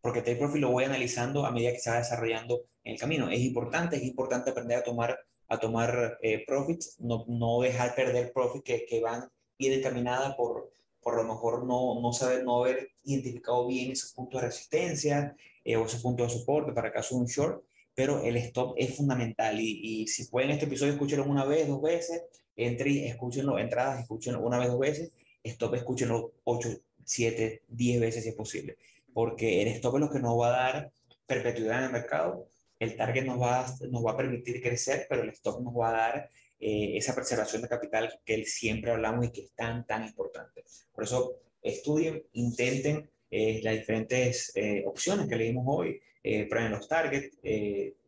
Porque 0.00 0.20
take 0.20 0.36
profit 0.36 0.60
lo 0.60 0.70
voy 0.70 0.84
analizando 0.84 1.44
a 1.44 1.50
medida 1.50 1.72
que 1.72 1.78
se 1.78 1.90
va 1.90 1.98
desarrollando 1.98 2.66
en 2.84 2.92
el 2.92 2.98
camino. 2.98 3.28
Es 3.30 3.40
importante, 3.40 3.96
es 3.96 4.04
importante 4.04 4.50
aprender 4.50 4.78
a 4.78 4.84
tomar, 4.84 5.18
a 5.48 5.58
tomar 5.58 6.18
eh, 6.22 6.44
profits, 6.46 6.96
no, 7.00 7.24
no 7.28 7.60
dejar 7.60 7.94
perder 7.94 8.32
profits 8.32 8.64
que, 8.64 8.86
que 8.86 9.00
van 9.00 9.28
bien 9.58 9.74
encaminadas 9.74 10.34
por, 10.36 10.72
por 11.02 11.16
lo 11.16 11.24
mejor 11.24 11.64
no, 11.66 12.00
no 12.00 12.12
saber, 12.12 12.44
no 12.44 12.60
haber 12.60 12.92
identificado 13.04 13.66
bien 13.66 13.90
esos 13.90 14.12
puntos 14.12 14.40
de 14.40 14.46
resistencia 14.46 15.36
eh, 15.64 15.76
o 15.76 15.86
esos 15.86 16.02
puntos 16.02 16.32
de 16.32 16.38
soporte 16.38 16.72
para 16.72 16.92
caso 16.92 17.14
de 17.14 17.22
un 17.22 17.26
short, 17.26 17.64
pero 18.00 18.22
el 18.24 18.38
stop 18.38 18.76
es 18.78 18.96
fundamental 18.96 19.60
y, 19.60 19.78
y 19.82 20.06
si 20.06 20.24
pueden 20.24 20.52
este 20.52 20.64
episodio 20.64 20.94
escúchenlo 20.94 21.26
una 21.26 21.44
vez, 21.44 21.68
dos 21.68 21.82
veces, 21.82 22.22
entre, 22.56 23.06
escúchenlo, 23.06 23.58
entradas, 23.58 24.00
escúchenlo 24.00 24.40
una 24.40 24.56
vez, 24.58 24.68
dos 24.68 24.78
veces 24.78 25.12
stop 25.44 25.74
escúchenlo 25.74 26.32
8, 26.44 26.80
7, 27.04 27.62
10 27.68 28.00
veces 28.00 28.22
si 28.22 28.30
es 28.30 28.34
posible, 28.34 28.78
porque 29.12 29.60
el 29.60 29.68
stop 29.68 29.96
es 29.96 30.00
lo 30.00 30.10
que 30.10 30.18
nos 30.18 30.40
va 30.40 30.46
a 30.46 30.62
dar 30.62 30.92
perpetuidad 31.26 31.80
en 31.80 31.84
el 31.84 31.92
mercado, 31.92 32.48
el 32.78 32.96
target 32.96 33.26
nos 33.26 33.38
va, 33.38 33.66
nos 33.90 34.02
va 34.02 34.12
a 34.12 34.16
permitir 34.16 34.62
crecer, 34.62 35.04
pero 35.06 35.22
el 35.22 35.28
stop 35.28 35.60
nos 35.60 35.74
va 35.74 35.90
a 35.90 35.92
dar 35.92 36.30
eh, 36.58 36.96
esa 36.96 37.14
preservación 37.14 37.60
de 37.60 37.68
capital 37.68 38.18
que 38.24 38.46
siempre 38.46 38.92
hablamos 38.92 39.26
y 39.26 39.30
que 39.30 39.42
es 39.42 39.52
tan, 39.52 39.86
tan 39.86 40.06
importante. 40.06 40.64
Por 40.94 41.04
eso, 41.04 41.36
estudien, 41.60 42.24
intenten 42.32 43.10
eh, 43.30 43.60
las 43.62 43.74
diferentes 43.74 44.52
eh, 44.54 44.84
opciones 44.86 45.28
que 45.28 45.36
leímos 45.36 45.66
hoy, 45.68 46.00
prueben 46.22 46.72
los 46.72 46.86
targets, 46.88 47.38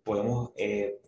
podemos 0.02 0.52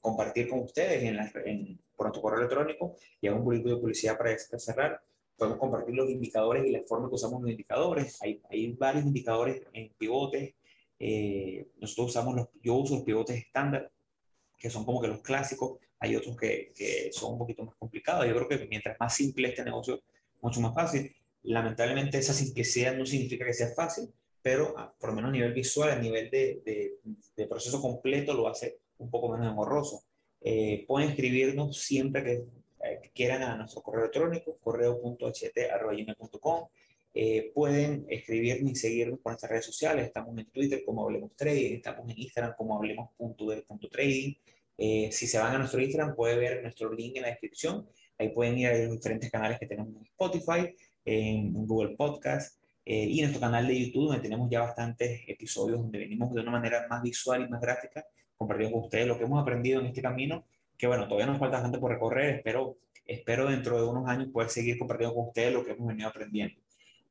compartir 0.01 0.49
con 0.49 0.61
ustedes 0.61 1.03
en, 1.03 1.17
la, 1.17 1.31
en, 1.45 1.79
por 1.97 2.07
nuestro 2.07 2.23
correo 2.23 2.39
electrónico 2.41 2.97
y 3.21 3.27
hago 3.27 3.39
un 3.39 3.45
poquito 3.45 3.69
de 3.69 3.77
publicidad 3.77 4.17
para 4.17 4.37
cerrar 4.39 5.01
podemos 5.37 5.59
compartir 5.59 5.95
los 5.95 6.11
indicadores 6.11 6.67
y 6.67 6.71
la 6.71 6.83
forma 6.87 7.09
que 7.09 7.15
usamos 7.15 7.43
los 7.43 7.51
indicadores. 7.51 8.21
Hay, 8.23 8.41
hay 8.51 8.73
varios 8.73 9.05
indicadores 9.05 9.63
en 9.73 9.91
pivotes. 9.99 10.55
Eh, 10.99 11.67
nosotros 11.81 12.09
usamos 12.09 12.35
los, 12.35 12.49
yo 12.63 12.75
uso 12.75 12.95
los 12.95 13.05
pivotes 13.05 13.37
estándar, 13.37 13.91
que 14.59 14.71
son 14.71 14.85
como 14.85 15.01
que 15.01 15.09
los 15.09 15.21
clásicos. 15.21 15.79
Hay 15.99 16.17
otros 16.17 16.37
que, 16.37 16.73
que, 16.75 17.11
son 17.13 17.33
un 17.33 17.39
poquito 17.39 17.65
más 17.65 17.75
complicados. 17.77 18.27
Yo 18.27 18.35
creo 18.35 18.49
que 18.49 18.67
mientras 18.67 18.97
más 19.01 19.15
simple 19.15 19.49
este 19.49 19.65
negocio, 19.65 20.03
mucho 20.41 20.61
más 20.61 20.75
fácil. 20.75 21.15
Lamentablemente 21.43 22.19
esa 22.19 22.33
simplicidad 22.33 22.97
no 22.97 23.05
significa 23.05 23.45
que 23.45 23.53
sea 23.53 23.69
fácil, 23.75 24.11
pero 24.45 24.75
ah, 24.77 24.95
por 25.01 25.09
lo 25.09 25.17
menos 25.17 25.31
a 25.31 25.33
nivel 25.33 25.55
visual, 25.55 25.91
a 25.91 25.99
nivel 25.99 26.29
de, 26.29 26.99
de, 27.35 27.47
proceso 27.47 27.81
completo, 27.81 28.35
lo 28.35 28.47
hace 28.47 28.77
un 28.99 29.11
poco 29.11 29.33
menos 29.33 29.51
engorroso. 29.51 30.05
Eh, 30.43 30.85
pueden 30.87 31.09
escribirnos 31.09 31.79
siempre 31.79 32.23
que 32.23 32.45
eh, 32.85 33.01
que 33.03 33.11
quieran 33.11 33.43
a 33.43 33.57
nuestro 33.57 33.83
correo 33.83 34.03
electrónico, 34.03 34.59
correo.ht.com. 34.61 36.69
Eh, 37.15 37.51
pueden 37.55 38.05
escribirnos 38.11 38.73
y 38.73 38.75
seguirnos 38.75 39.21
por 39.21 39.33
nuestras 39.33 39.51
redes 39.51 39.65
sociales. 39.65 40.07
Estamos 40.07 40.37
en 40.37 40.45
Twitter 40.47 40.85
como 40.85 41.05
Hablemos 41.05 41.35
Trading, 41.35 41.77
estamos 41.77 42.11
en 42.11 42.19
Instagram 42.19 42.55
como 42.57 42.77
hablemos.de.trading. 42.77 44.35
Eh, 44.77 45.09
si 45.13 45.27
se 45.27 45.39
van 45.39 45.55
a 45.55 45.59
nuestro 45.59 45.81
Instagram, 45.81 46.15
pueden 46.15 46.41
ver 46.41 46.63
nuestro 46.63 46.93
link 46.93 47.17
en 47.17 47.23
la 47.23 47.29
descripción. 47.29 47.89
Ahí 48.19 48.29
pueden 48.31 48.59
ir 48.59 48.67
a 48.67 48.77
los 48.77 48.97
diferentes 48.97 49.31
canales 49.31 49.59
que 49.59 49.67
tenemos 49.67 49.95
en 49.97 50.03
Spotify, 50.03 50.75
en 51.05 51.67
Google 51.67 51.97
Podcast 51.97 52.64
eh, 52.85 53.07
y 53.09 53.21
nuestro 53.21 53.41
canal 53.41 53.67
de 53.67 53.87
YouTube, 53.87 54.09
donde 54.09 54.23
tenemos 54.23 54.49
ya 54.51 54.61
bastantes 54.61 55.23
episodios 55.27 55.79
donde 55.79 55.99
venimos 55.99 56.33
de 56.35 56.41
una 56.41 56.51
manera 56.51 56.87
más 56.89 57.03
visual 57.03 57.43
y 57.43 57.49
más 57.49 57.61
gráfica, 57.61 58.05
compartiendo 58.37 58.75
con 58.77 58.85
ustedes 58.85 59.07
lo 59.07 59.19
que 59.19 59.25
hemos 59.25 59.41
aprendido 59.41 59.81
en 59.81 59.87
este 59.87 60.03
camino 60.03 60.45
que 60.77 60.87
bueno, 60.87 61.05
todavía 61.05 61.27
nos 61.27 61.39
falta 61.39 61.57
bastante 61.57 61.79
por 61.79 61.93
recorrer, 61.93 62.37
espero, 62.37 62.79
espero 63.07 63.49
dentro 63.49 63.81
de 63.81 63.89
unos 63.89 64.09
años 64.09 64.29
poder 64.33 64.51
seguir 64.51 64.79
compartiendo 64.79 65.15
con 65.15 65.29
ustedes 65.29 65.53
lo 65.53 65.65
que 65.65 65.73
hemos 65.73 65.87
venido 65.89 66.09
aprendiendo. 66.09 66.61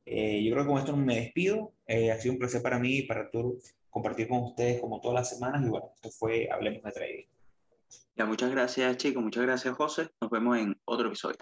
Eh, 0.05 0.43
yo 0.43 0.51
creo 0.51 0.63
que 0.63 0.69
con 0.69 0.79
esto 0.79 0.97
me 0.97 1.15
despido, 1.15 1.71
eh, 1.87 2.11
ha 2.11 2.19
sido 2.19 2.33
un 2.33 2.39
placer 2.39 2.61
para 2.61 2.77
mí 2.77 2.97
y 2.97 3.01
para 3.03 3.21
Arturo 3.21 3.55
compartir 3.89 4.27
con 4.27 4.39
ustedes 4.43 4.81
como 4.81 4.99
todas 4.99 5.15
las 5.15 5.29
semanas 5.29 5.65
y 5.65 5.69
bueno, 5.69 5.91
esto 5.95 6.09
fue 6.11 6.49
Hablemos 6.51 6.83
de 6.83 6.91
Trading. 6.91 7.25
Ya, 8.15 8.25
muchas 8.25 8.51
gracias 8.51 8.97
chicos, 8.97 9.23
muchas 9.23 9.43
gracias 9.43 9.73
José, 9.75 10.09
nos 10.19 10.29
vemos 10.29 10.57
en 10.57 10.77
otro 10.85 11.07
episodio. 11.07 11.37